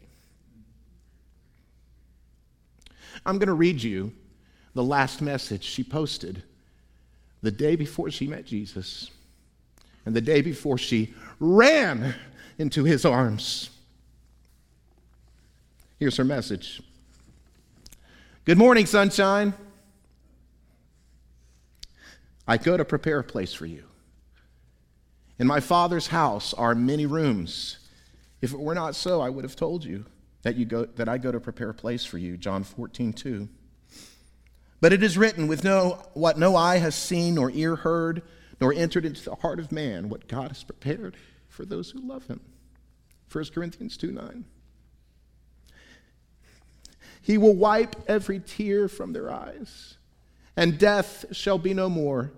I'm 3.25 3.39
going 3.39 3.49
to 3.49 3.55
read 3.55 3.83
you 3.83 4.13
the 4.75 4.85
last 4.85 5.21
message 5.21 5.65
she 5.65 5.83
posted 5.83 6.43
the 7.43 7.51
day 7.51 7.77
before 7.77 8.11
she 8.11 8.27
met 8.27 8.47
Jesus 8.47 9.11
and 10.07 10.15
the 10.15 10.21
day 10.21 10.41
before 10.41 10.79
she 10.79 11.13
ran 11.41 12.15
into 12.59 12.85
his 12.85 13.05
arms. 13.05 13.71
Here's 15.99 16.17
her 16.17 16.25
message 16.25 16.81
Good 18.45 18.57
morning, 18.59 18.87
sunshine. 18.87 19.53
I 22.49 22.59
go 22.59 22.77
to 22.77 22.85
prepare 22.85 23.19
a 23.19 23.25
place 23.25 23.53
for 23.53 23.67
you. 23.67 23.83
In 25.41 25.49
my 25.49 25.59
Father's 25.59 26.07
house 26.07 26.55
are 26.55 26.77
many 26.77 27.05
rooms. 27.05 27.79
If 28.41 28.53
it 28.53 28.61
were 28.61 28.75
not 28.75 28.95
so, 28.95 29.21
I 29.21 29.29
would 29.29 29.45
have 29.45 29.57
told 29.57 29.85
you 29.85 30.05
that, 30.43 30.55
you 30.55 30.65
go, 30.65 30.85
that 30.85 31.09
I 31.09 31.19
go 31.19 31.33
to 31.33 31.41
prepare 31.41 31.71
a 31.71 31.75
place 31.75 32.05
for 32.05 32.19
you. 32.19 32.37
John 32.37 32.63
14, 32.63 33.13
2. 33.13 33.49
But 34.81 34.93
it 34.93 35.03
is 35.03 35.19
written, 35.19 35.49
with 35.49 35.65
no, 35.65 36.07
what 36.15 36.39
no 36.39 36.55
eye 36.55 36.77
has 36.77 36.95
seen, 36.95 37.35
nor 37.35 37.51
ear 37.51 37.75
heard, 37.75 38.23
nor 38.61 38.73
entered 38.73 39.05
into 39.05 39.25
the 39.25 39.35
heart 39.37 39.59
of 39.59 39.73
man, 39.73 40.09
what 40.09 40.29
God 40.29 40.49
has 40.49 40.65
prepared 40.65 41.17
for 41.49 41.65
those 41.65 41.91
who 41.91 42.01
love 42.01 42.27
him. 42.27 42.41
1 43.31 43.45
Corinthians 43.55 43.97
2 43.97 44.13
9. 44.13 44.45
He 47.23 47.39
will 47.39 47.55
wipe 47.55 47.97
every 48.09 48.41
tear 48.41 48.89
from 48.89 49.13
their 49.13 49.31
eyes 49.31 49.97
and 50.57 50.79
death 50.79 51.27
shall 51.33 51.59
be 51.59 51.75
no 51.75 51.89
more. 51.89 52.33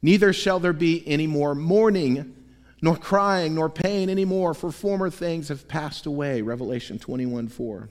Neither 0.00 0.32
shall 0.32 0.58
there 0.58 0.72
be 0.72 1.06
any 1.06 1.26
more 1.26 1.54
mourning, 1.54 2.34
nor 2.80 2.96
crying, 2.96 3.54
nor 3.54 3.68
pain 3.68 4.08
any 4.08 4.24
more, 4.24 4.54
for 4.54 4.72
former 4.72 5.10
things 5.10 5.48
have 5.48 5.68
passed 5.68 6.06
away. 6.06 6.42
Revelation 6.42 6.98
21 6.98 7.48
4. 7.48 7.88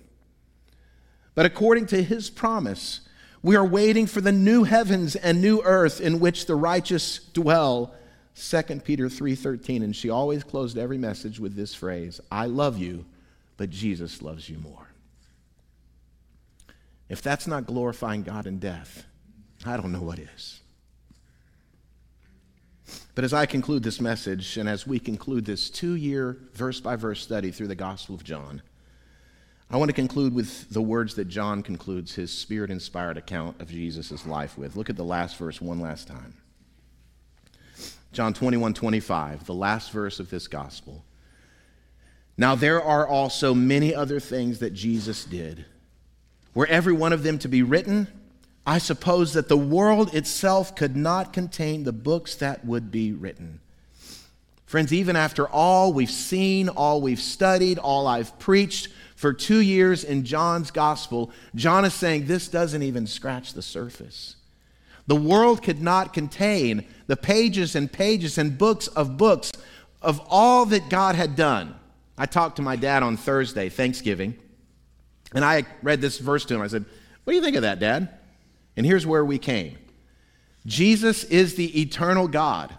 But 1.36 1.46
according 1.46 1.86
to 1.88 2.04
his 2.04 2.30
promise, 2.30 3.02
we 3.44 3.56
are 3.56 3.66
waiting 3.66 4.06
for 4.06 4.22
the 4.22 4.32
new 4.32 4.64
heavens 4.64 5.16
and 5.16 5.42
new 5.42 5.62
earth 5.64 6.00
in 6.00 6.20
which 6.20 6.46
the 6.46 6.56
righteous 6.56 7.20
dwell. 7.34 7.94
2 8.36 8.84
Peter 8.84 9.10
3:13 9.10 9.84
and 9.84 9.96
she 9.96 10.10
always 10.10 10.44
closed 10.44 10.78
every 10.78 10.98
message 10.98 11.40
with 11.40 11.56
this 11.56 11.74
phrase, 11.74 12.22
I 12.32 12.46
love 12.46 12.78
you, 12.78 13.06
but 13.58 13.70
Jesus 13.70 14.22
loves 14.22 14.50
you 14.50 14.58
more. 14.58 14.88
If 17.10 17.22
that's 17.22 17.48
not 17.48 17.66
glorifying 17.66 18.24
God 18.24 18.48
in 18.48 18.60
death, 18.60 19.04
I 19.66 19.76
don't 19.76 19.92
know 19.92 20.02
what 20.02 20.20
is. 20.20 20.62
But 23.16 23.26
as 23.26 23.34
I 23.34 23.46
conclude 23.46 23.84
this 23.84 24.00
message, 24.00 24.58
and 24.58 24.70
as 24.70 24.88
we 24.88 25.00
conclude 25.00 25.46
this 25.46 25.70
two 25.70 25.96
year 25.96 26.38
verse 26.54 26.80
by 26.80 26.96
verse 26.96 27.22
study 27.22 27.52
through 27.52 27.68
the 27.68 27.76
Gospel 27.76 28.16
of 28.16 28.24
John, 28.24 28.62
I 29.72 29.78
want 29.78 29.88
to 29.88 29.94
conclude 29.94 30.34
with 30.34 30.70
the 30.70 30.82
words 30.82 31.16
that 31.16 31.30
John 31.30 31.64
concludes 31.64 32.14
his 32.14 32.30
spirit 32.30 32.70
inspired 32.70 33.16
account 33.16 33.62
of 33.62 33.70
Jesus' 33.70 34.26
life 34.26 34.58
with. 34.58 34.76
Look 34.76 34.90
at 34.90 34.98
the 34.98 35.06
last 35.06 35.38
verse 35.38 35.62
one 35.62 35.80
last 35.80 36.10
time. 36.10 36.34
John 38.12 38.34
21 38.34 38.74
25, 38.74 39.46
the 39.46 39.54
last 39.54 39.92
verse 39.92 40.20
of 40.20 40.30
this 40.30 40.50
Gospel. 40.50 41.06
Now 42.36 42.54
there 42.54 42.84
are 42.84 43.08
also 43.08 43.54
many 43.54 43.96
other 43.96 44.20
things 44.20 44.60
that 44.60 44.74
Jesus 44.74 45.24
did. 45.24 45.64
Were 46.54 46.68
every 46.68 46.92
one 46.92 47.14
of 47.14 47.24
them 47.24 47.40
to 47.40 47.48
be 47.48 47.64
written, 47.64 48.10
I 48.66 48.78
suppose 48.78 49.32
that 49.34 49.48
the 49.48 49.58
world 49.58 50.14
itself 50.14 50.76
could 50.76 50.98
not 50.98 51.32
contain 51.32 51.86
the 51.86 51.94
books 51.94 52.36
that 52.36 52.66
would 52.66 52.92
be 52.92 53.14
written. 53.14 53.62
Friends, 54.66 54.92
even 54.92 55.16
after 55.16 55.48
all 55.48 55.94
we've 55.94 56.12
seen, 56.12 56.68
all 56.68 57.02
we've 57.02 57.22
studied, 57.22 57.78
all 57.78 58.06
I've 58.06 58.38
preached 58.38 58.90
for 59.22 59.34
two 59.34 59.60
years 59.60 60.04
in 60.04 60.26
John's 60.26 60.72
gospel, 60.72 61.30
John 61.54 61.86
is 61.86 61.94
saying 61.94 62.26
this 62.26 62.48
doesn't 62.48 62.82
even 62.82 63.06
scratch 63.06 63.54
the 63.54 63.62
surface. 63.62 64.36
The 65.06 65.16
world 65.16 65.62
could 65.62 65.80
not 65.80 66.12
contain 66.12 66.86
the 67.06 67.16
pages 67.16 67.76
and 67.76 67.92
pages 67.92 68.40
and 68.40 68.58
books 68.58 68.88
of 68.88 69.18
books 69.18 69.52
of 70.02 70.20
all 70.28 70.66
that 70.66 70.90
God 70.90 71.14
had 71.14 71.36
done. 71.36 71.76
I 72.18 72.26
talked 72.26 72.56
to 72.56 72.64
my 72.64 72.76
dad 72.76 73.04
on 73.04 73.16
Thursday, 73.16 73.70
Thanksgiving, 73.70 74.40
and 75.36 75.46
I 75.46 75.68
read 75.84 76.02
this 76.02 76.18
verse 76.18 76.44
to 76.46 76.56
him. 76.56 76.62
I 76.64 76.68
said, 76.68 76.86
What 77.24 77.34
do 77.34 77.38
you 77.38 77.44
think 77.44 77.56
of 77.56 77.62
that, 77.62 77.78
Dad? 77.78 78.10
And 78.76 78.88
here's 78.88 79.06
where 79.06 79.24
we 79.24 79.38
came 79.38 79.78
Jesus 80.66 81.26
is 81.26 81.54
the 81.54 81.80
eternal 81.80 82.28
God. 82.28 82.76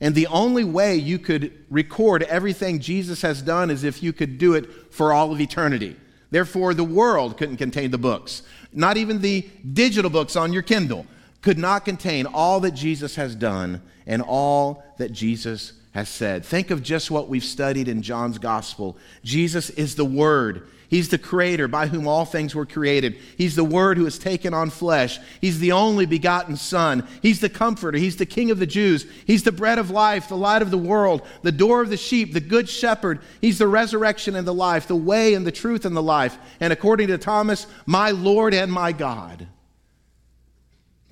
And 0.00 0.14
the 0.14 0.26
only 0.26 0.64
way 0.64 0.96
you 0.96 1.18
could 1.18 1.64
record 1.70 2.24
everything 2.24 2.80
Jesus 2.80 3.22
has 3.22 3.42
done 3.42 3.70
is 3.70 3.84
if 3.84 4.02
you 4.02 4.12
could 4.12 4.38
do 4.38 4.54
it 4.54 4.92
for 4.92 5.12
all 5.12 5.32
of 5.32 5.40
eternity. 5.40 5.96
Therefore, 6.30 6.74
the 6.74 6.84
world 6.84 7.36
couldn't 7.36 7.58
contain 7.58 7.90
the 7.90 7.98
books. 7.98 8.42
Not 8.72 8.96
even 8.96 9.20
the 9.20 9.48
digital 9.72 10.10
books 10.10 10.34
on 10.34 10.52
your 10.52 10.62
Kindle 10.62 11.06
could 11.42 11.58
not 11.58 11.84
contain 11.84 12.26
all 12.26 12.58
that 12.60 12.72
Jesus 12.72 13.14
has 13.16 13.34
done 13.34 13.82
and 14.06 14.20
all 14.20 14.82
that 14.98 15.12
Jesus 15.12 15.74
has 15.94 16.08
said. 16.08 16.44
Think 16.44 16.70
of 16.70 16.82
just 16.82 17.10
what 17.10 17.28
we've 17.28 17.44
studied 17.44 17.86
in 17.86 18.02
John's 18.02 18.38
gospel. 18.38 18.96
Jesus 19.22 19.70
is 19.70 19.94
the 19.94 20.04
Word. 20.04 20.68
He's 20.88 21.08
the 21.08 21.18
creator 21.18 21.66
by 21.68 21.86
whom 21.86 22.06
all 22.06 22.24
things 22.24 22.54
were 22.54 22.66
created. 22.66 23.16
He's 23.38 23.54
the 23.54 23.64
Word 23.64 23.96
who 23.96 24.04
has 24.04 24.18
taken 24.18 24.52
on 24.52 24.70
flesh. 24.70 25.18
He's 25.40 25.60
the 25.60 25.72
only 25.72 26.04
begotten 26.04 26.56
Son. 26.56 27.06
He's 27.22 27.40
the 27.40 27.48
comforter. 27.48 27.96
He's 27.96 28.16
the 28.16 28.26
King 28.26 28.50
of 28.50 28.58
the 28.58 28.66
Jews. 28.66 29.06
He's 29.24 29.44
the 29.44 29.52
bread 29.52 29.78
of 29.78 29.90
life, 29.90 30.28
the 30.28 30.36
light 30.36 30.62
of 30.62 30.72
the 30.72 30.78
world, 30.78 31.22
the 31.42 31.52
door 31.52 31.80
of 31.80 31.90
the 31.90 31.96
sheep, 31.96 32.32
the 32.32 32.40
good 32.40 32.68
shepherd. 32.68 33.20
He's 33.40 33.58
the 33.58 33.68
resurrection 33.68 34.34
and 34.34 34.46
the 34.46 34.54
life, 34.54 34.88
the 34.88 34.96
way 34.96 35.34
and 35.34 35.46
the 35.46 35.52
truth 35.52 35.84
and 35.84 35.96
the 35.96 36.02
life. 36.02 36.36
And 36.58 36.72
according 36.72 37.06
to 37.08 37.18
Thomas, 37.18 37.68
my 37.86 38.10
Lord 38.10 38.52
and 38.52 38.70
my 38.70 38.90
God. 38.90 39.46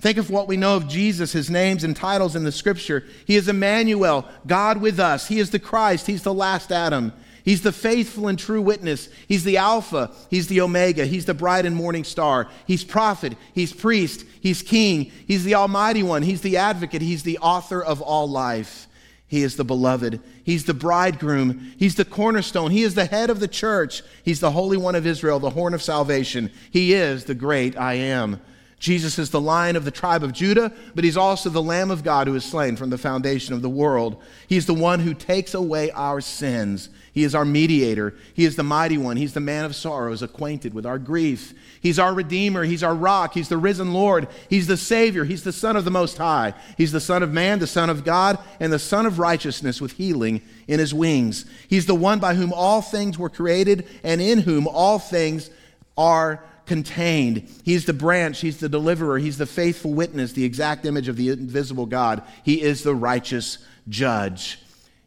Think 0.03 0.17
of 0.17 0.29
what 0.29 0.49
we 0.49 0.57
know 0.57 0.75
of 0.75 0.89
Jesus, 0.89 1.31
his 1.31 1.49
names 1.49 1.85
and 1.85 1.95
titles 1.95 2.35
in 2.35 2.43
the 2.43 2.51
scripture. 2.51 3.05
He 3.25 3.37
is 3.37 3.47
Emmanuel, 3.47 4.27
God 4.45 4.81
with 4.81 4.99
us. 4.99 5.29
He 5.29 5.39
is 5.39 5.51
the 5.51 5.59
Christ. 5.59 6.07
He's 6.07 6.23
the 6.23 6.33
last 6.33 6.73
Adam. 6.73 7.13
He's 7.45 7.61
the 7.61 7.71
faithful 7.71 8.27
and 8.27 8.37
true 8.37 8.61
witness. 8.61 9.07
He's 9.29 9.45
the 9.45 9.55
Alpha. 9.55 10.11
He's 10.29 10.47
the 10.47 10.59
Omega. 10.59 11.05
He's 11.05 11.23
the 11.23 11.33
bright 11.33 11.65
and 11.65 11.73
morning 11.73 12.03
star. 12.03 12.49
He's 12.67 12.83
prophet. 12.83 13.37
He's 13.53 13.71
priest. 13.71 14.25
He's 14.41 14.61
king. 14.61 15.09
He's 15.25 15.45
the 15.45 15.55
Almighty 15.55 16.03
One. 16.03 16.21
He's 16.21 16.41
the 16.41 16.57
advocate. 16.57 17.01
He's 17.01 17.23
the 17.23 17.37
author 17.37 17.81
of 17.81 18.01
all 18.01 18.29
life. 18.29 18.87
He 19.27 19.41
is 19.41 19.55
the 19.55 19.63
beloved. 19.63 20.19
He's 20.43 20.65
the 20.65 20.73
bridegroom. 20.73 21.75
He's 21.77 21.95
the 21.95 22.03
cornerstone. 22.03 22.71
He 22.71 22.83
is 22.83 22.93
the 22.93 23.05
head 23.05 23.29
of 23.29 23.39
the 23.39 23.47
church. 23.47 24.03
He's 24.25 24.41
the 24.41 24.51
Holy 24.51 24.75
One 24.75 24.95
of 24.95 25.07
Israel, 25.07 25.39
the 25.39 25.51
horn 25.51 25.73
of 25.73 25.81
salvation. 25.81 26.51
He 26.71 26.93
is 26.93 27.23
the 27.23 27.35
great 27.35 27.77
I 27.77 27.93
am. 27.93 28.41
Jesus 28.83 29.17
is 29.17 29.29
the 29.29 29.39
lion 29.39 29.77
of 29.77 29.85
the 29.85 29.91
tribe 29.91 30.25
of 30.25 30.33
Judah, 30.33 30.69
but 30.93 31.05
he's 31.05 31.15
also 31.15 31.49
the 31.49 31.61
Lamb 31.61 31.89
of 31.89 32.03
God 32.03 32.27
who 32.27 32.35
is 32.35 32.43
slain 32.43 32.75
from 32.75 32.89
the 32.89 32.97
foundation 32.97 33.53
of 33.53 33.61
the 33.61 33.69
world. 33.69 34.21
He's 34.45 34.65
the 34.65 34.73
one 34.73 34.99
who 34.99 35.13
takes 35.13 35.53
away 35.53 35.89
our 35.91 36.19
sins. 36.19 36.89
He 37.13 37.23
is 37.23 37.33
our 37.33 37.45
mediator. 37.45 38.13
He 38.33 38.43
is 38.43 38.57
the 38.57 38.63
mighty 38.63 38.97
one. 38.97 39.15
He's 39.15 39.33
the 39.33 39.39
man 39.39 39.63
of 39.63 39.73
sorrows, 39.73 40.21
acquainted 40.21 40.73
with 40.73 40.85
our 40.85 40.99
grief. 40.99 41.53
He's 41.79 41.97
our 41.97 42.13
redeemer. 42.13 42.65
He's 42.65 42.83
our 42.83 42.93
rock. 42.93 43.33
He's 43.35 43.47
the 43.47 43.55
risen 43.55 43.93
Lord. 43.93 44.27
He's 44.49 44.67
the 44.67 44.75
Savior. 44.75 45.23
He's 45.23 45.45
the 45.45 45.53
Son 45.53 45.77
of 45.77 45.85
the 45.85 45.89
Most 45.89 46.17
High. 46.17 46.53
He's 46.75 46.91
the 46.91 46.99
Son 46.99 47.23
of 47.23 47.31
Man, 47.31 47.59
the 47.59 47.67
Son 47.67 47.89
of 47.89 48.03
God, 48.03 48.37
and 48.59 48.73
the 48.73 48.79
Sun 48.79 49.05
of 49.05 49.17
righteousness 49.17 49.79
with 49.79 49.93
healing 49.93 50.41
in 50.67 50.81
his 50.81 50.93
wings. 50.93 51.45
He's 51.69 51.85
the 51.85 51.95
one 51.95 52.19
by 52.19 52.33
whom 52.33 52.51
all 52.51 52.81
things 52.81 53.17
were 53.17 53.29
created 53.29 53.87
and 54.03 54.19
in 54.19 54.39
whom 54.39 54.67
all 54.67 54.99
things 54.99 55.49
are 55.97 56.43
contained. 56.65 57.49
He's 57.63 57.85
the 57.85 57.93
branch, 57.93 58.41
He's 58.41 58.57
the 58.57 58.69
deliverer, 58.69 59.17
He's 59.19 59.37
the 59.37 59.45
faithful 59.45 59.93
witness, 59.93 60.33
the 60.33 60.45
exact 60.45 60.85
image 60.85 61.07
of 61.07 61.17
the 61.17 61.29
invisible 61.29 61.85
God. 61.85 62.23
He 62.43 62.61
is 62.61 62.83
the 62.83 62.95
righteous 62.95 63.57
judge. 63.89 64.59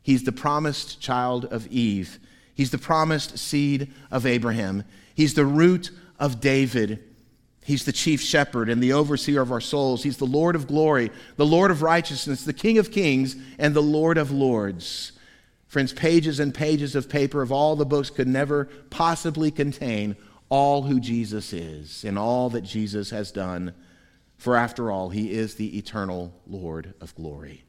He's 0.03 0.25
the 0.25 0.33
promised 0.33 1.01
child 1.01 1.47
of 1.47 1.67
Eve. 1.69 2.19
He's 2.55 2.71
the 2.71 2.79
promised 2.79 3.39
seed 3.39 3.93
of 4.11 4.25
Abraham. 4.25 4.85
He's 5.15 5.35
the 5.35 5.45
root 5.45 5.91
of 6.19 6.41
David. 6.41 7.03
He's 7.65 7.85
the 7.85 7.93
chief 7.93 8.21
shepherd 8.21 8.69
and 8.71 8.83
the 8.83 8.93
overseer 8.93 9.41
of 9.41 9.51
our 9.51 9.61
souls. 9.61 10.05
He's 10.05 10.19
the 10.19 10.25
Lord 10.25 10.55
of 10.55 10.69
glory, 10.69 11.11
the 11.37 11.45
Lord 11.45 11.71
of 11.71 11.83
righteousness, 11.83 12.45
the 12.45 12.53
King 12.53 12.79
of 12.79 12.93
kings, 12.93 13.35
and 13.59 13.75
the 13.75 13.83
Lord 13.83 14.19
of 14.19 14.31
lords. 14.31 15.13
Friends, 15.67 15.93
pages 15.93 16.39
and 16.39 16.55
pages 16.55 16.95
of 16.95 17.09
paper 17.09 17.43
of 17.43 17.51
all 17.51 17.75
the 17.75 17.85
books 17.85 18.09
could 18.09 18.29
never 18.29 18.67
possibly 18.89 19.51
contain 19.51 20.17
all 20.49 20.83
who 20.83 21.01
Jesus 21.01 21.53
is 21.53 22.05
and 22.05 22.19
all 22.19 22.51
that 22.51 22.63
Jesus 22.63 23.11
has 23.11 23.33
done. 23.33 23.75
For 24.37 24.57
after 24.57 24.91
all, 24.91 25.09
he 25.09 25.33
is 25.33 25.55
the 25.55 25.77
eternal 25.79 26.33
Lord 26.47 26.95
of 27.01 27.15
glory. 27.15 27.65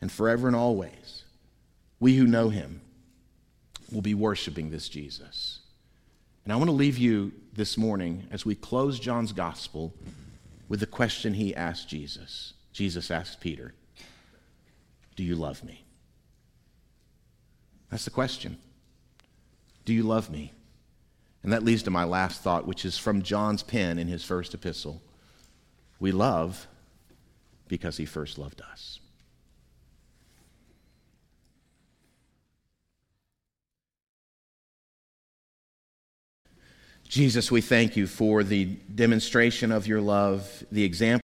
And 0.00 0.10
forever 0.10 0.46
and 0.46 0.56
always, 0.56 1.24
we 2.00 2.16
who 2.16 2.26
know 2.26 2.48
him 2.48 2.80
will 3.92 4.02
be 4.02 4.14
worshiping 4.14 4.70
this 4.70 4.88
Jesus. 4.88 5.60
And 6.44 6.52
I 6.52 6.56
want 6.56 6.68
to 6.68 6.76
leave 6.76 6.98
you 6.98 7.32
this 7.52 7.76
morning 7.76 8.26
as 8.30 8.44
we 8.44 8.54
close 8.54 8.98
John's 8.98 9.32
gospel 9.32 9.94
with 10.68 10.80
the 10.80 10.86
question 10.86 11.34
he 11.34 11.54
asked 11.54 11.88
Jesus. 11.88 12.54
Jesus 12.72 13.10
asked 13.10 13.40
Peter, 13.40 13.74
Do 15.14 15.22
you 15.22 15.36
love 15.36 15.62
me? 15.62 15.84
That's 17.90 18.04
the 18.04 18.10
question. 18.10 18.56
Do 19.84 19.92
you 19.92 20.02
love 20.02 20.30
me? 20.30 20.52
And 21.42 21.52
that 21.52 21.64
leads 21.64 21.82
to 21.84 21.90
my 21.90 22.04
last 22.04 22.40
thought, 22.42 22.66
which 22.66 22.84
is 22.84 22.98
from 22.98 23.22
John's 23.22 23.62
pen 23.62 23.98
in 23.98 24.08
his 24.08 24.24
first 24.24 24.54
epistle. 24.54 25.02
We 25.98 26.12
love 26.12 26.68
because 27.68 27.96
he 27.96 28.04
first 28.04 28.38
loved 28.38 28.60
us. 28.60 29.00
Jesus, 37.12 37.50
we 37.50 37.60
thank 37.60 37.94
you 37.94 38.06
for 38.06 38.42
the 38.42 38.64
demonstration 38.64 39.70
of 39.70 39.86
your 39.86 40.00
love, 40.00 40.64
the 40.72 40.82
example. 40.82 41.20